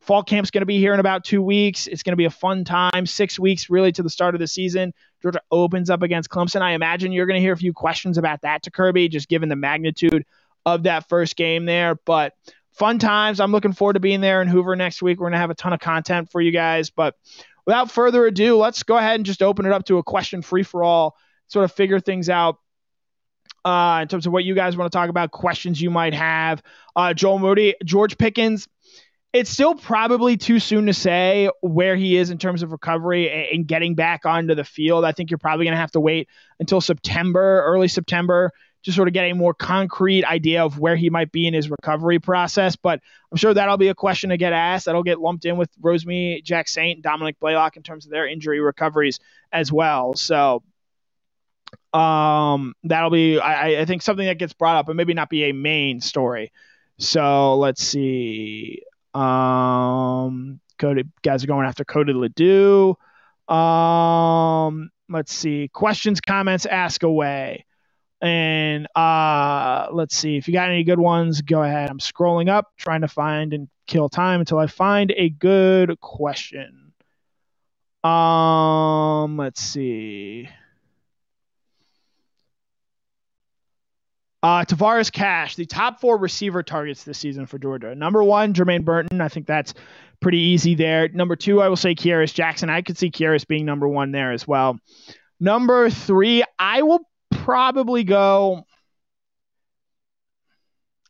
Fall 0.00 0.24
camp's 0.24 0.50
going 0.50 0.62
to 0.62 0.66
be 0.66 0.78
here 0.78 0.94
in 0.94 1.00
about 1.00 1.22
two 1.22 1.40
weeks. 1.40 1.86
It's 1.86 2.02
going 2.02 2.12
to 2.12 2.16
be 2.16 2.24
a 2.24 2.30
fun 2.30 2.64
time. 2.64 3.06
Six 3.06 3.38
weeks 3.38 3.70
really 3.70 3.92
to 3.92 4.02
the 4.02 4.10
start 4.10 4.34
of 4.34 4.40
the 4.40 4.48
season. 4.48 4.92
Georgia 5.22 5.40
opens 5.50 5.90
up 5.90 6.02
against 6.02 6.28
Clemson. 6.28 6.60
I 6.60 6.72
imagine 6.72 7.12
you're 7.12 7.26
going 7.26 7.38
to 7.38 7.40
hear 7.40 7.52
a 7.52 7.56
few 7.56 7.72
questions 7.72 8.18
about 8.18 8.40
that 8.42 8.64
to 8.64 8.70
Kirby, 8.72 9.08
just 9.08 9.28
given 9.28 9.48
the 9.48 9.54
magnitude 9.54 10.24
of 10.66 10.84
that 10.84 11.08
first 11.08 11.36
game 11.36 11.66
there. 11.66 11.96
But 12.04 12.32
fun 12.72 12.98
times. 12.98 13.38
I'm 13.38 13.52
looking 13.52 13.72
forward 13.72 13.92
to 13.92 14.00
being 14.00 14.20
there 14.20 14.42
in 14.42 14.48
Hoover 14.48 14.74
next 14.74 15.02
week. 15.02 15.20
We're 15.20 15.26
going 15.26 15.34
to 15.34 15.38
have 15.38 15.50
a 15.50 15.54
ton 15.54 15.72
of 15.72 15.78
content 15.78 16.32
for 16.32 16.40
you 16.40 16.50
guys. 16.50 16.90
But 16.90 17.14
without 17.64 17.90
further 17.90 18.26
ado, 18.26 18.56
let's 18.56 18.82
go 18.82 18.96
ahead 18.96 19.16
and 19.16 19.26
just 19.26 19.42
open 19.42 19.66
it 19.66 19.72
up 19.72 19.84
to 19.84 19.98
a 19.98 20.02
question 20.02 20.42
free 20.42 20.64
for 20.64 20.82
all, 20.82 21.16
sort 21.46 21.64
of 21.64 21.72
figure 21.72 22.00
things 22.00 22.28
out. 22.28 22.56
Uh, 23.64 24.00
in 24.02 24.08
terms 24.08 24.26
of 24.26 24.32
what 24.32 24.42
you 24.42 24.54
guys 24.54 24.76
want 24.76 24.90
to 24.90 24.96
talk 24.96 25.08
about, 25.08 25.30
questions 25.30 25.80
you 25.80 25.90
might 25.90 26.14
have. 26.14 26.62
Uh, 26.96 27.14
Joel 27.14 27.38
Moody, 27.38 27.76
George 27.84 28.18
Pickens, 28.18 28.66
it's 29.32 29.48
still 29.50 29.74
probably 29.74 30.36
too 30.36 30.58
soon 30.58 30.86
to 30.86 30.92
say 30.92 31.48
where 31.62 31.96
he 31.96 32.16
is 32.16 32.30
in 32.30 32.38
terms 32.38 32.62
of 32.62 32.70
recovery 32.70 33.50
and 33.52 33.66
getting 33.66 33.94
back 33.94 34.26
onto 34.26 34.54
the 34.54 34.64
field. 34.64 35.04
I 35.04 35.12
think 35.12 35.30
you're 35.30 35.38
probably 35.38 35.64
going 35.64 35.74
to 35.74 35.80
have 35.80 35.92
to 35.92 36.00
wait 36.00 36.28
until 36.60 36.80
September, 36.80 37.62
early 37.64 37.88
September, 37.88 38.52
to 38.82 38.92
sort 38.92 39.08
of 39.08 39.14
get 39.14 39.30
a 39.30 39.32
more 39.32 39.54
concrete 39.54 40.24
idea 40.24 40.64
of 40.64 40.78
where 40.78 40.96
he 40.96 41.08
might 41.08 41.32
be 41.32 41.46
in 41.46 41.54
his 41.54 41.70
recovery 41.70 42.18
process. 42.18 42.76
But 42.76 43.00
I'm 43.30 43.38
sure 43.38 43.54
that'll 43.54 43.78
be 43.78 43.88
a 43.88 43.94
question 43.94 44.30
to 44.30 44.36
get 44.36 44.52
asked. 44.52 44.86
That'll 44.86 45.02
get 45.02 45.20
lumped 45.20 45.44
in 45.44 45.56
with 45.56 45.70
Rosemy, 45.80 46.42
Jack 46.44 46.68
Saint, 46.68 47.00
Dominick 47.00 47.38
Blaylock 47.40 47.76
in 47.76 47.82
terms 47.82 48.04
of 48.04 48.10
their 48.10 48.26
injury 48.26 48.60
recoveries 48.60 49.20
as 49.52 49.72
well. 49.72 50.14
So 50.14 50.62
um, 51.92 52.74
that'll 52.84 53.10
be, 53.10 53.38
I, 53.38 53.80
I 53.80 53.84
think, 53.84 54.02
something 54.02 54.26
that 54.26 54.38
gets 54.38 54.52
brought 54.52 54.76
up, 54.76 54.86
but 54.86 54.96
maybe 54.96 55.14
not 55.14 55.28
be 55.28 55.44
a 55.44 55.52
main 55.52 56.00
story. 56.00 56.52
So 56.98 57.56
let's 57.56 57.82
see. 57.82 58.82
Um, 59.14 60.60
Cody, 60.78 61.04
guys 61.22 61.44
are 61.44 61.48
going 61.48 61.66
after 61.66 61.84
Cody 61.84 62.12
Ledoux. 62.12 62.96
Um, 63.48 64.90
let's 65.08 65.34
see. 65.34 65.68
Questions, 65.72 66.20
comments, 66.20 66.66
ask 66.66 67.02
away. 67.02 67.66
And 68.20 68.86
uh, 68.94 69.88
let's 69.90 70.16
see 70.16 70.36
if 70.36 70.46
you 70.46 70.54
got 70.54 70.70
any 70.70 70.84
good 70.84 71.00
ones. 71.00 71.42
Go 71.42 71.62
ahead. 71.62 71.90
I'm 71.90 71.98
scrolling 71.98 72.48
up, 72.48 72.70
trying 72.78 73.00
to 73.00 73.08
find 73.08 73.52
and 73.52 73.68
kill 73.86 74.08
time 74.08 74.40
until 74.40 74.58
I 74.58 74.68
find 74.68 75.12
a 75.16 75.28
good 75.28 75.98
question. 76.00 76.92
Um, 78.04 79.36
let's 79.36 79.60
see. 79.60 80.48
Uh, 84.42 84.64
Tavares 84.64 85.12
Cash, 85.12 85.54
the 85.54 85.66
top 85.66 86.00
four 86.00 86.18
receiver 86.18 86.64
targets 86.64 87.04
this 87.04 87.18
season 87.18 87.46
for 87.46 87.58
Georgia. 87.58 87.94
Number 87.94 88.24
one, 88.24 88.54
Jermaine 88.54 88.84
Burton. 88.84 89.20
I 89.20 89.28
think 89.28 89.46
that's 89.46 89.72
pretty 90.20 90.38
easy 90.38 90.74
there. 90.74 91.08
Number 91.08 91.36
two, 91.36 91.62
I 91.62 91.68
will 91.68 91.76
say 91.76 91.94
Kearis 91.94 92.34
Jackson. 92.34 92.68
I 92.68 92.82
could 92.82 92.98
see 92.98 93.10
Kearis 93.10 93.46
being 93.46 93.64
number 93.64 93.86
one 93.86 94.10
there 94.10 94.32
as 94.32 94.46
well. 94.46 94.80
Number 95.38 95.90
three, 95.90 96.42
I 96.58 96.82
will 96.82 97.08
probably 97.30 98.02
go. 98.02 98.64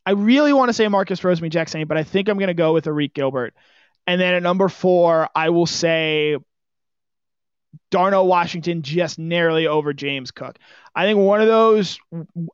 I 0.05 0.11
really 0.11 0.53
want 0.53 0.69
to 0.69 0.73
say 0.73 0.87
Marcus 0.87 1.21
Rosemy 1.21 1.49
Jackson, 1.49 1.87
but 1.87 1.97
I 1.97 2.03
think 2.03 2.27
I'm 2.29 2.37
going 2.37 2.47
to 2.47 2.53
go 2.53 2.73
with 2.73 2.85
Arik 2.85 3.13
Gilbert. 3.13 3.53
And 4.05 4.19
then 4.19 4.33
at 4.33 4.43
number 4.43 4.67
four, 4.67 5.29
I 5.33 5.49
will 5.49 5.65
say 5.65 6.37
Darnell 7.89 8.27
Washington 8.27 8.81
just 8.81 9.19
narrowly 9.19 9.67
over 9.67 9.93
James 9.93 10.31
Cook. 10.31 10.57
I 10.95 11.05
think 11.05 11.19
one 11.19 11.41
of 11.41 11.47
those, 11.47 11.99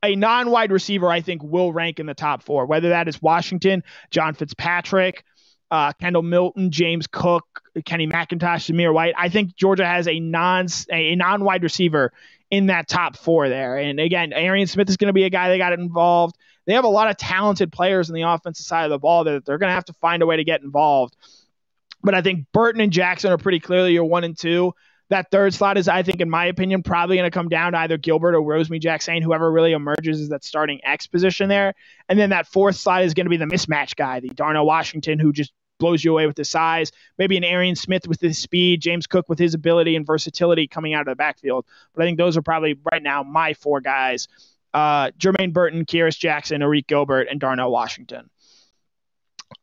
a 0.04 0.16
non 0.16 0.50
wide 0.50 0.72
receiver, 0.72 1.10
I 1.10 1.22
think 1.22 1.44
will 1.44 1.74
rank 1.74 2.00
in 2.00 2.06
the 2.06 2.14
top 2.14 2.44
four, 2.44 2.66
whether 2.66 2.90
that 2.90 3.08
is 3.08 3.22
Washington, 3.22 3.84
John 4.12 4.34
Fitzpatrick, 4.34 5.24
uh, 5.72 5.94
Kendall 5.94 6.24
Milton, 6.24 6.72
James 6.72 7.08
Cook, 7.08 7.46
Kenny 7.86 8.08
McIntosh, 8.08 8.72
Zamir 8.72 8.94
White. 8.94 9.14
I 9.18 9.30
think 9.30 9.56
Georgia 9.56 9.86
has 9.86 10.08
a 10.08 10.20
non 10.20 10.68
a 10.92 11.16
non 11.16 11.44
wide 11.44 11.64
receiver 11.64 12.12
in 12.50 12.68
that 12.68 12.88
top 12.88 13.16
four 13.16 13.50
there. 13.50 13.78
And 13.78 14.00
again, 14.00 14.34
Arian 14.34 14.68
Smith 14.68 14.90
is 14.90 14.98
going 14.98 15.08
to 15.08 15.14
be 15.14 15.24
a 15.24 15.30
guy 15.30 15.50
that 15.50 15.58
got 15.58 15.74
involved. 15.74 16.36
They 16.66 16.74
have 16.74 16.86
a 16.86 16.90
lot 16.90 17.10
of 17.10 17.18
talented 17.18 17.72
players 17.72 18.10
on 18.10 18.16
the 18.16 18.24
offensive 18.24 18.66
side 18.66 18.86
of 18.86 18.90
the 18.90 19.00
ball 19.00 19.24
that 19.24 19.46
they're 19.46 19.58
going 19.58 19.70
to 19.70 19.76
have 19.76 19.86
to 19.86 19.94
find 19.94 20.22
a 20.22 20.26
way 20.26 20.38
to 20.38 20.44
get 20.44 20.62
involved. 20.62 21.16
But 22.02 22.16
I 22.16 22.22
think 22.22 22.48
Burton 22.54 22.82
and 22.82 22.92
Jackson 22.92 23.32
are 23.32 23.38
pretty 23.38 23.60
clearly 23.60 23.94
your 23.94 24.06
one 24.06 24.24
and 24.24 24.38
two. 24.38 24.74
That 25.10 25.32
third 25.32 25.54
slot 25.54 25.78
is, 25.78 25.88
I 25.88 26.04
think, 26.04 26.22
in 26.22 26.30
my 26.30 26.46
opinion, 26.46 26.84
probably 26.84 27.18
going 27.18 27.30
to 27.30 27.34
come 27.34 27.50
down 27.50 27.72
to 27.72 27.80
either 27.80 27.98
Gilbert 27.98 28.36
or 28.36 28.42
Rosemy 28.42 28.80
Jackson, 28.80 29.22
whoever 29.24 29.52
really 29.52 29.72
emerges 29.72 30.20
is 30.20 30.30
that 30.30 30.44
starting 30.44 30.80
X 30.84 31.08
position 31.08 31.50
there. 31.50 31.74
And 32.08 32.20
then 32.20 32.30
that 32.30 32.46
fourth 32.46 32.76
slot 32.76 33.04
is 33.04 33.16
going 33.16 33.26
to 33.26 33.30
be 33.32 33.38
the 33.38 33.46
mismatch 33.46 33.96
guy, 33.96 34.20
the 34.20 34.30
Darnell 34.30 34.68
Washington, 34.68 35.18
who 35.18 35.34
just 35.34 35.52
blows 35.80 36.04
you 36.04 36.12
away 36.12 36.28
with 36.28 36.38
his 36.38 36.50
size. 36.50 36.92
Maybe 37.18 37.38
an 37.38 37.44
Arian 37.44 37.76
Smith 37.76 38.08
with 38.08 38.22
his 38.22 38.38
speed, 38.38 38.82
James 38.82 39.08
Cook 39.08 39.30
with 39.30 39.40
his 39.40 39.56
ability 39.56 39.96
and 39.96 40.06
versatility 40.06 40.68
coming 40.68 40.94
out 40.94 41.02
of 41.02 41.08
the 41.08 41.16
backfield. 41.16 41.66
But 41.96 42.04
I 42.04 42.06
think 42.06 42.18
those 42.18 42.38
are 42.38 42.42
probably 42.44 42.78
right 42.92 43.02
now 43.02 43.24
my 43.24 43.54
four 43.56 43.82
guys: 43.82 44.28
uh, 44.74 45.12
Jermaine 45.18 45.54
Burton, 45.54 45.86
Kearis 45.86 46.20
Jackson, 46.20 46.62
Arik 46.62 46.86
Gilbert, 46.86 47.28
and 47.32 47.40
Darnell 47.40 47.72
Washington. 47.72 48.30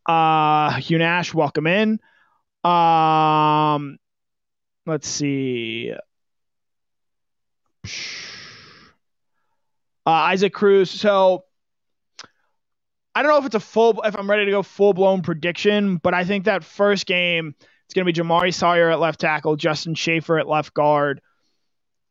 Uh, 0.04 0.72
Hugh 0.78 0.98
Nash, 0.98 1.32
welcome 1.32 1.66
in. 1.66 2.00
Um, 2.64 3.98
let's 4.86 5.08
see. 5.08 5.92
Uh, 10.06 10.10
Isaac 10.10 10.52
Cruz. 10.54 10.90
So 10.90 11.44
I 13.14 13.22
don't 13.22 13.30
know 13.32 13.38
if 13.38 13.46
it's 13.46 13.54
a 13.54 13.60
full 13.60 14.02
if 14.02 14.16
I'm 14.16 14.30
ready 14.30 14.44
to 14.44 14.50
go 14.50 14.62
full 14.62 14.94
blown 14.94 15.22
prediction, 15.22 15.96
but 15.96 16.14
I 16.14 16.24
think 16.24 16.44
that 16.44 16.64
first 16.64 17.06
game 17.06 17.54
it's 17.58 17.94
going 17.94 18.06
to 18.06 18.12
be 18.12 18.18
Jamaree 18.20 18.52
Salyer 18.52 18.90
at 18.90 19.00
left 19.00 19.20
tackle, 19.20 19.56
Justin 19.56 19.94
Shaffer 19.94 20.38
at 20.38 20.48
left 20.48 20.74
guard, 20.74 21.20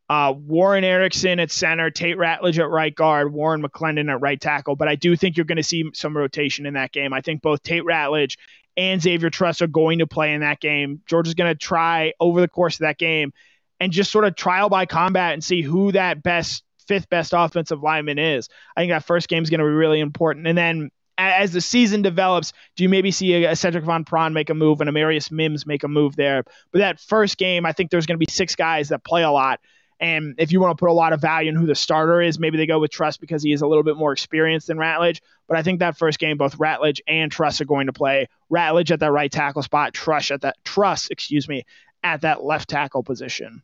uh, 0.10 0.34
Warren 0.36 0.84
Ericson 0.84 1.40
at 1.40 1.52
center, 1.52 1.90
Tate 1.90 2.18
Ratledge 2.18 2.60
at 2.60 2.70
right 2.70 2.96
guard, 2.96 3.34
Warren 3.34 3.62
McClendon 3.62 4.10
at 4.10 4.22
right 4.22 4.40
tackle. 4.40 4.76
But 4.76 4.88
I 4.88 4.96
do 4.96 5.16
think 5.16 5.36
you're 5.36 5.46
going 5.46 5.58
to 5.58 5.64
see 5.64 5.84
some 5.94 6.16
rotation 6.16 6.66
in 6.66 6.76
that 6.76 6.92
game. 6.92 7.14
I 7.14 7.22
think 7.22 7.42
both 7.42 7.62
Tate 7.62 7.84
Ratledge 7.84 8.38
and 8.78 9.02
Xavier 9.02 9.30
Truss 9.30 9.62
are 9.62 9.68
going 9.68 10.00
to 10.00 10.08
play 10.08 10.34
in 10.34 10.42
that 10.42 10.60
game. 10.60 11.02
Georgia's 11.06 11.34
going 11.34 11.52
to 11.52 11.58
try 11.58 12.14
over 12.20 12.42
the 12.42 12.48
course 12.48 12.76
of 12.76 12.80
that 12.82 12.98
game 12.98 13.34
and 13.80 13.92
just 13.92 14.12
sort 14.12 14.26
of 14.26 14.36
trial 14.36 14.70
by 14.70 14.86
combat 14.86 15.34
and 15.34 15.44
see 15.44 15.62
who 15.62 15.92
that 15.92 16.24
best 16.24 16.64
fifth 16.88 17.10
best 17.10 17.34
offensive 17.36 17.82
lineman 17.82 18.20
is. 18.20 18.50
I 18.76 18.82
think 18.82 18.92
that 18.92 19.06
first 19.06 19.28
game 19.28 19.44
is 19.44 19.50
going 19.50 19.60
to 19.60 19.66
be 19.66 19.72
really 19.72 20.00
important. 20.00 20.48
And 20.48 20.58
then 20.58 20.92
as 21.18 21.54
the 21.54 21.62
season 21.62 22.02
develops, 22.02 22.54
do 22.76 22.84
you 22.84 22.90
maybe 22.90 23.12
see 23.12 23.46
a, 23.46 23.52
Sedrick 23.52 23.86
Van 23.86 24.04
Pran 24.04 24.34
make 24.34 24.50
a 24.50 24.54
move 24.54 24.82
and 24.82 24.90
Amarius 24.90 25.32
Mims 25.32 25.66
make 25.66 25.84
a 25.84 25.88
move 25.88 26.16
there? 26.16 26.44
But 26.72 26.80
that 26.80 27.00
first 27.00 27.38
game, 27.38 27.66
I 27.66 27.72
think 27.72 27.90
there's 27.90 28.06
going 28.06 28.20
to 28.20 28.26
be 28.26 28.32
six 28.32 28.56
guys 28.56 28.90
that 28.90 29.04
play 29.04 29.24
a 29.24 29.32
lot. 29.32 29.60
And 30.00 30.36
if 30.38 30.52
you 30.52 30.60
want 30.60 30.78
to 30.78 30.82
put 30.82 30.90
a 30.90 30.94
lot 30.94 31.14
of 31.14 31.22
value 31.22 31.50
in 31.50 31.56
who 31.56 31.66
the 31.66 31.76
starter 31.76 32.22
is, 32.22 32.38
maybe 32.38 32.58
they 32.58 32.66
go 32.66 32.80
with 32.80 32.92
Truss 32.92 33.16
because 33.16 33.42
he 33.42 33.54
is 33.54 33.62
a 33.62 33.68
little 33.68 33.84
bit 33.84 33.96
more 33.96 34.12
experienced 34.12 34.68
than 34.68 34.78
Ratledge. 34.78 35.22
But 35.48 35.58
I 35.58 35.64
think 35.64 35.80
that 35.80 35.98
first 35.98 36.20
game, 36.20 36.38
both 36.38 36.58
Ratledge 36.58 37.00
and 37.08 37.32
Truss 37.32 37.62
are 37.62 37.66
going 37.66 37.88
to 37.88 37.94
play. 37.94 38.28
Ratledge 38.52 38.92
at 38.92 39.00
that 39.00 39.12
right 39.12 39.32
tackle 39.32 39.64
spot, 39.64 39.94
Truss 39.94 40.32
at 40.32 40.42
that 40.42 40.58
Truss, 40.64 41.10
excuse 41.10 41.48
me, 41.48 41.64
at 42.04 42.22
that 42.22 42.44
left 42.44 42.70
tackle 42.70 43.04
position. 43.04 43.64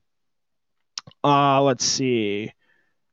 Uh, 1.24 1.62
let's 1.62 1.86
see. 1.86 2.52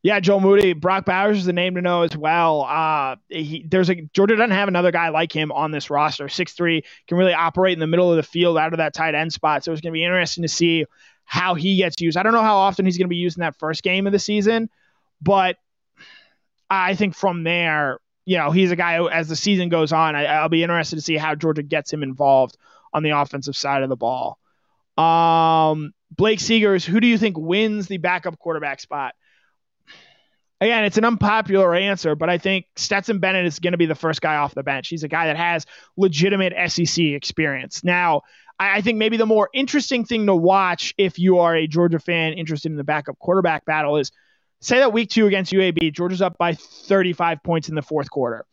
Yeah, 0.02 0.20
Joel 0.20 0.40
Moody, 0.40 0.74
Brock 0.74 1.04
Bowers 1.04 1.38
is 1.38 1.44
the 1.44 1.52
name 1.52 1.74
to 1.74 1.82
know 1.82 2.02
as 2.02 2.16
well. 2.16 2.62
Uh, 2.62 3.16
he, 3.28 3.66
there's 3.68 3.90
a 3.90 3.96
Georgia 4.14 4.36
doesn't 4.36 4.52
have 4.52 4.68
another 4.68 4.92
guy 4.92 5.08
like 5.08 5.32
him 5.32 5.50
on 5.50 5.72
this 5.72 5.90
roster. 5.90 6.28
Six 6.28 6.52
three 6.52 6.84
can 7.08 7.18
really 7.18 7.34
operate 7.34 7.72
in 7.72 7.80
the 7.80 7.86
middle 7.86 8.10
of 8.10 8.16
the 8.16 8.22
field 8.22 8.56
out 8.56 8.72
of 8.72 8.78
that 8.78 8.94
tight 8.94 9.14
end 9.14 9.32
spot. 9.32 9.64
So 9.64 9.72
it's 9.72 9.80
going 9.80 9.92
to 9.92 9.96
be 9.96 10.04
interesting 10.04 10.42
to 10.42 10.48
see 10.48 10.86
how 11.24 11.54
he 11.54 11.76
gets 11.76 12.00
used. 12.00 12.16
I 12.16 12.22
don't 12.22 12.32
know 12.32 12.42
how 12.42 12.58
often 12.58 12.86
he's 12.86 12.96
going 12.96 13.06
to 13.06 13.10
be 13.10 13.16
used 13.16 13.36
in 13.36 13.42
that 13.42 13.58
first 13.58 13.82
game 13.82 14.06
of 14.06 14.12
the 14.12 14.18
season, 14.18 14.70
but 15.20 15.56
I 16.70 16.94
think 16.94 17.14
from 17.14 17.42
there, 17.42 17.98
you 18.28 18.36
know, 18.36 18.50
he's 18.50 18.70
a 18.70 18.76
guy 18.76 18.98
who, 18.98 19.08
as 19.08 19.26
the 19.26 19.36
season 19.36 19.70
goes 19.70 19.90
on, 19.90 20.14
I, 20.14 20.42
will 20.42 20.50
be 20.50 20.62
interested 20.62 20.96
to 20.96 21.02
see 21.02 21.16
how 21.16 21.34
Georgia 21.34 21.62
gets 21.62 21.90
him 21.90 22.02
involved 22.02 22.58
on 22.92 23.02
the 23.02 23.10
offensive 23.10 23.56
side 23.56 23.82
of 23.82 23.88
the 23.88 23.96
ball. 23.96 24.38
Um, 24.98 25.94
Blake 26.10 26.38
Seegers, 26.38 26.84
who 26.84 27.00
do 27.00 27.06
you 27.06 27.16
think 27.16 27.38
wins 27.38 27.88
the 27.88 27.96
backup 27.96 28.38
quarterback 28.38 28.80
spot? 28.80 29.14
Again, 30.60 30.84
it's 30.84 30.98
an 30.98 31.06
unpopular 31.06 31.74
answer, 31.74 32.16
but 32.16 32.28
I 32.28 32.36
think 32.36 32.66
Stetson 32.76 33.18
Bennett 33.18 33.46
is 33.46 33.60
going 33.60 33.72
to 33.72 33.78
be 33.78 33.86
the 33.86 33.94
first 33.94 34.20
guy 34.20 34.36
off 34.36 34.54
the 34.54 34.62
bench. 34.62 34.88
He's 34.88 35.04
a 35.04 35.08
guy 35.08 35.28
that 35.28 35.38
has 35.38 35.64
legitimate 35.96 36.52
SEC 36.70 37.02
experience. 37.02 37.82
Now, 37.82 38.22
I 38.60 38.82
think 38.82 38.98
maybe 38.98 39.16
the 39.16 39.24
more 39.24 39.48
interesting 39.54 40.04
thing 40.04 40.26
to 40.26 40.36
watch 40.36 40.92
if 40.98 41.18
you 41.18 41.38
are 41.38 41.56
a 41.56 41.66
Georgia 41.66 41.98
fan 41.98 42.34
interested 42.34 42.72
in 42.72 42.76
the 42.76 42.84
backup 42.84 43.18
quarterback 43.18 43.64
battle 43.64 43.96
is 43.96 44.12
say 44.60 44.78
that 44.78 44.92
week 44.92 45.10
two 45.10 45.26
against 45.26 45.52
UAB, 45.52 45.92
Georgia's 45.92 46.22
up 46.22 46.38
by 46.38 46.54
35 46.54 47.42
points 47.42 47.68
in 47.68 47.74
the 47.74 47.82
fourth 47.82 48.10
quarter. 48.10 48.44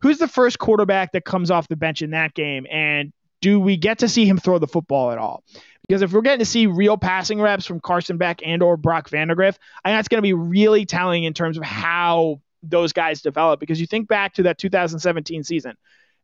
Who's 0.00 0.18
the 0.18 0.28
first 0.28 0.58
quarterback 0.58 1.12
that 1.12 1.24
comes 1.24 1.50
off 1.50 1.68
the 1.68 1.76
bench 1.76 2.02
in 2.02 2.10
that 2.10 2.34
game? 2.34 2.66
And 2.70 3.12
do 3.40 3.58
we 3.58 3.76
get 3.76 3.98
to 3.98 4.08
see 4.08 4.26
him 4.26 4.38
throw 4.38 4.58
the 4.58 4.66
football 4.66 5.10
at 5.10 5.18
all? 5.18 5.42
Because 5.88 6.02
if 6.02 6.12
we're 6.12 6.20
getting 6.20 6.40
to 6.40 6.44
see 6.44 6.66
real 6.66 6.96
passing 6.96 7.40
reps 7.40 7.66
from 7.66 7.80
Carson 7.80 8.18
Beck 8.18 8.40
and 8.44 8.62
or 8.62 8.76
Brock 8.76 9.08
Vandagriff, 9.08 9.56
I 9.84 9.88
think 9.88 9.98
that's 9.98 10.08
going 10.08 10.18
to 10.18 10.22
be 10.22 10.34
really 10.34 10.84
telling 10.84 11.24
in 11.24 11.32
terms 11.34 11.56
of 11.56 11.64
how 11.64 12.40
those 12.62 12.92
guys 12.92 13.22
develop. 13.22 13.58
Because 13.58 13.80
you 13.80 13.86
think 13.86 14.06
back 14.06 14.34
to 14.34 14.44
that 14.44 14.58
2017 14.58 15.44
season, 15.44 15.76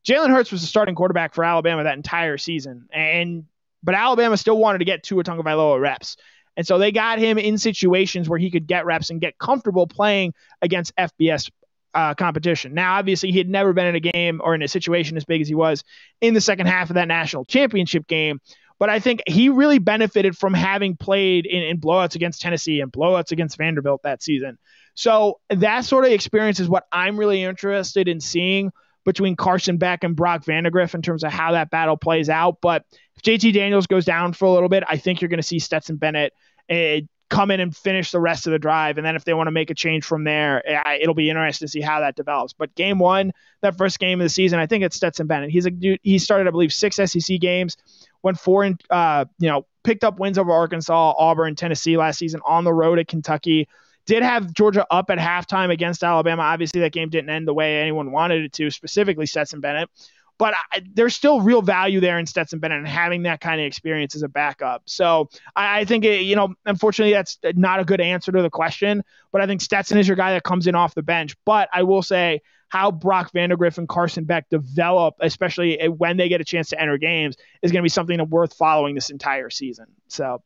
Jalen 0.07 0.29
Hurts 0.29 0.53
was 0.53 0.61
the 0.61 0.67
starting 0.67 0.95
quarterback 0.95 1.35
for 1.35 1.45
Alabama 1.45 1.85
that 1.85 1.97
entire 1.97 2.37
season, 2.37 2.89
and 2.93 3.47
but 3.83 3.95
Alabama 3.95 4.37
still 4.37 4.59
wanted 4.59 4.79
to 4.79 4.85
get 4.85 5.03
Tua 5.03 5.25
Tagovailoa 5.25 5.81
reps, 5.81 6.17
and 6.57 6.67
so 6.67 6.79
they 6.79 6.93
got 6.93 7.19
him 7.19 7.39
in 7.39 7.59
situations 7.59 8.29
where 8.29 8.39
he 8.39 8.51
could 8.51 8.67
get 8.67 8.87
reps 8.87 9.11
and 9.11 9.21
get 9.21 9.39
comfortable 9.39 9.87
playing 9.87 10.35
against 10.63 10.95
FBS 10.97 11.51
uh, 11.95 12.15
competition. 12.15 12.75
Now, 12.75 12.97
obviously, 12.97 13.31
he 13.31 13.39
had 13.39 13.49
never 13.49 13.73
been 13.73 13.87
in 13.87 13.95
a 13.95 14.01
game 14.01 14.41
or 14.43 14.55
in 14.55 14.63
a 14.63 14.69
situation 14.69 15.17
as 15.17 15.25
big 15.25 15.41
as 15.41 15.49
he 15.49 15.55
was 15.55 15.85
in 16.21 16.35
the 16.35 16.41
second 16.41 16.67
half 16.67 16.91
of 16.91 16.95
that 16.95 17.09
national 17.09 17.45
championship 17.45 18.07
game. 18.07 18.41
But 18.79 18.91
I 18.91 18.99
think 18.99 19.23
he 19.27 19.49
really 19.49 19.79
benefited 19.79 20.37
from 20.37 20.53
having 20.53 20.97
played 20.97 21.47
in, 21.47 21.63
in 21.63 21.81
blowouts 21.81 22.17
against 22.17 22.41
Tennessee 22.41 22.81
and 22.81 22.93
blowouts 22.93 23.31
against 23.31 23.57
Vanderbilt 23.57 24.03
that 24.03 24.23
season. 24.23 24.59
So 24.95 25.41
that 25.51 25.85
sort 25.85 26.05
of 26.05 26.13
experience 26.13 26.61
is 26.61 26.69
what 26.69 26.85
I'm 26.91 27.17
really 27.17 27.43
interested 27.43 28.09
in 28.09 28.21
seeing 28.21 28.73
between 29.05 29.37
Carson 29.37 29.77
Beck 29.77 30.03
and 30.03 30.17
Brock 30.17 30.45
Vandagriff 30.45 30.95
in 30.95 31.03
terms 31.03 31.25
of 31.25 31.33
how 31.33 31.53
that 31.53 31.71
battle 31.71 31.97
plays 31.97 32.29
out. 32.29 32.59
But 32.61 32.85
if 33.17 33.23
JT 33.23 33.53
Daniels 33.53 33.87
goes 33.87 34.05
down 34.05 34.33
for 34.33 34.47
a 34.47 34.51
little 34.51 34.69
bit, 34.69 34.85
I 34.89 34.97
think 34.97 35.21
you're 35.21 35.29
going 35.29 35.39
to 35.39 35.43
see 35.43 35.59
Stetson 35.59 35.97
Bennett 35.97 36.33
uh, 36.71 37.01
come 37.31 37.51
in 37.51 37.61
and 37.61 37.75
finish 37.77 38.11
the 38.11 38.21
rest 38.21 38.47
of 38.47 38.53
the 38.53 38.59
drive. 38.59 38.99
And 38.99 39.07
then 39.07 39.17
if 39.17 39.25
they 39.25 39.35
want 39.35 39.49
to 39.49 39.53
make 39.53 39.71
a 39.71 39.75
change 39.75 40.05
from 40.05 40.25
there, 40.25 40.63
uh, 40.87 40.95
it'll 41.01 41.15
be 41.15 41.31
interesting 41.31 41.67
to 41.67 41.71
see 41.71 41.81
how 41.81 42.01
that 42.01 42.17
develops. 42.17 42.53
But 42.53 42.75
game 42.75 42.99
one, 42.99 43.33
that 43.63 43.77
first 43.77 43.99
game 43.99 44.21
of 44.21 44.25
the 44.25 44.29
season, 44.29 44.59
I 44.59 44.67
think 44.67 44.85
it's 44.85 44.97
Stetson 44.97 45.27
Bennett. 45.27 45.51
He's 45.51 45.67
a 45.67 45.71
dude, 45.71 46.01
he 46.03 46.19
started, 46.19 46.47
I 46.47 46.51
believe, 46.51 46.73
six 46.73 46.97
SEC 46.97 47.41
games, 47.41 47.77
went 48.23 48.39
four 48.39 48.65
and 48.65 48.81
uh, 48.91 49.25
you 49.39 49.49
know 49.49 49.67
picked 49.83 50.05
up 50.05 50.19
wins 50.19 50.39
over 50.39 50.53
Arkansas, 50.53 51.15
Auburn, 51.19 51.55
Tennessee 51.57 51.97
last 51.97 52.19
season 52.19 52.41
on 52.47 52.65
the 52.65 52.73
road 52.73 52.99
at 52.99 53.09
Kentucky. 53.09 53.69
Did 54.07 54.23
have 54.23 54.53
Georgia 54.53 54.87
up 54.91 55.09
at 55.09 55.19
halftime 55.19 55.71
against 55.71 56.05
Alabama. 56.05 56.43
Obviously, 56.43 56.83
that 56.83 56.93
game 56.93 57.09
didn't 57.09 57.31
end 57.31 57.49
the 57.49 57.55
way 57.55 57.81
anyone 57.81 58.13
wanted 58.13 58.45
it 58.45 58.53
to, 58.55 58.71
specifically 58.71 59.25
Stetson 59.25 59.61
Bennett. 59.61 59.89
But 60.39 60.55
I, 60.73 60.83
there's 60.95 61.15
still 61.15 61.41
real 61.41 61.63
value 61.63 62.01
there 62.01 62.19
in 62.19 62.27
Stetson 62.27 62.59
Bennett 62.59 62.79
and 62.79 62.89
having 62.89 63.23
that 63.23 63.41
kind 63.41 63.61
of 63.61 63.67
experience 63.67 64.17
as 64.17 64.23
a 64.23 64.29
backup. 64.29 64.83
So 64.87 65.31
I, 65.55 65.81
I 65.81 65.85
think, 65.85 66.05
it, 66.05 66.23
you 66.23 66.35
know, 66.37 66.55
unfortunately, 66.67 67.13
that's 67.13 67.39
not 67.55 67.81
a 67.81 67.85
good 67.85 68.01
answer 68.01 68.33
to 68.33 68.43
the 68.43 68.51
question. 68.51 69.05
But 69.31 69.43
I 69.43 69.47
think 69.47 69.61
Stetson 69.61 69.99
is 69.99 70.09
your 70.09 70.17
guy 70.17 70.33
that 70.33 70.43
comes 70.43 70.67
in 70.67 70.75
off 70.75 70.95
the 70.95 71.03
bench. 71.03 71.37
But 71.45 71.69
I 71.73 71.85
will 71.85 72.03
say, 72.03 72.43
how 72.69 72.91
Brock 72.91 73.31
Vandagriff 73.33 73.79
and 73.79 73.89
Carson 73.89 74.25
Beck 74.25 74.49
develop, 74.49 75.15
especially 75.21 75.87
when 75.87 76.17
they 76.17 76.29
get 76.29 76.41
a 76.41 76.45
chance 76.45 76.71
to 76.71 76.81
enter 76.81 76.99
games, 76.99 77.37
is 77.63 77.71
going 77.71 77.81
to 77.81 77.85
be 77.85 77.89
something 77.89 78.19
worth 78.29 78.55
following 78.55 78.97
this 78.97 79.11
entire 79.11 79.49
season. 79.49 79.87
So 80.09 80.43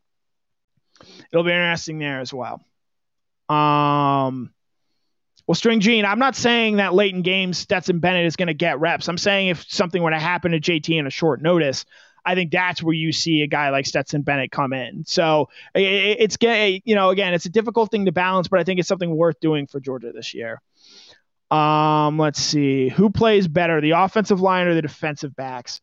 it'll 1.33 1.44
be 1.44 1.53
interesting 1.53 1.98
there 1.98 2.20
as 2.20 2.35
well. 2.35 2.62
Um, 3.48 4.53
well, 5.49 5.55
String 5.55 5.81
Gene, 5.81 6.05
I'm 6.05 6.19
not 6.19 6.37
saying 6.37 6.77
that 6.77 6.93
late 6.93 7.15
in 7.15 7.23
games 7.23 7.57
Stetson 7.57 8.01
Bennett 8.01 8.27
is 8.27 8.37
going 8.37 8.49
to 8.49 8.55
get 8.55 8.81
reps. 8.81 9.09
I'm 9.09 9.17
saying 9.17 9.49
if 9.49 9.65
something 9.67 10.03
were 10.03 10.11
to 10.11 10.19
happen 10.19 10.53
to 10.53 10.61
JT 10.61 10.91
in 10.99 11.07
a 11.07 11.11
short 11.11 11.41
notice, 11.41 11.87
I 12.23 12.35
think 12.35 12.53
that's 12.53 12.83
where 12.83 12.93
you 12.93 13.13
see 13.13 13.41
a 13.41 13.47
guy 13.47 13.71
like 13.71 13.87
Stetson 13.87 14.21
Bennett 14.21 14.51
come 14.51 14.75
in. 14.75 15.07
So 15.07 15.49
it's 15.75 16.37
you 16.43 16.95
know 16.95 17.09
again 17.09 17.33
it's 17.33 17.47
a 17.47 17.49
difficult 17.49 17.91
thing 17.91 18.05
to 18.05 18.13
balance, 18.13 18.49
but 18.49 18.61
I 18.61 18.65
think 18.65 18.79
it's 18.79 18.89
something 18.89 19.17
worth 19.17 19.41
doing 19.41 19.67
for 19.67 19.81
Georgia 19.81 20.13
this 20.13 20.35
year. 20.35 20.61
Um, 21.51 22.19
let's 22.19 22.41
see 22.41 22.91
who 22.91 23.09
plays 23.09 23.49
better, 23.49 23.81
the 23.81 23.93
offensive 23.93 24.43
line 24.43 24.67
or 24.67 24.75
the 24.75 24.83
defensive 24.83 25.35
backs. 25.35 25.81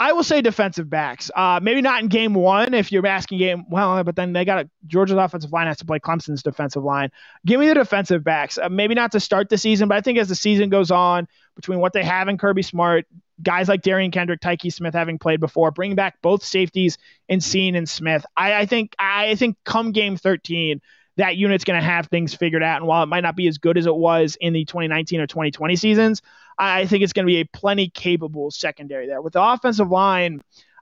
I 0.00 0.12
will 0.12 0.22
say 0.22 0.40
defensive 0.42 0.88
backs. 0.88 1.28
Uh, 1.34 1.58
maybe 1.60 1.82
not 1.82 2.02
in 2.02 2.08
game 2.08 2.32
one 2.32 2.72
if 2.72 2.92
you're 2.92 3.04
asking 3.06 3.38
game. 3.38 3.64
Well, 3.68 4.04
but 4.04 4.14
then 4.14 4.32
they 4.32 4.44
got 4.44 4.64
a, 4.64 4.70
Georgia's 4.86 5.16
offensive 5.16 5.52
line 5.52 5.66
has 5.66 5.78
to 5.78 5.86
play 5.86 5.98
Clemson's 5.98 6.42
defensive 6.42 6.84
line. 6.84 7.10
Give 7.44 7.58
me 7.58 7.66
the 7.66 7.74
defensive 7.74 8.22
backs. 8.22 8.58
Uh, 8.58 8.68
maybe 8.68 8.94
not 8.94 9.12
to 9.12 9.20
start 9.20 9.48
the 9.48 9.58
season, 9.58 9.88
but 9.88 9.96
I 9.98 10.00
think 10.00 10.18
as 10.18 10.28
the 10.28 10.36
season 10.36 10.70
goes 10.70 10.92
on, 10.92 11.26
between 11.56 11.80
what 11.80 11.92
they 11.92 12.04
have 12.04 12.28
in 12.28 12.38
Kirby 12.38 12.62
Smart, 12.62 13.06
guys 13.42 13.68
like 13.68 13.82
Derion 13.82 14.12
Kendrick, 14.12 14.40
Tykee 14.40 14.72
Smith 14.72 14.94
having 14.94 15.18
played 15.18 15.40
before, 15.40 15.72
bring 15.72 15.96
back 15.96 16.22
both 16.22 16.44
safeties 16.44 16.98
in 17.28 17.40
Cine 17.40 17.76
and 17.76 17.88
Smith. 17.88 18.24
I, 18.36 18.54
I 18.60 18.66
think 18.66 18.94
I 19.00 19.34
think 19.34 19.56
come 19.64 19.90
game 19.90 20.16
13, 20.16 20.80
that 21.18 21.36
unit's 21.36 21.64
going 21.64 21.78
to 21.78 21.84
have 21.84 22.06
things 22.06 22.34
figured 22.34 22.62
out. 22.62 22.78
And 22.78 22.86
while 22.86 23.02
it 23.02 23.06
might 23.06 23.22
not 23.22 23.36
be 23.36 23.48
as 23.48 23.58
good 23.58 23.76
as 23.76 23.86
it 23.86 23.94
was 23.94 24.36
in 24.40 24.52
the 24.52 24.64
2019 24.64 25.20
or 25.20 25.26
2020 25.26 25.76
seasons, 25.76 26.22
I 26.56 26.86
think 26.86 27.02
it's 27.02 27.12
going 27.12 27.26
to 27.26 27.30
be 27.30 27.40
a 27.40 27.44
plenty 27.44 27.90
capable 27.90 28.50
secondary 28.50 29.08
there. 29.08 29.20
With 29.20 29.32
the 29.32 29.42
offensive 29.42 29.90
line, 29.90 30.40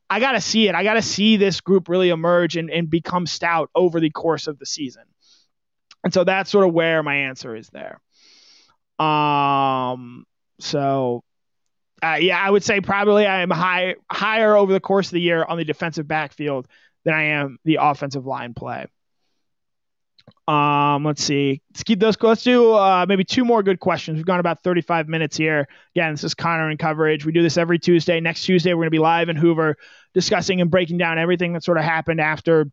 I 0.08 0.20
got 0.20 0.32
to 0.32 0.40
see 0.40 0.68
it. 0.68 0.74
I 0.74 0.84
got 0.84 0.94
to 0.94 1.02
see 1.02 1.38
this 1.38 1.60
group 1.62 1.88
really 1.88 2.10
emerge 2.10 2.56
and, 2.56 2.70
and 2.70 2.88
become 2.88 3.26
stout 3.26 3.70
over 3.74 3.98
the 3.98 4.10
course 4.10 4.46
of 4.46 4.58
the 4.58 4.66
season. 4.66 5.04
And 6.04 6.12
so 6.12 6.22
that's 6.22 6.50
sort 6.50 6.68
of 6.68 6.74
where 6.74 7.02
my 7.02 7.16
answer 7.16 7.56
is 7.56 7.68
there. 7.70 8.00
Um, 9.04 10.24
so 10.60 11.24
uh, 12.02 12.18
yeah, 12.20 12.38
I 12.38 12.50
would 12.50 12.62
say 12.62 12.80
probably 12.80 13.26
I 13.26 13.40
am 13.40 13.50
high, 13.50 13.96
higher 14.10 14.54
over 14.54 14.72
the 14.72 14.80
course 14.80 15.08
of 15.08 15.12
the 15.12 15.20
year 15.20 15.42
on 15.42 15.56
the 15.56 15.64
defensive 15.64 16.06
backfield 16.06 16.68
than 17.04 17.14
I 17.14 17.22
am 17.24 17.58
the 17.64 17.78
offensive 17.80 18.26
line 18.26 18.52
play. 18.52 18.86
Um, 20.48 21.04
let's 21.04 21.24
see. 21.24 21.60
Let's 21.70 21.82
keep 21.82 21.98
those. 21.98 22.16
Let's 22.22 22.44
do 22.44 22.72
uh, 22.74 23.04
maybe 23.08 23.24
two 23.24 23.44
more 23.44 23.62
good 23.62 23.80
questions. 23.80 24.16
We've 24.16 24.26
gone 24.26 24.38
about 24.38 24.62
35 24.62 25.08
minutes 25.08 25.36
here. 25.36 25.66
Again, 25.94 26.12
this 26.12 26.22
is 26.22 26.34
Connor 26.34 26.70
in 26.70 26.78
coverage. 26.78 27.24
We 27.24 27.32
do 27.32 27.42
this 27.42 27.56
every 27.56 27.78
Tuesday. 27.78 28.20
Next 28.20 28.44
Tuesday, 28.44 28.72
we're 28.72 28.82
going 28.82 28.86
to 28.86 28.90
be 28.92 28.98
live 28.98 29.28
in 29.28 29.36
Hoover 29.36 29.76
discussing 30.14 30.60
and 30.60 30.70
breaking 30.70 30.98
down 30.98 31.18
everything 31.18 31.52
that 31.54 31.64
sort 31.64 31.78
of 31.78 31.84
happened 31.84 32.20
after 32.20 32.70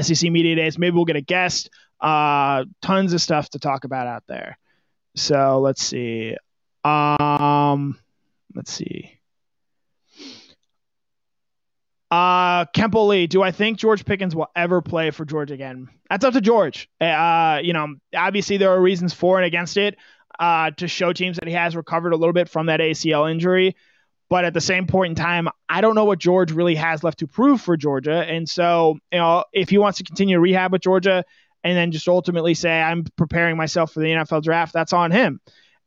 SEC 0.00 0.30
Media 0.30 0.54
Days. 0.54 0.78
Maybe 0.78 0.94
we'll 0.94 1.04
get 1.04 1.16
a 1.16 1.20
guest. 1.20 1.70
Uh, 2.00 2.64
tons 2.80 3.12
of 3.12 3.20
stuff 3.20 3.48
to 3.50 3.58
talk 3.58 3.84
about 3.84 4.06
out 4.06 4.22
there. 4.28 4.58
So 5.16 5.60
let's 5.60 5.82
see. 5.82 6.36
Um, 6.84 7.98
let's 8.54 8.72
see. 8.72 9.18
Uh, 12.62 12.64
Kemple 12.76 13.08
Lee, 13.08 13.26
do 13.26 13.42
I 13.42 13.50
think 13.50 13.78
George 13.78 14.04
Pickens 14.04 14.36
will 14.36 14.46
ever 14.54 14.80
play 14.82 15.10
for 15.10 15.24
George 15.24 15.50
again? 15.50 15.88
That's 16.08 16.24
up 16.24 16.32
to 16.34 16.40
George. 16.40 16.88
Uh, 17.00 17.58
you 17.62 17.72
know, 17.72 17.96
obviously 18.14 18.56
there 18.56 18.70
are 18.70 18.80
reasons 18.80 19.12
for 19.12 19.38
and 19.38 19.44
against 19.44 19.76
it. 19.76 19.96
Uh, 20.38 20.70
to 20.70 20.88
show 20.88 21.12
teams 21.12 21.36
that 21.36 21.46
he 21.46 21.52
has 21.52 21.76
recovered 21.76 22.12
a 22.12 22.16
little 22.16 22.32
bit 22.32 22.48
from 22.48 22.66
that 22.66 22.80
ACL 22.80 23.30
injury. 23.30 23.76
But 24.30 24.44
at 24.44 24.54
the 24.54 24.62
same 24.62 24.86
point 24.86 25.10
in 25.10 25.14
time, 25.14 25.48
I 25.68 25.82
don't 25.82 25.94
know 25.94 26.04
what 26.06 26.20
George 26.20 26.52
really 26.52 26.74
has 26.76 27.04
left 27.04 27.18
to 27.18 27.26
prove 27.26 27.60
for 27.60 27.76
Georgia. 27.76 28.24
And 28.26 28.48
so, 28.48 28.96
you 29.12 29.18
know, 29.18 29.44
if 29.52 29.68
he 29.68 29.76
wants 29.76 29.98
to 29.98 30.04
continue 30.04 30.38
rehab 30.38 30.72
with 30.72 30.82
Georgia 30.82 31.24
and 31.62 31.76
then 31.76 31.92
just 31.92 32.08
ultimately 32.08 32.54
say, 32.54 32.80
I'm 32.80 33.04
preparing 33.16 33.56
myself 33.56 33.92
for 33.92 34.00
the 34.00 34.06
NFL 34.06 34.42
draft, 34.42 34.72
that's 34.72 34.94
on 34.94 35.10
him. 35.10 35.40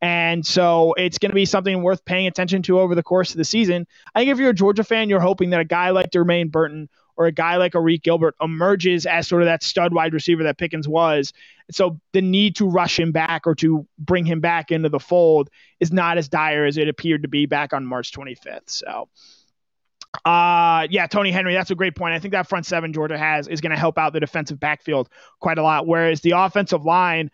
And 0.06 0.46
so 0.46 0.94
it's 0.94 1.18
going 1.18 1.32
to 1.32 1.36
be 1.36 1.46
something 1.46 1.82
worth 1.82 2.06
paying 2.06 2.28
attention 2.28 2.62
to 2.64 2.80
over 2.80 2.94
the 2.94 3.02
course 3.02 3.32
of 3.32 3.38
the 3.38 3.44
season. 3.44 3.88
I 4.14 4.20
think 4.20 4.30
if 4.30 4.38
you're 4.38 4.52
a 4.52 4.54
Georgia 4.54 4.84
fan, 4.84 5.10
you're 5.10 5.20
hoping 5.20 5.50
that 5.50 5.60
a 5.60 5.66
guy 5.66 5.90
like 5.90 6.12
Jermaine 6.12 6.52
Burton 6.52 6.90
or 7.18 7.26
a 7.26 7.32
guy 7.32 7.56
like 7.56 7.74
Arik 7.74 8.04
Gilbert 8.04 8.36
emerges 8.40 9.08
as 9.08 9.28
sort 9.28 9.42
of 9.42 9.48
that 9.48 9.64
stud 9.64 9.96
wide 9.96 10.14
receiver 10.14 10.44
that 10.44 10.60
Pickens 10.60 10.88
was. 10.88 11.34
So 11.72 12.00
the 12.14 12.22
need 12.22 12.56
to 12.58 12.70
rush 12.70 13.00
him 13.00 13.14
back 13.14 13.48
or 13.48 13.56
to 13.56 13.88
bring 13.98 14.26
him 14.26 14.42
back 14.42 14.70
into 14.70 14.90
the 14.90 15.00
fold 15.00 15.50
is 15.80 15.92
not 15.92 16.20
as 16.20 16.30
dire 16.30 16.66
as 16.66 16.78
it 16.78 16.88
appeared 16.88 17.24
to 17.24 17.28
be 17.28 17.48
back 17.48 17.74
on 17.74 17.84
March 17.84 18.12
25th. 18.12 18.70
So, 18.70 19.10
uh, 20.24 20.86
yeah, 20.92 21.08
Tony 21.08 21.32
Henry, 21.32 21.56
that's 21.56 21.72
a 21.72 21.76
great 21.76 21.96
point. 21.96 22.14
I 22.14 22.20
think 22.20 22.34
that 22.34 22.48
front 22.48 22.68
seven 22.68 22.94
Georgia 22.94 23.18
has 23.18 23.48
is 23.48 23.60
going 23.60 23.72
to 23.72 23.80
help 23.80 23.98
out 23.98 24.14
the 24.14 24.20
defensive 24.20 24.60
backfield 24.60 25.10
quite 25.40 25.58
a 25.58 25.64
lot. 25.64 25.88
Whereas 25.88 26.22
the 26.22 26.32
offensive 26.32 26.86
line, 26.86 27.32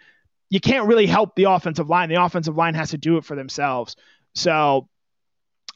you 0.51 0.59
can't 0.59 0.85
really 0.85 1.07
help 1.07 1.33
the 1.35 1.45
offensive 1.45 1.89
line. 1.89 2.09
The 2.09 2.21
offensive 2.21 2.57
line 2.57 2.75
has 2.75 2.91
to 2.91 2.97
do 2.97 3.17
it 3.17 3.23
for 3.23 3.35
themselves. 3.35 3.95
So, 4.35 4.89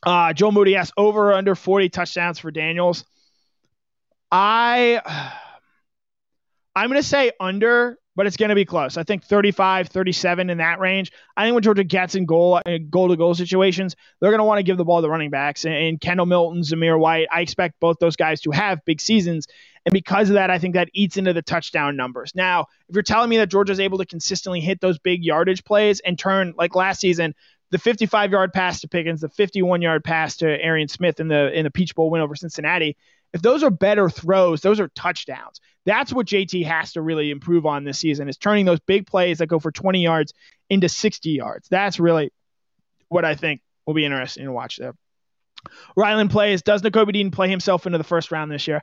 uh, 0.05 0.33
Joe 0.33 0.51
Moody 0.51 0.75
asks 0.75 0.93
over 0.97 1.33
under 1.33 1.55
40 1.55 1.87
touchdowns 1.89 2.39
for 2.39 2.51
Daniels. 2.51 3.05
I 4.31 5.01
I'm 6.75 6.89
going 6.89 7.01
to 7.01 7.07
say 7.07 7.31
under, 7.39 7.97
but 8.15 8.25
it's 8.25 8.37
going 8.37 8.49
to 8.49 8.55
be 8.55 8.65
close. 8.65 8.97
I 8.97 9.03
think 9.03 9.23
35, 9.23 9.89
37 9.89 10.49
in 10.49 10.57
that 10.59 10.79
range. 10.79 11.11
I 11.35 11.45
think 11.45 11.53
when 11.53 11.63
Georgia 11.63 11.83
gets 11.83 12.15
in 12.15 12.25
goal 12.25 12.61
goal 12.89 13.09
to 13.09 13.17
goal 13.17 13.35
situations, 13.35 13.95
they're 14.19 14.31
going 14.31 14.39
to 14.39 14.45
want 14.45 14.59
to 14.59 14.63
give 14.63 14.77
the 14.77 14.85
ball 14.85 14.99
to 14.99 15.01
the 15.01 15.09
running 15.09 15.29
backs 15.29 15.65
and, 15.65 15.73
and 15.73 16.01
Kendall 16.01 16.25
Milton, 16.25 16.61
Zamir 16.61 16.97
White. 16.97 17.27
I 17.31 17.41
expect 17.41 17.79
both 17.79 17.97
those 17.99 18.15
guys 18.15 18.41
to 18.41 18.51
have 18.51 18.83
big 18.85 19.01
seasons. 19.01 19.47
And 19.85 19.93
because 19.93 20.29
of 20.29 20.35
that, 20.35 20.49
I 20.49 20.57
think 20.57 20.73
that 20.73 20.89
eats 20.93 21.17
into 21.17 21.33
the 21.33 21.43
touchdown 21.43 21.95
numbers. 21.95 22.33
Now, 22.33 22.67
if 22.89 22.95
you're 22.95 23.03
telling 23.03 23.29
me 23.29 23.37
that 23.37 23.49
Georgia's 23.49 23.79
able 23.79 23.99
to 23.99 24.05
consistently 24.05 24.59
hit 24.59 24.81
those 24.81 24.97
big 24.97 25.23
yardage 25.23 25.63
plays 25.63 25.99
and 25.99 26.17
turn 26.17 26.53
like 26.57 26.75
last 26.75 27.01
season, 27.01 27.35
the 27.71 27.77
55 27.77 28.31
yard 28.31 28.53
pass 28.53 28.79
to 28.81 28.87
Pickens, 28.87 29.21
the 29.21 29.29
51 29.29 29.81
yard 29.81 30.03
pass 30.03 30.37
to 30.37 30.47
Arian 30.47 30.87
Smith 30.87 31.19
in 31.19 31.27
the 31.27 31.51
in 31.51 31.65
the 31.65 31.71
Peach 31.71 31.93
Bowl 31.93 32.09
win 32.09 32.21
over 32.21 32.35
Cincinnati, 32.35 32.95
if 33.35 33.41
those 33.41 33.63
are 33.63 33.69
better 33.69 34.09
throws, 34.09 34.61
those 34.61 34.79
are 34.79 34.87
touchdowns. 34.95 35.59
That's 35.85 36.13
what 36.13 36.25
JT 36.25 36.65
has 36.65 36.93
to 36.93 37.01
really 37.01 37.31
improve 37.31 37.65
on 37.65 37.83
this 37.83 37.99
season 37.99 38.29
is 38.29 38.37
turning 38.37 38.65
those 38.65 38.79
big 38.79 39.05
plays 39.05 39.39
that 39.39 39.47
go 39.47 39.59
for 39.59 39.73
20 39.73 40.01
yards 40.01 40.33
into 40.69 40.87
60 40.87 41.31
yards. 41.31 41.67
That's 41.67 41.99
really 41.99 42.31
what 43.09 43.25
I 43.25 43.35
think 43.35 43.61
will 43.85 43.93
be 43.93 44.05
interesting 44.05 44.45
to 44.45 44.53
watch 44.53 44.77
there. 44.77 44.95
Ryland 45.97 46.31
plays. 46.31 46.61
Does 46.61 46.81
Nakobe 46.81 47.11
Dean 47.11 47.29
play 47.29 47.49
himself 47.49 47.85
into 47.85 47.97
the 47.97 48.05
first 48.05 48.31
round 48.31 48.49
this 48.49 48.69
year? 48.69 48.81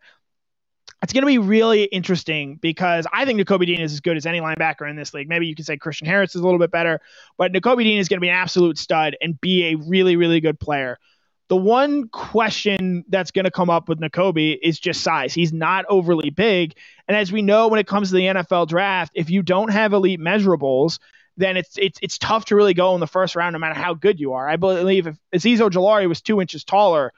It's 1.03 1.15
going 1.15 1.23
to 1.23 1.27
be 1.27 1.39
really 1.39 1.85
interesting 1.85 2.57
because 2.57 3.07
I 3.11 3.25
think 3.25 3.41
Nakobe 3.41 3.65
Dean 3.65 3.81
is 3.81 3.95
as 3.95 4.01
good 4.01 4.19
as 4.19 4.27
any 4.27 4.41
linebacker 4.41 4.89
in 4.89 4.97
this 4.97 5.15
league. 5.15 5.31
Maybe 5.31 5.47
you 5.47 5.55
could 5.55 5.65
say 5.65 5.79
Christian 5.79 6.07
Harris 6.07 6.35
is 6.35 6.43
a 6.43 6.45
little 6.45 6.61
bit 6.61 6.71
better, 6.71 7.01
but 7.39 7.55
Nakobe 7.55 7.85
Dean 7.85 7.99
is 7.99 8.09
going 8.09 8.19
to 8.19 8.21
be 8.21 8.29
an 8.29 8.35
absolute 8.35 8.77
stud 8.77 9.17
and 9.23 9.41
be 9.41 9.73
a 9.73 9.77
really, 9.77 10.17
really 10.17 10.41
good 10.41 10.61
player. 10.61 10.99
The 11.53 11.57
one 11.57 12.09
question 12.09 13.05
that's 13.09 13.31
going 13.31 13.45
to 13.45 13.51
come 13.51 13.69
up 13.69 13.87
with 13.87 14.01
Nakobe 14.01 14.59
is 14.63 14.81
just 14.81 15.03
size. 15.03 15.35
He's 15.35 15.53
not 15.53 15.85
overly 15.91 16.31
big. 16.31 16.75
And 17.07 17.15
as 17.15 17.31
we 17.31 17.43
know, 17.43 17.69
when 17.69 17.79
it 17.79 17.87
comes 17.87 18.09
to 18.09 18.15
the 18.15 18.23
NFL 18.23 18.69
draft, 18.69 19.13
if 19.15 19.29
you 19.29 19.43
don't 19.43 19.71
have 19.71 19.93
elite 19.93 20.19
measurables, 20.19 20.99
then 21.37 21.59
it's 21.59 21.77
it's 21.77 21.99
it's 22.01 22.17
tough 22.17 22.47
to 22.47 22.57
really 22.57 22.73
go 22.73 22.95
in 22.95 23.01
the 23.01 23.07
first 23.07 23.37
round, 23.37 23.53
no 23.53 23.59
matter 23.59 23.79
how 23.79 23.93
good 23.93 24.19
you 24.19 24.33
are. 24.33 24.49
I 24.49 24.57
believe 24.57 25.07
if 25.07 25.19
Azeez 25.35 25.59
Ojulari 25.59 26.09
was 26.09 26.23
two 26.23 26.41
inches 26.41 26.65
taller, 26.65 27.13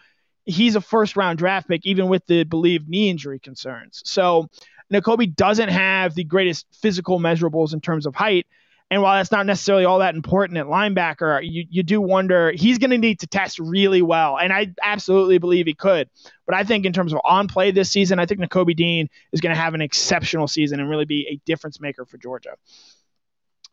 he's 0.45 0.74
a 0.74 0.80
first 0.80 1.16
round 1.16 1.39
draft 1.39 1.68
pick, 1.68 1.87
even 1.87 2.09
with 2.09 2.26
the 2.26 2.43
believed 2.43 2.89
knee 2.89 3.11
injury 3.11 3.39
concerns. 3.39 4.03
So 4.05 4.51
Nakobe 4.93 5.32
doesn't 5.37 5.68
have 5.68 6.16
the 6.16 6.24
greatest 6.24 6.66
physical 6.72 7.20
measurables 7.20 7.72
in 7.72 7.80
terms 7.80 8.05
of 8.05 8.16
height. 8.16 8.49
And 8.91 9.03
while 9.03 9.16
that's 9.16 9.32
not 9.32 9.47
necessarily 9.47 9.87
all 9.87 10.01
that 10.01 10.14
important 10.14 10.59
at 10.59 10.66
linebacker, 10.66 11.41
you, 11.43 11.64
you 11.68 11.82
do 11.82 12.01
wonder 12.01 12.53
he's 12.53 12.78
going 12.78 12.91
to 12.91 12.99
need 12.99 13.20
to 13.20 13.26
test 13.26 13.59
really 13.59 14.03
well. 14.03 14.39
And 14.39 14.53
I 14.53 14.72
absolutely 14.82 15.39
believe 15.39 15.66
he 15.66 15.74
could. 15.74 16.09
But 16.47 16.55
I 16.55 16.64
think 16.64 16.85
in 16.85 16.93
terms 16.93 17.12
of 17.12 17.20
on 17.24 17.49
play 17.49 17.70
this 17.70 17.91
season, 17.91 18.18
I 18.18 18.26
think 18.26 18.41
Nakobe 18.41 18.76
Dean 18.76 19.09
is 19.32 19.41
going 19.41 19.55
to 19.55 19.61
have 19.61 19.74
an 19.74 19.80
exceptional 19.80 20.47
season 20.47 20.80
and 20.80 20.89
really 20.89 21.07
be 21.07 21.26
a 21.28 21.41
difference 21.47 21.80
maker 21.80 22.05
for 22.05 22.18
Georgia. 22.18 22.57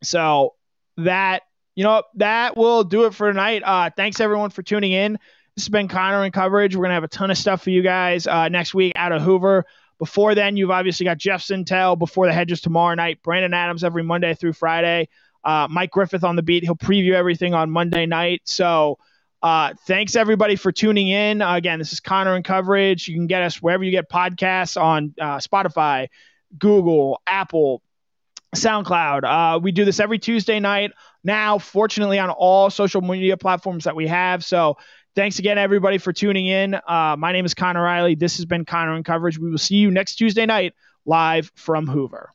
So 0.01 0.55
that, 0.97 1.43
you 1.75 1.83
know, 1.83 2.03
that 2.15 2.57
will 2.57 2.83
do 2.83 3.05
it 3.05 3.13
for 3.13 3.29
tonight. 3.29 3.63
Uh, 3.63 3.89
thanks 3.95 4.19
everyone 4.19 4.49
for 4.49 4.63
tuning 4.63 4.93
in. 4.93 5.19
This 5.55 5.65
has 5.65 5.69
been 5.69 5.89
Connor 5.89 6.25
in 6.25 6.31
coverage. 6.31 6.75
We're 6.75 6.83
going 6.83 6.91
to 6.91 6.95
have 6.95 7.03
a 7.03 7.09
ton 7.09 7.29
of 7.29 7.37
stuff 7.37 7.61
for 7.61 7.69
you 7.69 7.81
guys 7.81 8.25
uh, 8.25 8.47
next 8.47 8.73
week 8.73 8.93
out 8.95 9.11
of 9.11 9.21
Hoover. 9.21 9.65
Before 10.01 10.33
then, 10.33 10.57
you've 10.57 10.71
obviously 10.71 11.03
got 11.03 11.19
Jeff 11.19 11.43
Sentell 11.43 11.95
before 11.95 12.25
the 12.25 12.33
hedges 12.33 12.59
tomorrow 12.59 12.95
night, 12.95 13.21
Brandon 13.21 13.53
Adams 13.53 13.83
every 13.83 14.01
Monday 14.01 14.33
through 14.33 14.53
Friday, 14.53 15.09
uh, 15.43 15.67
Mike 15.69 15.91
Griffith 15.91 16.23
on 16.23 16.35
the 16.35 16.41
beat. 16.41 16.63
He'll 16.63 16.75
preview 16.75 17.13
everything 17.13 17.53
on 17.53 17.69
Monday 17.69 18.07
night. 18.07 18.41
So 18.45 18.97
uh, 19.43 19.75
thanks 19.85 20.15
everybody 20.15 20.55
for 20.55 20.71
tuning 20.71 21.09
in. 21.09 21.43
Uh, 21.43 21.53
again, 21.53 21.77
this 21.77 21.93
is 21.93 21.99
Connor 21.99 22.33
and 22.33 22.43
coverage. 22.43 23.07
You 23.07 23.13
can 23.13 23.27
get 23.27 23.43
us 23.43 23.61
wherever 23.61 23.83
you 23.83 23.91
get 23.91 24.09
podcasts 24.09 24.75
on 24.75 25.13
uh, 25.21 25.37
Spotify, 25.37 26.07
Google, 26.57 27.21
Apple, 27.27 27.83
SoundCloud. 28.55 29.23
Uh, 29.23 29.59
we 29.59 29.71
do 29.71 29.85
this 29.85 29.99
every 29.99 30.17
Tuesday 30.17 30.59
night 30.59 30.93
now, 31.23 31.59
fortunately, 31.59 32.17
on 32.17 32.31
all 32.31 32.71
social 32.71 33.01
media 33.01 33.37
platforms 33.37 33.83
that 33.83 33.95
we 33.95 34.07
have. 34.07 34.43
So 34.43 34.77
Thanks 35.13 35.39
again, 35.39 35.57
everybody, 35.57 35.97
for 35.97 36.13
tuning 36.13 36.45
in. 36.45 36.73
Uh, 36.73 37.15
my 37.17 37.33
name 37.33 37.43
is 37.43 37.53
Connor 37.53 37.83
Riley. 37.83 38.15
This 38.15 38.37
has 38.37 38.45
been 38.45 38.63
Connor 38.63 38.95
in 38.95 39.03
Coverage. 39.03 39.37
We 39.37 39.49
will 39.49 39.57
see 39.57 39.75
you 39.75 39.91
next 39.91 40.15
Tuesday 40.15 40.45
night 40.45 40.73
live 41.05 41.51
from 41.55 41.85
Hoover. 41.85 42.31